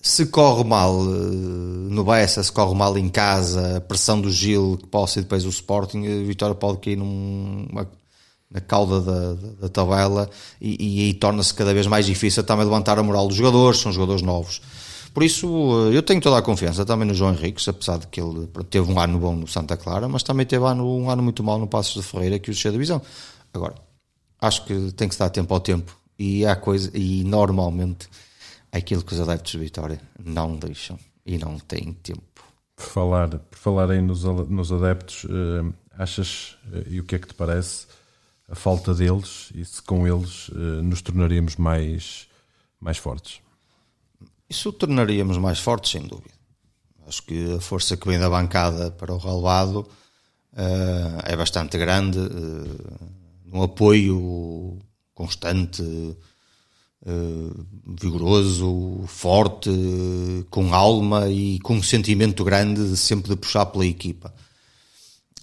Se 0.00 0.26
corre 0.26 0.64
mal 0.64 1.02
no 1.02 2.04
Bessa, 2.04 2.42
se 2.42 2.50
corre 2.50 2.74
mal 2.74 2.96
em 2.98 3.08
casa, 3.08 3.76
a 3.76 3.80
pressão 3.80 4.20
do 4.20 4.30
Gil 4.30 4.78
que 4.78 4.86
possa 4.88 5.18
e 5.18 5.22
depois 5.22 5.44
o 5.44 5.48
Sporting, 5.48 6.06
a 6.06 6.26
vitória 6.26 6.54
pode 6.54 6.78
cair 6.78 6.96
numa 6.96 7.88
na 8.52 8.60
cauda 8.60 9.00
da, 9.00 9.34
da, 9.34 9.52
da 9.62 9.68
tabela 9.68 10.28
e, 10.60 10.76
e 10.78 11.04
aí 11.04 11.14
torna-se 11.14 11.54
cada 11.54 11.72
vez 11.72 11.86
mais 11.86 12.04
difícil 12.04 12.44
também 12.44 12.64
levantar 12.64 12.98
a 12.98 13.02
moral 13.02 13.26
dos 13.26 13.36
jogadores, 13.36 13.80
são 13.80 13.90
jogadores 13.90 14.22
novos. 14.22 14.60
Por 15.12 15.22
isso, 15.22 15.46
eh, 15.90 15.96
eu 15.96 16.02
tenho 16.02 16.20
toda 16.20 16.38
a 16.38 16.42
confiança 16.42 16.84
também 16.84 17.06
no 17.06 17.14
João 17.14 17.32
Henriques, 17.32 17.66
apesar 17.68 17.98
de 17.98 18.06
que 18.06 18.20
ele 18.20 18.48
teve 18.70 18.90
um 18.90 18.98
ano 18.98 19.18
bom 19.18 19.34
no 19.36 19.46
Santa 19.46 19.76
Clara, 19.76 20.08
mas 20.08 20.22
também 20.22 20.46
teve 20.46 20.64
um 20.64 21.10
ano 21.10 21.22
muito 21.22 21.42
mal 21.42 21.58
no 21.58 21.66
Passos 21.66 22.02
de 22.02 22.08
Ferreira, 22.08 22.38
que 22.38 22.50
o 22.50 22.54
desceu 22.54 22.70
da 22.70 22.76
divisão. 22.76 23.02
Agora, 23.52 23.74
acho 24.40 24.64
que 24.64 24.92
tem 24.92 25.08
que 25.08 25.14
se 25.14 25.20
dar 25.20 25.30
tempo 25.30 25.52
ao 25.52 25.60
tempo 25.60 25.96
e 26.18 26.46
há 26.46 26.56
coisa, 26.56 26.90
e 26.94 27.24
normalmente 27.24 28.08
aquilo 28.70 29.02
que 29.02 29.12
os 29.12 29.20
adeptos 29.20 29.52
de 29.52 29.58
Vitória 29.58 30.00
não 30.24 30.56
deixam 30.56 30.98
e 31.26 31.36
não 31.38 31.58
têm 31.58 31.92
tempo. 31.92 32.22
Por 32.76 32.84
falar, 32.84 33.28
por 33.28 33.58
falar 33.58 33.90
aí 33.90 34.00
nos, 34.00 34.24
nos 34.24 34.72
adeptos, 34.72 35.24
uh, 35.24 35.72
achas, 35.96 36.56
uh, 36.72 36.88
e 36.88 37.00
o 37.00 37.04
que 37.04 37.16
é 37.16 37.18
que 37.18 37.28
te 37.28 37.34
parece? 37.34 37.86
a 38.52 38.54
falta 38.54 38.92
deles 38.92 39.50
e 39.54 39.64
se 39.64 39.80
com 39.82 40.06
eles 40.06 40.48
uh, 40.50 40.82
nos 40.82 41.00
tornaríamos 41.00 41.56
mais, 41.56 42.28
mais 42.78 42.98
fortes? 42.98 43.40
Isso 44.52 44.70
tornaríamos 44.70 45.38
mais 45.38 45.58
fortes, 45.58 45.92
sem 45.92 46.02
dúvida. 46.02 46.34
Acho 47.06 47.22
que 47.22 47.54
a 47.54 47.60
força 47.60 47.96
que 47.96 48.06
vem 48.06 48.18
da 48.18 48.28
bancada 48.28 48.90
para 48.90 49.14
o 49.14 49.16
relevado 49.16 49.78
uh, 50.52 51.22
é 51.24 51.34
bastante 51.34 51.78
grande, 51.78 52.18
uh, 52.18 53.10
um 53.50 53.62
apoio 53.62 54.78
constante, 55.14 55.82
vigoroso, 57.98 59.04
forte, 59.06 59.70
com 60.50 60.74
alma 60.74 61.28
e 61.28 61.58
com 61.60 61.76
um 61.76 61.82
sentimento 61.82 62.44
grande 62.44 62.90
de 62.90 62.96
sempre 62.96 63.30
de 63.30 63.36
puxar 63.36 63.66
pela 63.66 63.86
equipa. 63.86 64.34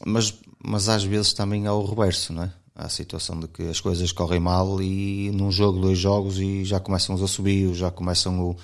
Mas, 0.06 0.34
mas 0.64 0.88
às 0.88 1.04
vezes 1.04 1.34
também 1.34 1.66
há 1.68 1.74
o 1.74 1.86
reverso, 1.86 2.32
não 2.32 2.44
é? 2.44 2.54
A 2.80 2.88
situação 2.88 3.38
de 3.38 3.48
que 3.50 3.64
as 3.64 3.82
coisas 3.82 4.14
correm 4.14 4.40
mal 4.40 4.82
e 4.82 5.30
num 5.32 5.52
jogo, 5.52 5.82
dois 5.82 5.98
jogos 5.98 6.40
e 6.40 6.64
já 6.64 6.80
começam 6.80 7.14
os 7.14 7.22
assobios, 7.22 7.78
já 7.78 7.92
começam 7.92 8.40
o, 8.42 8.58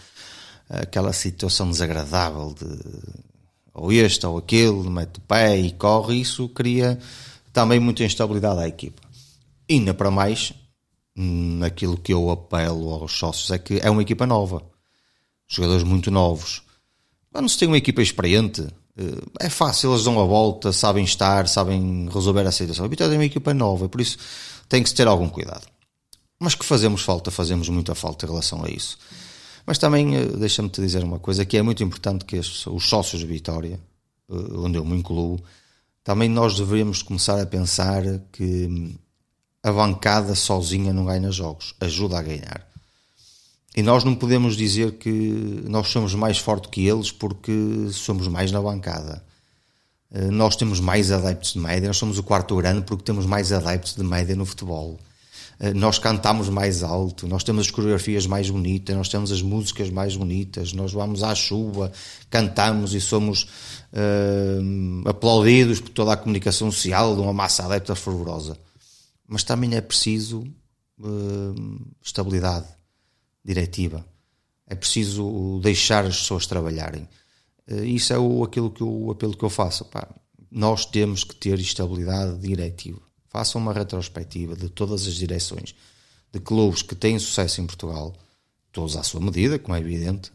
aquela 0.70 1.11
situação 1.11 1.70
desagradável 1.70 2.55
de 2.57 2.66
ou 3.74 3.91
este 3.91 4.26
ou 4.26 4.38
aquele, 4.38 4.89
mete 4.89 5.18
o 5.18 5.22
pé 5.22 5.57
e 5.57 5.70
corre, 5.74 6.16
isso 6.16 6.47
cria 6.47 6.97
também 7.51 7.78
muita 7.78 8.05
instabilidade 8.05 8.61
à 8.61 8.68
equipa. 8.68 9.01
Ainda 9.70 9.93
para 9.93 10.09
mais, 10.09 10.53
naquilo 11.13 11.97
que 11.97 12.13
eu 12.13 12.30
apelo 12.30 12.93
aos 12.93 13.11
sócios, 13.11 13.51
é 13.51 13.57
que 13.57 13.80
é 13.84 13.89
uma 13.89 14.01
equipa 14.01 14.26
nova. 14.26 14.63
Jogadores 15.45 15.84
muito 15.84 16.09
novos. 16.09 16.63
Quando 17.34 17.49
se 17.49 17.57
tem 17.57 17.68
uma 17.68 17.78
equipa 17.78 18.01
experiente, 18.01 18.66
é 19.39 19.50
fácil, 19.50 19.91
eles 19.91 20.04
dão 20.04 20.20
a 20.20 20.26
volta, 20.26 20.72
sabem 20.72 21.04
estar, 21.04 21.48
sabem 21.48 22.08
resolver 22.14 22.48
a 22.48 22.52
situação. 22.52 22.86
A 22.86 22.88
Vitória 22.88 23.14
é 23.14 23.18
uma 23.18 23.26
equipa 23.26 23.54
nova, 23.54 23.89
por 23.89 24.00
isso 24.00 24.18
tem 24.70 24.82
que 24.82 24.89
se 24.89 24.96
ter 24.96 25.08
algum 25.08 25.28
cuidado. 25.28 25.68
Mas 26.39 26.56
que 26.56 26.66
fazemos 26.66 27.02
falta, 27.02 27.32
fazemos 27.32 27.68
muita 27.70 27.93
falta 27.93 28.26
em 28.26 28.30
relação 28.30 28.64
a 28.64 28.70
isso. 28.70 28.98
Mas 29.66 29.78
também 29.78 30.16
eh, 30.16 30.26
deixa-me 30.26 30.70
te 30.70 30.82
dizer 30.82 31.04
uma 31.04 31.20
coisa 31.20 31.46
que 31.46 31.58
é 31.58 31.62
muito 31.62 31.84
importante 31.84 32.24
que 32.24 32.38
os 32.38 32.88
sócios 32.88 33.22
de 33.22 33.28
Vitória, 33.28 33.80
eh, 34.30 34.34
onde 34.34 34.78
eu 34.78 34.86
me 34.86 34.96
incluo, 34.96 35.39
também 36.04 36.30
nós 36.30 36.56
devemos 36.56 37.02
começar 37.02 37.41
a 37.41 37.46
pensar 37.46 38.04
que 38.32 38.68
hum, 38.68 38.96
a 39.64 39.72
bancada 39.72 40.36
sozinha 40.36 40.93
não 40.93 41.06
ganha 41.06 41.32
jogos, 41.32 41.74
ajuda 41.80 42.20
a 42.20 42.22
ganhar. 42.22 42.74
E 43.76 43.84
nós 43.84 44.05
não 44.05 44.15
podemos 44.15 44.55
dizer 44.55 44.93
que 44.93 45.09
nós 45.67 45.89
somos 45.89 46.15
mais 46.15 46.38
fortes 46.38 46.69
que 46.71 46.88
eles 46.88 47.11
porque 47.11 47.51
somos 47.91 48.26
mais 48.30 48.49
na 48.49 48.61
bancada. 48.61 49.21
Eh, 50.09 50.32
nós 50.32 50.55
temos 50.55 50.80
mais 50.80 51.11
adeptos 51.11 51.53
de 51.53 51.59
média, 51.59 51.88
nós 51.88 51.97
somos 51.97 52.17
o 52.17 52.23
quarto 52.23 52.55
grande 52.55 52.84
porque 52.86 53.03
temos 53.03 53.26
mais 53.26 53.51
adeptos 53.51 53.93
de 53.95 54.03
média 54.03 54.34
no 54.34 54.45
futebol. 54.45 54.97
Eh, 55.59 55.73
nós 55.73 55.99
cantamos 55.99 56.47
mais 56.47 56.84
alto, 56.84 57.28
nós 57.28 57.43
temos 57.43 57.65
as 57.65 57.71
coreografias 57.71 58.26
mais 58.26 58.49
bonitas, 58.49 58.95
nós 58.95 59.09
temos 59.09 59.30
as 59.30 59.41
músicas 59.41 59.89
mais 59.89 60.15
bonitas, 60.15 60.71
nós 60.71 60.93
vamos 60.93 61.21
à 61.21 61.36
chuva, 61.36 61.91
cantamos 62.30 62.93
e 62.93 63.01
somos 63.01 63.43
uh, 63.91 65.09
aplaudidos 65.09 65.82
por 65.82 65.89
toda 65.89 66.13
a 66.13 66.17
comunicação 66.17 66.71
social 66.71 67.13
de 67.13 67.21
uma 67.21 67.34
massa 67.34 67.65
adepta 67.65 67.93
fervorosa. 67.93 68.57
Mas 69.28 69.43
também 69.43 69.76
é 69.76 69.82
preciso 69.82 70.47
uh, 70.99 71.82
estabilidade 72.01 72.67
diretiva. 73.46 74.04
É 74.68 74.74
preciso 74.74 75.60
deixar 75.62 76.06
as 76.06 76.18
pessoas 76.18 76.48
trabalharem. 76.48 77.08
Eh, 77.68 77.86
isso 77.86 78.12
é 78.12 78.18
o, 78.18 78.43
aquilo 78.43 78.72
que 78.72 78.84
o 78.84 79.12
apelo 79.12 79.38
que 79.38 79.46
eu 79.46 79.50
faço. 79.50 79.86
Pá. 79.86 80.08
Nós 80.50 80.86
temos 80.86 81.24
que 81.24 81.36
ter 81.36 81.60
estabilidade 81.60 82.39
diretiva. 82.39 83.00
Façam 83.30 83.62
uma 83.62 83.74
retrospectiva 83.74 84.56
de 84.56 84.70
todas 84.70 85.06
as 85.06 85.14
direções 85.14 85.76
de 86.34 86.39
clubes 86.39 86.82
que 86.82 86.96
têm 86.96 87.20
sucesso 87.20 87.62
em 87.62 87.66
Portugal, 87.66 88.14
todos 88.72 88.98
à 88.98 89.04
sua 89.04 89.22
medida, 89.22 89.60
como 89.60 89.76
é 89.76 89.80
evidente, 89.80 90.32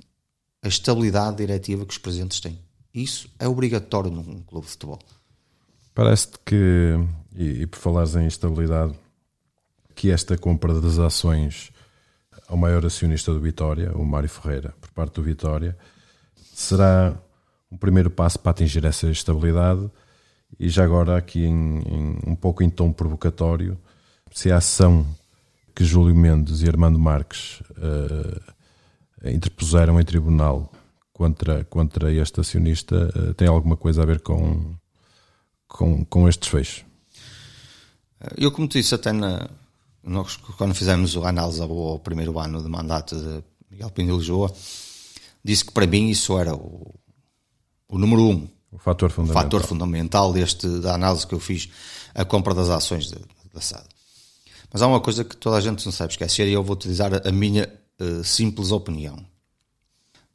a 0.62 0.68
estabilidade 0.68 1.36
diretiva 1.36 1.84
que 1.84 1.92
os 1.92 1.98
presidentes 1.98 2.40
têm. 2.40 2.58
Isso 2.94 3.28
é 3.38 3.46
obrigatório 3.46 4.10
num 4.10 4.42
clube 4.42 4.66
de 4.66 4.72
futebol. 4.72 4.98
Parece-te 5.94 6.38
que, 6.44 6.94
e, 7.34 7.62
e 7.62 7.66
por 7.66 7.78
falares 7.78 8.14
em 8.14 8.26
estabilidade, 8.26 8.94
que 9.94 10.10
esta 10.10 10.38
compra 10.38 10.80
das 10.80 10.98
ações 10.98 11.70
ao 12.50 12.56
maior 12.56 12.84
acionista 12.84 13.32
do 13.32 13.40
Vitória, 13.40 13.92
o 13.94 14.04
Mário 14.04 14.28
Ferreira, 14.28 14.74
por 14.80 14.90
parte 14.90 15.14
do 15.14 15.22
Vitória, 15.22 15.78
será 16.52 17.14
um 17.70 17.76
primeiro 17.76 18.10
passo 18.10 18.40
para 18.40 18.50
atingir 18.50 18.84
essa 18.84 19.08
estabilidade. 19.08 19.88
E 20.58 20.68
já 20.68 20.82
agora, 20.82 21.16
aqui 21.16 21.44
em, 21.44 21.78
em, 21.78 22.18
um 22.26 22.34
pouco 22.34 22.64
em 22.64 22.68
tom 22.68 22.92
provocatório, 22.92 23.78
se 24.32 24.50
a 24.50 24.56
ação 24.56 25.06
que 25.76 25.84
Júlio 25.84 26.14
Mendes 26.14 26.62
e 26.62 26.68
Armando 26.68 26.98
Marques 26.98 27.60
uh, 27.60 29.30
interpuseram 29.30 30.00
em 30.00 30.04
tribunal 30.04 30.72
contra, 31.12 31.62
contra 31.64 32.12
este 32.12 32.40
acionista 32.40 33.12
uh, 33.16 33.34
tem 33.34 33.46
alguma 33.46 33.76
coisa 33.76 34.02
a 34.02 34.06
ver 34.06 34.20
com, 34.20 34.74
com, 35.68 36.04
com 36.04 36.28
este 36.28 36.40
desfecho? 36.40 36.84
Eu, 38.36 38.50
como 38.50 38.66
disse 38.66 38.92
até 38.92 39.12
na, 39.12 39.48
nós, 40.02 40.36
quando 40.36 40.74
fizemos 40.74 41.16
a 41.16 41.28
análise 41.28 41.60
ao 41.60 41.98
primeiro 41.98 42.38
ano 42.38 42.62
de 42.62 42.68
mandato 42.68 43.16
de 43.16 43.44
Miguel 43.70 43.90
Pinho 43.90 44.12
de 44.12 44.18
Lisboa, 44.18 44.52
disse 45.44 45.64
que 45.64 45.72
para 45.72 45.86
mim 45.86 46.08
isso 46.08 46.38
era 46.38 46.54
o, 46.54 46.94
o 47.88 47.98
número 47.98 48.22
um. 48.22 48.48
O 48.72 48.78
fator 48.78 49.10
fundamental. 49.10 49.40
O 49.40 49.44
fator 49.44 49.62
fundamental 49.66 50.32
deste, 50.32 50.66
da 50.80 50.94
análise 50.94 51.26
que 51.26 51.34
eu 51.34 51.40
fiz, 51.40 51.68
a 52.14 52.24
compra 52.24 52.54
das 52.54 52.70
ações 52.70 53.10
da 53.10 53.60
SAD. 53.60 53.84
Mas 54.72 54.82
há 54.82 54.86
uma 54.86 55.00
coisa 55.00 55.24
que 55.24 55.36
toda 55.36 55.56
a 55.56 55.60
gente 55.60 55.84
não 55.84 55.92
sabe 55.92 56.12
esquecer 56.12 56.46
e 56.46 56.52
eu 56.52 56.62
vou 56.62 56.76
utilizar 56.76 57.26
a 57.26 57.32
minha 57.32 57.68
uh, 58.00 58.22
simples 58.22 58.70
opinião. 58.70 59.24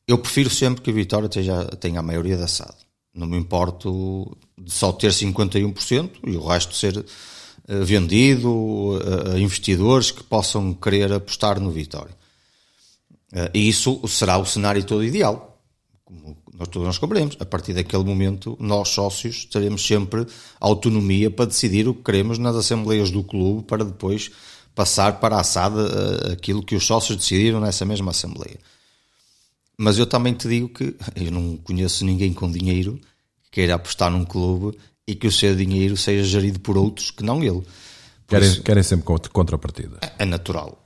Eu 0.07 0.17
prefiro 0.17 0.49
sempre 0.49 0.81
que 0.81 0.89
a 0.91 0.93
Vitória 0.93 1.29
tenha, 1.29 1.65
tenha 1.65 1.99
a 1.99 2.03
maioria 2.03 2.37
da 2.37 2.47
SAD. 2.47 2.75
Não 3.13 3.25
me 3.25 3.37
importo 3.37 4.37
de 4.57 4.71
só 4.71 4.91
ter 4.91 5.11
51% 5.11 6.11
e 6.27 6.35
o 6.35 6.45
resto 6.45 6.75
ser 6.75 7.05
vendido 7.67 8.99
a 9.33 9.39
investidores 9.39 10.11
que 10.11 10.23
possam 10.23 10.73
querer 10.73 11.11
apostar 11.11 11.59
no 11.59 11.71
Vitória. 11.71 12.13
Uh, 13.33 13.49
e 13.53 13.67
isso 13.67 13.99
será 14.07 14.37
o 14.37 14.45
cenário 14.45 14.83
todo 14.83 15.03
ideal. 15.03 15.59
Como 16.03 16.37
nós 16.57 16.69
todos 16.69 16.85
nós 16.87 16.97
compreendemos. 16.97 17.37
A 17.39 17.45
partir 17.45 17.73
daquele 17.73 18.03
momento, 18.03 18.57
nós 18.59 18.89
sócios 18.89 19.45
teremos 19.45 19.85
sempre 19.85 20.25
autonomia 20.59 21.29
para 21.29 21.45
decidir 21.45 21.87
o 21.87 21.93
que 21.93 22.03
queremos 22.03 22.37
nas 22.37 22.55
assembleias 22.55 23.11
do 23.11 23.23
clube 23.23 23.63
para 23.63 23.83
depois 23.83 24.31
passar 24.73 25.19
para 25.19 25.37
a 25.37 25.41
eh, 25.41 26.33
aquilo 26.33 26.63
que 26.63 26.75
os 26.75 26.85
sócios 26.85 27.17
decidiram 27.17 27.59
nessa 27.59 27.85
mesma 27.85 28.11
assembleia. 28.11 28.59
Mas 29.77 29.97
eu 29.97 30.05
também 30.05 30.33
te 30.33 30.47
digo 30.47 30.69
que 30.69 30.95
eu 31.15 31.31
não 31.31 31.57
conheço 31.57 32.05
ninguém 32.05 32.33
com 32.33 32.49
dinheiro 32.49 32.99
que 33.43 33.51
queira 33.51 33.75
apostar 33.75 34.09
num 34.09 34.23
clube 34.23 34.77
e 35.07 35.15
que 35.15 35.27
o 35.27 35.31
seu 35.31 35.55
dinheiro 35.55 35.95
seja 35.95 36.23
gerido 36.23 36.59
por 36.59 36.77
outros 36.77 37.11
que 37.11 37.23
não 37.23 37.43
ele. 37.43 37.63
Querem, 38.27 38.49
isso, 38.49 38.63
querem 38.63 38.83
sempre 38.83 39.05
contrapartida. 39.31 39.99
É, 40.01 40.23
é 40.23 40.25
natural. 40.25 40.81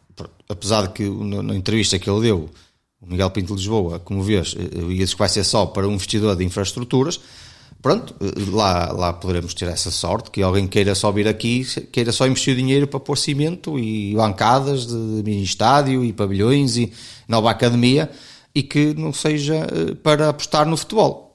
Apesar 0.47 0.87
de 0.87 0.93
que 0.93 1.09
na 1.09 1.55
entrevista 1.55 1.97
que 1.97 2.09
ele 2.09 2.21
deu 2.21 2.49
o 3.01 3.07
Miguel 3.07 3.29
Pinto 3.31 3.53
de 3.55 3.61
Lisboa, 3.61 3.99
como 3.99 4.21
vês, 4.21 4.55
eh, 4.57 4.93
isso 4.93 5.15
vai 5.15 5.29
ser 5.29 5.43
só 5.43 5.65
para 5.65 5.87
um 5.87 5.93
investidor 5.93 6.35
de 6.35 6.43
infraestruturas, 6.43 7.19
pronto, 7.81 8.13
eh, 8.19 8.33
lá, 8.51 8.91
lá 8.91 9.13
poderemos 9.13 9.53
ter 9.53 9.69
essa 9.69 9.89
sorte, 9.89 10.29
que 10.31 10.41
alguém 10.41 10.67
queira 10.67 10.93
só 10.93 11.11
vir 11.11 11.27
aqui, 11.27 11.65
queira 11.91 12.11
só 12.11 12.27
investir 12.27 12.55
dinheiro 12.55 12.87
para 12.87 12.99
pôr 12.99 13.17
cimento 13.17 13.79
e 13.79 14.13
bancadas 14.15 14.85
de 14.85 14.93
mini 15.23 15.43
estádio 15.43 16.03
e 16.03 16.11
pavilhões 16.11 16.75
e 16.75 16.91
nova 17.27 17.49
academia, 17.49 18.11
e 18.53 18.63
que 18.63 18.93
não 18.93 19.13
seja 19.13 19.55
eh, 19.55 19.95
para 19.95 20.29
apostar 20.29 20.65
no 20.65 20.75
futebol. 20.75 21.28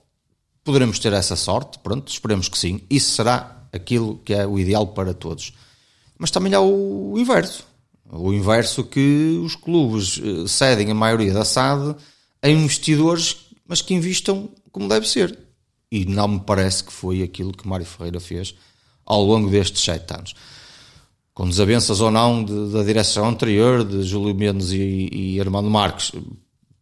Poderemos 0.64 0.98
ter 0.98 1.12
essa 1.12 1.36
sorte, 1.36 1.78
pronto, 1.78 2.10
esperemos 2.10 2.48
que 2.48 2.58
sim. 2.58 2.80
Isso 2.88 3.12
será 3.12 3.68
aquilo 3.72 4.18
que 4.24 4.32
é 4.32 4.46
o 4.46 4.58
ideal 4.58 4.86
para 4.88 5.12
todos. 5.12 5.52
Mas 6.18 6.30
também 6.30 6.54
há 6.54 6.60
o 6.60 7.14
inverso 7.18 7.66
o 8.10 8.32
inverso 8.32 8.84
que 8.84 9.40
os 9.44 9.56
clubes 9.56 10.20
eh, 10.22 10.46
cedem 10.46 10.90
a 10.90 10.94
maioria 10.94 11.32
da 11.32 11.44
SAD 11.44 11.96
a 12.42 12.48
investidores, 12.48 13.46
mas 13.66 13.80
que 13.80 13.94
investam 13.94 14.50
como 14.70 14.88
deve 14.88 15.08
ser. 15.08 15.38
E 15.90 16.04
não 16.04 16.28
me 16.28 16.40
parece 16.40 16.84
que 16.84 16.92
foi 16.92 17.22
aquilo 17.22 17.52
que 17.52 17.66
Mário 17.66 17.86
Ferreira 17.86 18.20
fez 18.20 18.54
ao 19.04 19.22
longo 19.22 19.50
destes 19.50 19.82
sete 19.82 20.12
anos. 20.14 20.34
Com 21.32 21.48
desavenças 21.48 22.00
ou 22.00 22.10
não 22.10 22.44
de, 22.44 22.72
da 22.72 22.82
direção 22.82 23.28
anterior, 23.28 23.84
de 23.84 24.02
Júlio 24.02 24.34
Mendes 24.34 24.70
e, 24.70 25.08
e 25.12 25.40
Armando 25.40 25.70
Marques, 25.70 26.12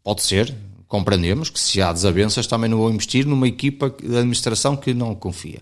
pode 0.02 0.22
ser, 0.22 0.54
compreendemos 0.92 1.48
que 1.48 1.58
se 1.58 1.80
há 1.80 1.90
desavenças 1.90 2.46
também 2.46 2.68
não 2.68 2.76
vou 2.76 2.90
investir 2.90 3.24
numa 3.24 3.48
equipa 3.48 3.88
de 3.88 4.14
administração 4.14 4.76
que 4.76 4.92
não 4.92 5.14
confia. 5.14 5.58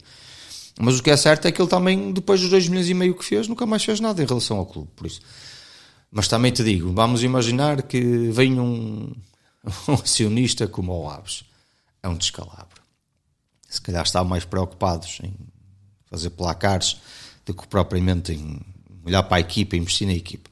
Mas 0.76 0.98
o 0.98 1.02
que 1.04 1.08
é 1.08 1.16
certo 1.16 1.46
é 1.46 1.52
que 1.52 1.62
ele 1.62 1.68
também, 1.68 2.12
depois 2.12 2.40
dos 2.40 2.50
2 2.50 2.66
milhões 2.66 2.88
e 2.88 2.94
meio 2.94 3.14
que 3.14 3.24
fez, 3.24 3.46
nunca 3.46 3.64
mais 3.64 3.84
fez 3.84 4.00
nada 4.00 4.20
em 4.20 4.26
relação 4.26 4.56
ao 4.56 4.66
clube. 4.66 4.90
Por 4.96 5.06
isso, 5.06 5.20
mas 6.10 6.26
também 6.26 6.50
te 6.50 6.64
digo, 6.64 6.92
vamos 6.92 7.22
imaginar 7.22 7.82
que 7.82 8.00
vem 8.32 8.58
um, 8.58 9.14
um 9.86 9.94
acionista 9.94 10.66
como 10.66 11.00
o 11.00 11.08
Aves. 11.08 11.44
É 12.02 12.08
um 12.08 12.16
descalabro. 12.16 12.82
Se 13.68 13.80
calhar 13.80 14.02
estavam 14.02 14.28
mais 14.28 14.44
preocupados 14.44 15.20
em 15.22 15.32
fazer 16.10 16.30
placares 16.30 16.96
do 17.46 17.54
que 17.54 17.68
propriamente 17.68 18.32
em 18.32 18.60
olhar 19.04 19.22
para 19.22 19.36
a 19.36 19.40
equipa, 19.40 19.76
investir 19.76 20.08
na 20.08 20.14
equipa. 20.14 20.50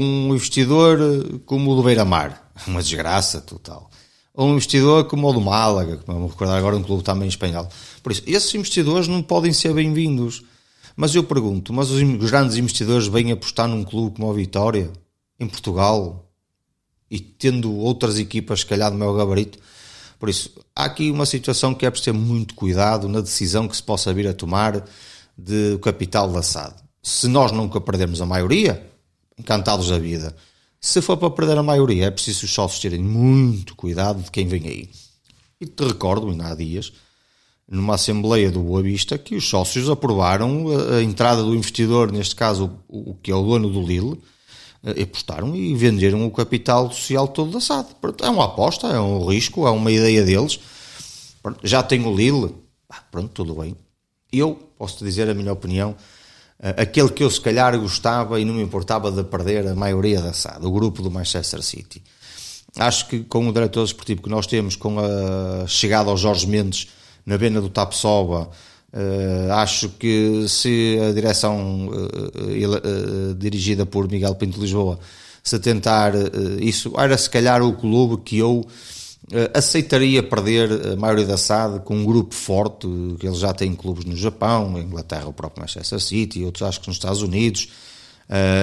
Um 0.00 0.34
investidor 0.34 0.98
como 1.44 1.72
o 1.72 1.76
do 1.76 1.82
Beira-Mar, 1.82 2.50
uma 2.66 2.82
desgraça 2.82 3.40
total. 3.40 3.90
Ou 4.32 4.48
um 4.48 4.52
investidor 4.52 5.04
como 5.04 5.28
o 5.28 5.32
do 5.32 5.40
Málaga, 5.40 5.96
que 5.98 6.06
vamos 6.06 6.32
recordar 6.32 6.58
agora 6.58 6.76
um 6.76 6.82
clube 6.82 7.04
também 7.04 7.28
espanhol. 7.28 7.68
Por 8.02 8.12
isso, 8.12 8.22
esses 8.26 8.54
investidores 8.54 9.06
não 9.06 9.22
podem 9.22 9.52
ser 9.52 9.72
bem-vindos 9.72 10.42
mas 10.96 11.14
eu 11.14 11.24
pergunto, 11.24 11.72
mas 11.72 11.90
os 11.90 12.30
grandes 12.30 12.56
investidores 12.56 13.08
vêm 13.08 13.32
apostar 13.32 13.66
num 13.66 13.82
clube 13.82 14.16
como 14.16 14.30
a 14.30 14.34
Vitória, 14.34 14.92
em 15.40 15.48
Portugal, 15.48 16.30
e 17.10 17.18
tendo 17.18 17.74
outras 17.74 18.18
equipas, 18.18 18.60
se 18.60 18.66
calhar, 18.66 18.90
do 18.90 18.96
meu 18.96 19.12
gabarito. 19.14 19.58
Por 20.18 20.28
isso, 20.28 20.52
há 20.74 20.84
aqui 20.84 21.10
uma 21.10 21.26
situação 21.26 21.74
que 21.74 21.84
é 21.84 21.90
preciso 21.90 22.12
ter 22.12 22.18
muito 22.18 22.54
cuidado 22.54 23.08
na 23.08 23.20
decisão 23.20 23.66
que 23.66 23.76
se 23.76 23.82
possa 23.82 24.14
vir 24.14 24.28
a 24.28 24.32
tomar 24.32 24.84
de 25.36 25.78
capital 25.82 26.30
SAD. 26.42 26.74
Se 27.02 27.26
nós 27.26 27.50
nunca 27.50 27.80
perdermos 27.80 28.20
a 28.20 28.26
maioria, 28.26 28.88
encantados 29.38 29.88
da 29.88 29.98
vida. 29.98 30.34
Se 30.80 31.00
for 31.00 31.16
para 31.16 31.30
perder 31.30 31.58
a 31.58 31.62
maioria, 31.62 32.06
é 32.06 32.10
preciso 32.10 32.44
os 32.44 32.52
sócios 32.52 32.80
terem 32.80 33.02
muito 33.02 33.74
cuidado 33.74 34.22
de 34.22 34.30
quem 34.30 34.46
vem 34.46 34.66
aí. 34.66 34.90
E 35.60 35.66
te 35.66 35.84
recordo, 35.84 36.28
ainda 36.28 36.48
há 36.48 36.54
dias, 36.54 36.92
numa 37.68 37.94
Assembleia 37.94 38.50
do 38.50 38.60
Boa 38.60 38.82
Vista 38.82 39.16
que 39.16 39.34
os 39.34 39.48
sócios 39.48 39.88
aprovaram 39.88 40.66
a, 40.70 40.96
a 40.96 41.02
entrada 41.02 41.42
do 41.42 41.54
investidor, 41.54 42.12
neste 42.12 42.36
caso 42.36 42.70
o, 42.88 43.12
o, 43.12 43.14
que 43.14 43.30
é 43.30 43.34
o 43.34 43.42
dono 43.42 43.70
do 43.70 43.82
Lille, 43.82 44.20
eh, 44.84 45.02
apostaram 45.02 45.56
e 45.56 45.74
venderam 45.74 46.26
o 46.26 46.30
capital 46.30 46.92
social 46.92 47.28
todo 47.28 47.52
da 47.52 47.60
SAD. 47.60 47.88
É 48.22 48.28
uma 48.28 48.44
aposta, 48.44 48.88
é 48.88 49.00
um 49.00 49.26
risco, 49.26 49.66
é 49.66 49.70
uma 49.70 49.90
ideia 49.90 50.22
deles. 50.22 50.60
Já 51.62 51.82
tem 51.82 52.04
o 52.06 52.14
Lille, 52.14 52.54
pronto, 53.10 53.30
tudo 53.30 53.54
bem. 53.54 53.74
Eu 54.30 54.54
posso-te 54.76 55.04
dizer 55.04 55.28
a 55.30 55.34
minha 55.34 55.52
opinião, 55.52 55.96
aquele 56.76 57.10
que 57.10 57.22
eu 57.22 57.30
se 57.30 57.40
calhar 57.40 57.78
gostava 57.78 58.40
e 58.40 58.44
não 58.44 58.54
me 58.54 58.62
importava 58.62 59.12
de 59.12 59.22
perder 59.24 59.68
a 59.68 59.74
maioria 59.74 60.20
da 60.20 60.32
SAD, 60.32 60.64
o 60.64 60.70
grupo 60.70 61.02
do 61.02 61.10
Manchester 61.10 61.62
City. 61.62 62.02
Acho 62.76 63.06
que 63.06 63.20
com 63.20 63.48
o 63.48 63.52
diretor 63.52 63.84
esportivo 63.84 64.22
que 64.22 64.28
nós 64.28 64.46
temos, 64.46 64.74
com 64.74 64.98
a 64.98 65.66
chegada 65.66 66.10
aos 66.10 66.20
Jorge 66.20 66.46
Mendes, 66.46 66.88
na 67.24 67.38
Bena 67.38 67.60
do 67.60 67.68
Tapsoba. 67.68 68.50
Uh, 68.92 69.52
acho 69.54 69.88
que 69.88 70.46
se 70.48 70.98
a 71.08 71.12
direção 71.12 71.88
uh, 71.88 73.34
dirigida 73.34 73.84
por 73.84 74.08
Miguel 74.08 74.34
Pinto 74.36 74.60
Lisboa 74.60 75.00
se 75.42 75.58
tentar 75.58 76.12
isso, 76.58 76.94
era 76.96 77.18
se 77.18 77.28
calhar 77.28 77.62
o 77.62 77.74
clube 77.74 78.22
que 78.22 78.38
eu 78.38 78.66
aceitaria 79.54 80.22
perder 80.22 80.92
a 80.92 80.96
maioria 80.96 81.24
da 81.24 81.36
SAD 81.36 81.80
com 81.84 81.96
um 81.96 82.04
grupo 82.04 82.34
forte, 82.34 82.86
que 83.18 83.26
eles 83.26 83.38
já 83.38 83.52
têm 83.54 83.74
clubes 83.74 84.04
no 84.04 84.16
Japão, 84.16 84.78
em 84.78 84.82
Inglaterra, 84.82 85.26
o 85.26 85.32
próprio 85.32 85.62
Manchester 85.62 86.00
City, 86.00 86.44
outros 86.44 86.68
acho 86.68 86.80
que 86.80 86.88
nos 86.88 86.96
Estados 86.96 87.22
Unidos, 87.22 87.68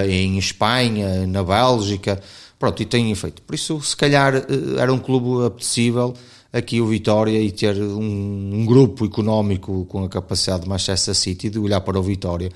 em 0.08 0.38
Espanha, 0.38 1.26
na 1.26 1.42
Bélgica, 1.42 2.20
pronto, 2.58 2.80
e 2.80 2.86
têm 2.86 3.12
feito. 3.14 3.42
Por 3.42 3.54
isso, 3.54 3.80
se 3.80 3.96
calhar 3.96 4.34
era 4.78 4.92
um 4.92 4.98
clube 4.98 5.46
apetecível 5.46 6.14
aqui 6.52 6.80
o 6.80 6.86
Vitória 6.86 7.40
e 7.40 7.50
ter 7.50 7.76
um, 7.80 8.54
um, 8.54 8.66
grupo 8.66 9.06
económico 9.06 9.86
com 9.86 10.04
a 10.04 10.08
capacidade 10.08 10.64
de 10.64 10.68
Manchester 10.68 11.14
City 11.14 11.48
de 11.48 11.58
olhar 11.58 11.80
para 11.80 11.98
o 11.98 12.02
Vitória 12.02 12.50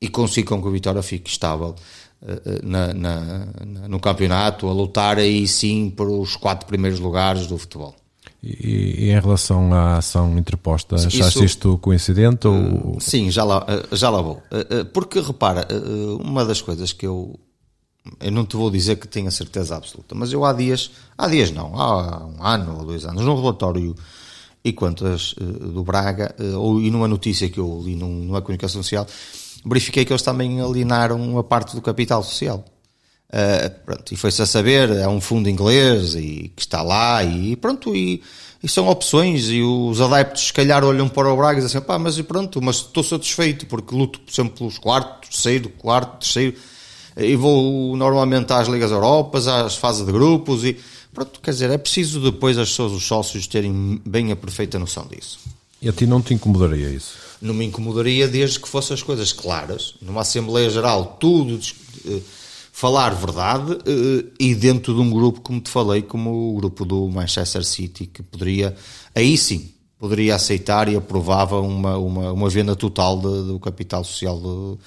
e 0.00 0.08
conseguir 0.08 0.46
com 0.46 0.60
que 0.60 0.68
o 0.68 0.70
Vitória 0.70 1.02
fique 1.02 1.30
estável 1.30 1.74
na, 2.62 2.94
na, 2.94 3.46
no 3.88 3.98
campeonato, 3.98 4.68
a 4.68 4.72
lutar 4.72 5.18
aí 5.18 5.46
sim 5.46 5.90
para 5.90 6.06
os 6.06 6.36
quatro 6.36 6.66
primeiros 6.66 7.00
lugares 7.00 7.46
do 7.46 7.58
futebol. 7.58 7.94
E, 8.42 9.06
e 9.06 9.10
em 9.10 9.20
relação 9.20 9.72
à 9.72 9.98
ação 9.98 10.36
interposta, 10.36 10.96
achaste 10.96 11.44
isto 11.44 11.78
coincidente? 11.78 12.46
Ou... 12.48 12.98
Sim, 13.00 13.30
já 13.30 13.44
lá, 13.44 13.64
já 13.92 14.10
lá 14.10 14.20
vou. 14.20 14.42
Porque 14.92 15.20
repara, 15.20 15.66
uma 16.20 16.44
das 16.44 16.60
coisas 16.60 16.92
que 16.92 17.06
eu 17.06 17.38
eu 18.20 18.32
não 18.32 18.44
te 18.44 18.56
vou 18.56 18.70
dizer 18.70 18.96
que 18.96 19.06
tenho 19.06 19.28
a 19.28 19.30
certeza 19.30 19.76
absoluta, 19.76 20.14
mas 20.14 20.32
eu 20.32 20.44
há 20.44 20.52
dias, 20.52 20.90
há 21.16 21.28
dias 21.28 21.52
não, 21.52 21.78
há 21.80 22.26
um 22.26 22.44
ano 22.44 22.78
ou 22.78 22.84
dois 22.84 23.04
anos, 23.04 23.24
num 23.24 23.36
relatório 23.36 23.94
e 24.64 24.72
quantas 24.72 25.34
do 25.38 25.84
Braga, 25.84 26.34
ou, 26.56 26.80
e 26.80 26.90
numa 26.90 27.08
notícia 27.08 27.48
que 27.48 27.58
eu 27.58 27.80
li 27.84 27.96
num, 27.96 28.24
numa 28.24 28.40
comunicação 28.42 28.82
social, 28.82 29.06
verifiquei 29.64 30.04
que 30.04 30.12
eles 30.12 30.22
também 30.22 30.60
alienaram 30.60 31.20
uma 31.20 31.44
parte 31.44 31.74
do 31.74 31.82
capital 31.82 32.22
social. 32.22 32.64
Uh, 33.28 33.70
pronto, 33.86 34.12
e 34.12 34.16
foi-se 34.16 34.42
a 34.42 34.46
saber, 34.46 34.90
é 34.90 35.08
um 35.08 35.18
fundo 35.18 35.48
inglês 35.48 36.14
e 36.14 36.52
que 36.54 36.60
está 36.60 36.82
lá 36.82 37.24
e 37.24 37.56
pronto, 37.56 37.96
e, 37.96 38.22
e, 38.62 38.68
são 38.68 38.88
opções 38.88 39.48
e 39.48 39.62
os 39.62 40.02
adeptos 40.02 40.48
se 40.48 40.52
calhar 40.52 40.84
olham 40.84 41.08
para 41.08 41.32
o 41.32 41.36
Braga 41.36 41.58
e 41.58 41.64
dizem, 41.64 41.80
pá, 41.80 41.98
mas 41.98 42.18
e 42.18 42.22
pronto, 42.22 42.60
mas 42.60 42.76
estou 42.76 43.02
satisfeito 43.02 43.64
porque 43.64 43.94
luto 43.94 44.20
sempre 44.30 44.58
pelos 44.58 44.76
quarto, 44.76 45.26
terceiro, 45.26 45.70
quarto, 45.70 46.18
terceiro, 46.18 46.58
e 47.16 47.34
vou 47.34 47.96
normalmente 47.96 48.52
às 48.52 48.68
Ligas 48.68 48.90
Europas, 48.90 49.48
às 49.48 49.76
fases 49.76 50.04
de 50.04 50.12
grupos 50.12 50.62
e 50.62 50.76
pronto, 51.14 51.40
quer 51.40 51.52
dizer, 51.52 51.70
é 51.70 51.78
preciso 51.78 52.20
depois 52.20 52.58
as 52.58 52.68
pessoas, 52.68 52.92
os 52.92 53.02
sócios, 53.02 53.46
terem 53.46 53.98
bem 54.04 54.30
a 54.30 54.36
perfeita 54.36 54.78
noção 54.78 55.06
disso. 55.06 55.38
E 55.80 55.88
a 55.88 55.92
ti 55.92 56.04
não 56.06 56.20
te 56.20 56.34
incomodaria 56.34 56.90
isso? 56.90 57.31
Não 57.42 57.52
me 57.52 57.66
incomodaria 57.66 58.28
desde 58.28 58.60
que 58.60 58.68
fossem 58.68 58.94
as 58.94 59.02
coisas 59.02 59.32
claras, 59.32 59.94
numa 60.00 60.20
Assembleia 60.22 60.70
Geral, 60.70 61.16
tudo 61.18 61.60
eh, 62.06 62.20
falar 62.72 63.10
verdade 63.10 63.78
eh, 63.84 64.24
e 64.38 64.54
dentro 64.54 64.94
de 64.94 65.00
um 65.00 65.10
grupo, 65.10 65.40
como 65.40 65.60
te 65.60 65.68
falei, 65.68 66.02
como 66.02 66.54
o 66.54 66.56
grupo 66.56 66.84
do 66.84 67.08
Manchester 67.08 67.64
City, 67.64 68.06
que 68.06 68.22
poderia, 68.22 68.74
aí 69.14 69.36
sim, 69.36 69.72
poderia 70.02 70.34
aceitar 70.34 70.88
e 70.88 70.96
aprovava 70.96 71.60
uma, 71.60 71.96
uma, 71.96 72.32
uma 72.32 72.48
venda 72.48 72.74
total 72.74 73.18
de, 73.18 73.52
do 73.52 73.60
capital 73.60 74.02
social. 74.02 74.36
De... 74.40 74.78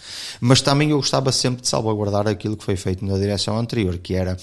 Mas 0.41 0.61
também 0.61 0.89
eu 0.89 0.97
gostava 0.97 1.31
sempre 1.31 1.61
de 1.61 1.69
salvaguardar 1.69 2.27
aquilo 2.27 2.57
que 2.57 2.65
foi 2.65 2.75
feito 2.75 3.05
na 3.05 3.17
direção 3.17 3.57
anterior, 3.57 3.97
que 3.97 4.13
era 4.13 4.35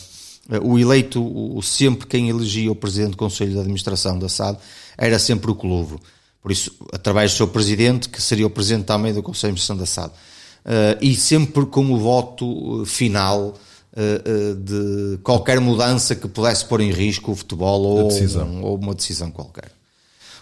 eh, 0.51 0.59
o 0.63 0.79
eleito, 0.79 1.23
o, 1.23 1.61
sempre 1.63 2.07
quem 2.07 2.31
elegia 2.31 2.73
o 2.73 2.75
presidente 2.75 3.11
do 3.11 3.17
Conselho 3.19 3.53
de 3.53 3.59
Administração 3.59 4.19
da 4.19 4.31
SAD, 4.31 4.59
era 4.97 5.19
sempre 5.19 5.51
o 5.51 5.55
clube. 5.55 5.99
Por 6.43 6.51
isso, 6.51 6.75
através 6.93 7.33
do 7.33 7.37
seu 7.37 7.49
presidente, 7.49 8.09
que 8.09 8.21
seria 8.21 8.47
o 8.47 8.51
presidente 8.51 8.85
também 8.85 9.15
do 9.15 9.23
Conselho 9.23 9.55
de 9.55 9.63
Administração 9.63 9.77
da 9.77 9.87
SAD. 9.87 10.13
Uh, 10.65 10.99
e 11.01 11.15
sempre 11.15 11.67
com 11.67 11.93
o 11.93 11.99
voto 11.99 12.85
final 12.85 13.49
uh, 13.49 13.53
uh, 13.53 14.55
de 14.57 15.19
qualquer 15.23 15.61
mudança 15.61 16.15
que 16.15 16.27
pudesse 16.29 16.65
pôr 16.65 16.81
em 16.81 16.91
risco 16.91 17.33
o 17.33 17.37
futebol 17.37 17.83
ou, 17.83 18.13
um, 18.13 18.63
ou 18.63 18.77
uma 18.77 18.95
decisão 18.95 19.31
qualquer. 19.31 19.71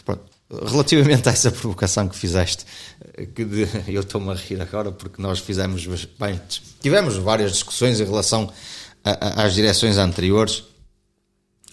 Pronto. 0.04 0.22
Relativamente 0.66 1.28
a 1.28 1.32
essa 1.32 1.50
provocação 1.50 2.08
que 2.08 2.16
fizeste, 2.16 2.64
que 3.34 3.44
de, 3.44 3.68
eu 3.88 4.00
estou-me 4.00 4.30
a 4.30 4.34
rir 4.34 4.60
agora 4.60 4.90
porque 4.90 5.20
nós 5.22 5.38
fizemos 5.38 5.86
bem, 6.18 6.40
tivemos 6.80 7.16
várias 7.16 7.52
discussões 7.52 8.00
em 8.00 8.04
relação 8.04 8.50
a, 9.04 9.42
a, 9.42 9.44
às 9.44 9.54
direções 9.54 9.96
anteriores. 9.96 10.64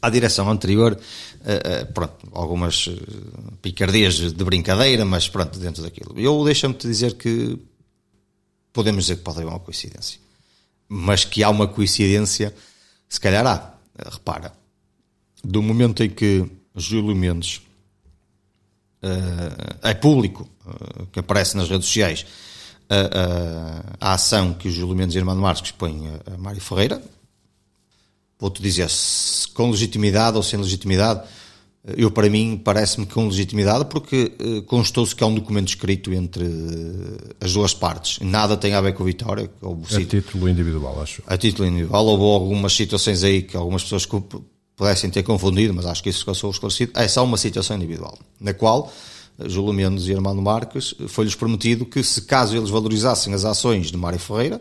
À 0.01 0.09
direção 0.09 0.49
anterior, 0.49 0.93
uh, 0.93 0.97
uh, 0.97 1.93
pronto, 1.93 2.27
algumas 2.31 2.87
uh, 2.87 2.93
picardias 3.61 4.15
de 4.31 4.43
brincadeira, 4.43 5.03
mas 5.03 5.27
pronto, 5.27 5.57
dentro 5.59 5.81
daquilo. 5.81 6.13
Eu 6.17 6.43
deixa-me 6.43 6.73
te 6.73 6.87
dizer 6.87 7.15
que 7.15 7.57
podemos 8.71 9.05
dizer 9.05 9.17
que 9.17 9.23
pode 9.23 9.39
haver 9.39 9.49
uma 9.49 9.59
coincidência. 9.59 10.19
Mas 10.87 11.25
que 11.25 11.43
há 11.43 11.49
uma 11.49 11.67
coincidência, 11.67 12.53
se 13.09 13.19
calhar 13.19 13.45
há. 13.45 13.73
Repara, 14.11 14.53
do 15.43 15.61
momento 15.63 16.03
em 16.03 16.09
que 16.09 16.45
Júlio 16.75 17.15
Mendes 17.15 17.61
é 19.81 19.93
público, 19.95 20.47
que 21.11 21.19
aparece 21.19 21.57
nas 21.57 21.67
redes 21.67 21.87
sociais, 21.87 22.25
a, 22.89 24.05
a, 24.05 24.11
a, 24.11 24.13
ação 24.13 24.53
que 24.53 24.67
o 24.67 24.71
Júlio 24.71 24.95
Mendes 24.95 25.15
e 25.15 25.19
Irmão 25.19 25.35
Marques 25.35 25.63
expõem 25.63 26.07
a, 26.07 26.33
a 26.33 26.37
Mário 26.37 26.61
Ferreira, 26.61 27.01
vou-te 28.39 28.61
dizer, 28.61 28.87
com 29.53 29.71
legitimidade 29.71 30.37
ou 30.37 30.43
sem 30.43 30.59
legitimidade, 30.59 31.21
eu 31.95 32.11
para 32.11 32.29
mim 32.29 32.59
parece-me 32.61 33.05
com 33.05 33.27
legitimidade 33.27 33.85
porque 33.85 34.33
uh, 34.41 34.61
constou-se 34.63 35.15
que 35.15 35.23
há 35.23 35.27
um 35.27 35.35
documento 35.35 35.69
escrito 35.69 36.11
entre 36.13 36.43
uh, 36.43 37.35
as 37.39 37.53
duas 37.53 37.73
partes. 37.73 38.19
Nada 38.19 38.57
tem 38.57 38.73
a 38.73 38.81
ver 38.81 38.93
com 38.93 39.03
a 39.03 39.05
vitória. 39.05 39.49
a 40.05 40.21
título 40.21 40.49
individual, 40.49 41.01
acho. 41.01 41.23
A 41.25 41.37
título 41.37 41.67
individual. 41.67 42.05
Houve 42.05 42.23
algumas 42.23 42.73
situações 42.73 43.23
aí 43.23 43.41
que 43.41 43.55
algumas 43.55 43.83
pessoas 43.83 44.05
pudessem 44.75 45.09
ter 45.09 45.23
confundido, 45.23 45.73
mas 45.73 45.85
acho 45.85 46.03
que 46.03 46.09
isso 46.09 46.19
ficou 46.19 46.51
esclarecido. 46.51 46.91
É 46.95 47.07
só 47.07 47.23
uma 47.23 47.37
situação 47.37 47.77
individual, 47.77 48.17
na 48.39 48.53
qual 48.53 48.91
uh, 49.39 49.49
Júlio 49.49 49.71
Mendes 49.71 50.07
e 50.07 50.13
Armando 50.13 50.41
Marques 50.41 50.93
foi-lhes 51.07 51.35
prometido 51.35 51.85
que 51.85 52.03
se 52.03 52.23
caso 52.23 52.57
eles 52.57 52.69
valorizassem 52.69 53.33
as 53.33 53.45
ações 53.45 53.89
de 53.89 53.95
Mário 53.95 54.19
Ferreira, 54.19 54.59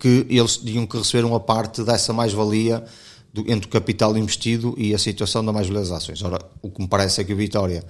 que 0.00 0.26
eles 0.30 0.56
tinham 0.56 0.86
que 0.86 0.96
receber 0.96 1.24
uma 1.24 1.40
parte 1.40 1.82
dessa 1.82 2.12
mais-valia 2.12 2.84
entre 3.46 3.66
o 3.66 3.68
capital 3.68 4.16
investido 4.16 4.74
e 4.76 4.94
a 4.94 4.98
situação 4.98 5.44
da 5.44 5.52
mais-valia 5.52 5.80
das 5.80 5.90
ações. 5.90 6.22
Ora, 6.22 6.38
o 6.60 6.70
que 6.70 6.80
me 6.80 6.88
parece 6.88 7.20
é 7.20 7.24
que 7.24 7.32
o 7.32 7.36
Vitória 7.36 7.84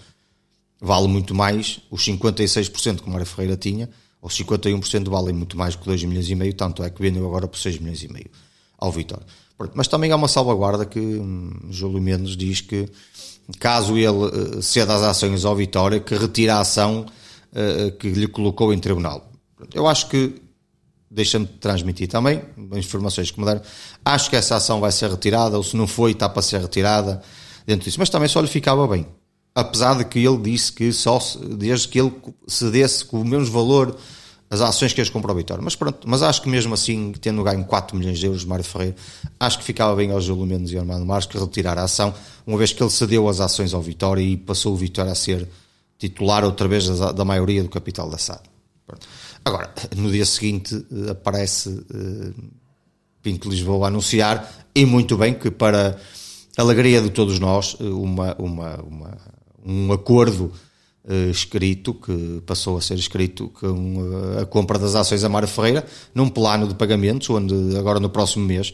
vale 0.80 1.06
muito 1.06 1.34
mais, 1.34 1.80
os 1.90 2.04
56% 2.04 3.00
que 3.00 3.08
o 3.08 3.10
Mário 3.10 3.26
Ferreira 3.26 3.56
tinha, 3.56 3.88
ou 4.20 4.28
51% 4.28 5.08
valem 5.08 5.34
muito 5.34 5.56
mais 5.56 5.74
que 5.76 5.84
2 5.84 6.04
milhões 6.04 6.28
e 6.28 6.34
meio, 6.34 6.54
tanto 6.54 6.82
é 6.82 6.90
que 6.90 7.00
vendeu 7.00 7.26
agora 7.26 7.46
por 7.48 7.58
6 7.58 7.78
milhões 7.78 8.02
e 8.02 8.12
meio 8.12 8.30
ao 8.78 8.90
Vitória. 8.90 9.26
Mas 9.74 9.86
também 9.86 10.10
há 10.10 10.16
uma 10.16 10.26
salvaguarda 10.28 10.84
que 10.84 10.98
hum, 10.98 11.52
Júlio 11.70 12.02
Mendes 12.02 12.36
diz 12.36 12.60
que 12.60 12.88
caso 13.60 13.96
ele 13.96 14.08
uh, 14.08 14.62
ceda 14.62 14.94
as 14.94 15.02
ações 15.02 15.44
ao 15.44 15.54
Vitória, 15.54 16.00
que 16.00 16.16
retira 16.16 16.56
a 16.56 16.60
ação 16.60 17.06
uh, 17.52 17.92
que 17.92 18.08
lhe 18.08 18.26
colocou 18.26 18.72
em 18.72 18.78
tribunal. 18.78 19.30
Eu 19.72 19.86
acho 19.86 20.08
que 20.08 20.41
deixa-me 21.12 21.46
transmitir 21.46 22.08
também 22.08 22.42
informações 22.74 23.30
que 23.30 23.38
me 23.38 23.44
deram. 23.44 23.60
Acho 24.04 24.30
que 24.30 24.36
essa 24.36 24.56
ação 24.56 24.80
vai 24.80 24.90
ser 24.90 25.10
retirada, 25.10 25.56
ou 25.56 25.62
se 25.62 25.76
não 25.76 25.86
foi, 25.86 26.12
está 26.12 26.28
para 26.28 26.42
ser 26.42 26.60
retirada 26.60 27.22
dentro 27.66 27.84
disso. 27.84 27.98
Mas 27.98 28.08
também 28.08 28.28
só 28.28 28.40
lhe 28.40 28.48
ficava 28.48 28.86
bem. 28.88 29.06
Apesar 29.54 29.98
de 29.98 30.04
que 30.06 30.18
ele 30.18 30.38
disse 30.38 30.72
que 30.72 30.90
só 30.92 31.18
desde 31.58 31.88
que 31.88 32.00
ele 32.00 32.12
cedesse 32.48 33.04
com 33.04 33.20
o 33.20 33.24
menos 33.24 33.50
valor 33.50 33.96
as 34.48 34.60
ações 34.60 34.92
que 34.92 35.00
eles 35.00 35.08
comprou 35.08 35.34
a 35.34 35.36
Vitória. 35.36 35.62
Mas 35.64 35.74
pronto, 35.74 36.06
mas 36.06 36.22
acho 36.22 36.42
que 36.42 36.48
mesmo 36.48 36.74
assim, 36.74 37.12
tendo 37.20 37.42
ganho 37.42 37.64
4 37.64 37.96
milhões 37.96 38.18
de 38.18 38.26
euros 38.26 38.44
Mário 38.44 38.62
Ferreira, 38.62 38.94
acho 39.40 39.58
que 39.58 39.64
ficava 39.64 39.96
bem 39.96 40.10
ao 40.10 40.20
Júlio 40.20 40.44
Mendes 40.44 40.72
e 40.72 40.76
ao 40.76 40.82
Armando 40.82 41.06
Marques 41.06 41.26
que 41.26 41.38
retirar 41.38 41.78
a 41.78 41.84
ação, 41.84 42.12
uma 42.46 42.58
vez 42.58 42.70
que 42.70 42.82
ele 42.82 42.90
cedeu 42.90 43.26
as 43.30 43.40
ações 43.40 43.72
ao 43.72 43.80
Vitória 43.80 44.22
e 44.22 44.36
passou 44.36 44.74
o 44.74 44.76
Vitória 44.76 45.10
a 45.10 45.14
ser 45.14 45.48
titular 45.98 46.44
outra 46.44 46.68
vez 46.68 46.86
da, 46.86 47.12
da 47.12 47.24
maioria 47.24 47.62
do 47.62 47.70
capital 47.70 48.10
da 48.10 48.18
SAD. 48.18 48.51
Agora, 49.44 49.72
no 49.96 50.10
dia 50.10 50.24
seguinte 50.24 50.86
eh, 50.90 51.10
aparece 51.10 51.68
uh, 51.68 52.34
Pinto 53.22 53.48
Lisboa 53.48 53.86
a 53.86 53.88
anunciar, 53.88 54.66
e 54.74 54.86
muito 54.86 55.16
bem, 55.16 55.34
que 55.34 55.50
para 55.50 55.98
alegria 56.56 57.00
de 57.00 57.10
todos 57.10 57.38
nós, 57.38 57.76
eh, 57.80 57.84
uma, 57.84 58.34
uma, 58.38 58.76
uma 58.82 59.18
um 59.64 59.92
acordo 59.92 60.52
escrito, 61.32 61.94
que 61.94 62.40
passou 62.46 62.76
a 62.76 62.80
ser 62.80 62.94
escrito 62.94 63.48
com 63.48 63.96
a 64.40 64.46
compra 64.46 64.78
das 64.78 64.94
ações 64.94 65.24
a 65.24 65.28
Mário 65.28 65.48
Ferreira, 65.48 65.84
num 66.14 66.28
plano 66.28 66.68
de 66.68 66.76
pagamentos, 66.76 67.28
onde 67.28 67.76
agora 67.76 67.98
no 67.98 68.08
próximo 68.08 68.46
mês 68.46 68.72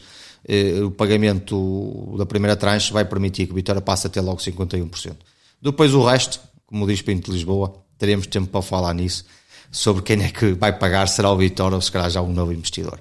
o 0.85 0.91
pagamento 0.91 2.15
da 2.19 2.27
primeira 2.27 2.55
tranche 2.55 2.93
vai 2.93 3.07
permitir 3.07 3.47
que 3.47 3.53
a 3.53 3.55
Vitória 3.55 3.81
passe 3.81 4.09
a 4.09 4.11
ter 4.11 4.21
logo 4.21 4.41
51%. 4.43 5.17
Depois 5.63 5.95
o 5.95 6.05
resto, 6.05 6.39
como 6.67 6.87
diz 6.87 7.01
Pinto 7.01 7.33
Lisboa, 7.33 7.73
teremos 7.97 8.27
tempo 8.27 8.49
para 8.49 8.61
falar 8.61 8.93
nisso, 8.93 9.25
sobre 9.71 10.03
quem 10.03 10.23
é 10.23 10.31
que 10.31 10.53
vai 10.53 10.77
pagar, 10.77 11.09
será 11.09 11.31
o 11.31 11.37
Vitória 11.37 11.77
ou 11.77 11.81
se 11.81 11.93
calhar 11.93 12.11
já 12.11 12.23
um 12.23 12.33
novo 12.33 12.53
investidor. 12.53 13.01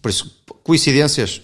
Por 0.00 0.10
isso, 0.10 0.42
coincidências, 0.62 1.42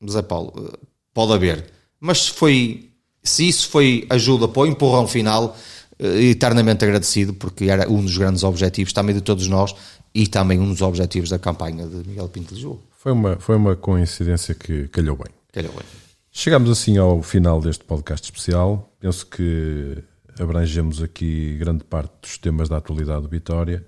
José 0.00 0.22
Paulo, 0.22 0.52
eh, 0.72 0.78
pode 1.14 1.32
haver. 1.32 1.64
Mas 1.98 2.24
se 2.24 2.30
foi, 2.30 2.90
se 3.22 3.48
isso 3.48 3.68
foi 3.68 4.06
ajuda 4.10 4.48
para 4.48 4.62
o 4.62 4.66
empurrão 4.66 5.06
final, 5.06 5.56
eh, 5.98 6.30
eternamente 6.30 6.84
agradecido, 6.84 7.34
porque 7.34 7.64
era 7.64 7.88
um 7.90 8.02
dos 8.02 8.16
grandes 8.16 8.42
objetivos 8.44 8.92
também 8.92 9.14
de 9.14 9.20
todos 9.20 9.46
nós 9.48 9.74
e 10.14 10.26
também 10.26 10.58
um 10.58 10.68
dos 10.68 10.82
objetivos 10.82 11.30
da 11.30 11.38
campanha 11.38 11.86
de 11.86 12.08
Miguel 12.08 12.28
Pinto 12.28 12.48
de 12.48 12.54
Lisboa. 12.54 12.80
Foi 12.96 13.12
uma, 13.12 13.36
foi 13.36 13.56
uma 13.56 13.76
coincidência 13.76 14.54
que 14.54 14.88
calhou 14.88 15.16
bem. 15.16 15.28
Calhou 15.52 15.72
bem. 15.72 15.84
Chegamos 16.30 16.70
assim 16.70 16.96
ao 16.96 17.22
final 17.22 17.60
deste 17.60 17.84
podcast 17.84 18.24
especial. 18.24 18.92
Penso 19.00 19.26
que 19.26 19.98
abrangemos 20.40 21.02
aqui 21.02 21.56
grande 21.58 21.84
parte 21.84 22.12
dos 22.22 22.38
temas 22.38 22.68
da 22.68 22.78
atualidade 22.78 23.22
do 23.22 23.28
Vitória. 23.28 23.84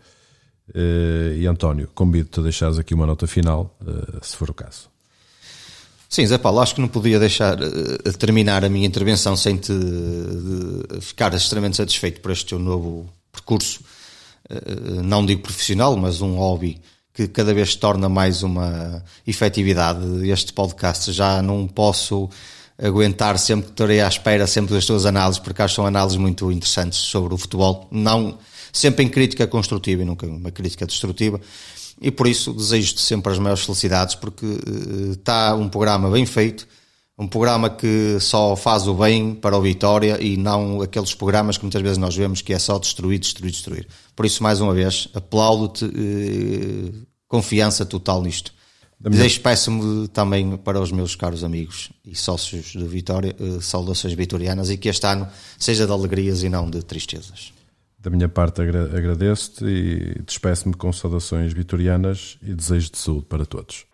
Uh, 0.69 1.35
e 1.37 1.47
António, 1.47 1.89
convido-te 1.95 2.41
a 2.41 2.43
deixares 2.43 2.79
aqui 2.79 2.95
uma 2.95 3.07
nota 3.07 3.27
final, 3.27 3.77
uh, 3.83 4.25
se 4.25 4.37
for 4.37 4.49
o 4.51 4.55
caso. 4.55 4.91
Sim, 6.09 6.27
Zé 6.27 6.39
Paulo, 6.39 6.61
acho 6.61 6.75
que 6.75 6.81
não 6.81 6.89
podia 6.89 7.19
deixar 7.19 7.59
uh, 7.61 8.13
terminar 8.19 8.65
a 8.65 8.69
minha 8.69 8.87
intervenção 8.87 9.37
sem 9.37 9.57
te 9.57 9.73
ficar 11.01 11.35
extremamente 11.35 11.77
satisfeito 11.77 12.21
por 12.21 12.31
este 12.31 12.47
teu 12.47 12.59
novo 12.59 13.09
percurso, 13.31 13.81
não 15.03 15.25
digo 15.25 15.41
profissional, 15.41 15.97
mas 15.97 16.21
um 16.21 16.35
hobby 16.35 16.83
que 17.15 17.29
cada 17.29 17.55
vez 17.55 17.73
se 17.73 17.79
torna 17.79 18.09
mais 18.09 18.43
uma 18.43 19.03
efetividade. 19.27 20.29
Este 20.29 20.53
podcast 20.53 21.13
já 21.13 21.41
não 21.41 21.67
posso 21.67 22.29
aguentar 22.83 23.39
sempre 23.39 23.71
estarei 23.71 24.01
à 24.01 24.09
espera 24.09 24.47
sempre 24.47 24.75
das 24.75 24.85
tuas 24.85 25.07
análises, 25.07 25.39
porque 25.39 25.63
acho 25.63 25.73
que 25.73 25.77
são 25.77 25.87
análises 25.87 26.19
muito 26.19 26.51
interessantes 26.51 26.99
sobre 26.99 27.33
o 27.33 27.39
futebol, 27.39 27.87
não 27.91 28.39
sempre 28.73 29.05
em 29.05 29.09
crítica 29.09 29.47
construtiva 29.47 30.03
e 30.03 30.05
nunca 30.05 30.27
uma 30.27 30.51
crítica 30.51 30.85
destrutiva. 30.87 31.41
E 32.01 32.11
por 32.11 32.27
isso 32.27 32.53
desejo-te 32.53 33.01
sempre 33.01 33.31
as 33.33 33.39
maiores 33.39 33.65
felicidades, 33.65 34.17
porque 34.17 34.45
uh, 34.45 35.13
está 35.13 35.55
um 35.55 35.69
programa 35.69 36.11
bem 36.11 36.27
feito, 36.27 36.67
um 37.17 37.29
programa 37.29 37.71
que 37.71 38.19
só 38.19 38.57
faz 38.57 38.89
o 38.89 38.95
bem 38.95 39.35
para 39.35 39.57
o 39.57 39.63
Vitória 39.63 40.21
e 40.21 40.37
não 40.37 40.81
aqueles 40.81 41.15
programas 41.15 41.57
que 41.57 41.63
muitas 41.63 41.81
vezes 41.81 41.99
nós 41.99 42.17
vemos 42.17 42.41
que 42.41 42.53
é 42.53 42.59
só 42.59 42.79
destruir, 42.79 43.21
destruir, 43.21 43.53
destruir. 43.53 43.87
Por 44.17 44.27
isso, 44.27 44.43
mais 44.43 44.61
uma 44.61 44.75
vez, 44.75 45.09
aplaudo-te, 45.15 45.85
uh, 45.85 47.07
confiança 47.29 47.87
total 47.87 48.23
nisto. 48.23 48.53
Desejo 49.11 49.41
peço-me 49.41 50.07
também 50.09 50.57
para 50.57 50.81
os 50.81 50.93
meus 50.93 51.17
caros 51.17 51.43
amigos 51.43 51.91
e 52.05 52.15
sócios 52.15 52.67
de 52.67 52.85
Vitória, 52.85 53.35
uh, 53.41 53.61
saudações 53.61 54.15
vitorianas 54.15 54.71
e 54.71 54.77
que 54.77 54.89
este 54.89 55.05
ano 55.07 55.27
seja 55.59 55.87
de 55.87 55.93
alegrias 55.93 56.43
e 56.43 56.49
não 56.49 56.71
de 56.71 56.83
tristezas. 56.83 57.53
Da 57.99 58.11
minha 58.11 58.29
parte, 58.29 58.61
agradeço-te 58.61 59.65
e 59.65 60.23
despeço-me 60.25 60.75
com 60.75 60.93
saudações 60.93 61.53
vitorianas 61.53 62.37
e 62.43 62.53
desejo 62.53 62.91
de 62.91 62.99
saúde 62.99 63.27
para 63.27 63.47
todos. 63.47 63.87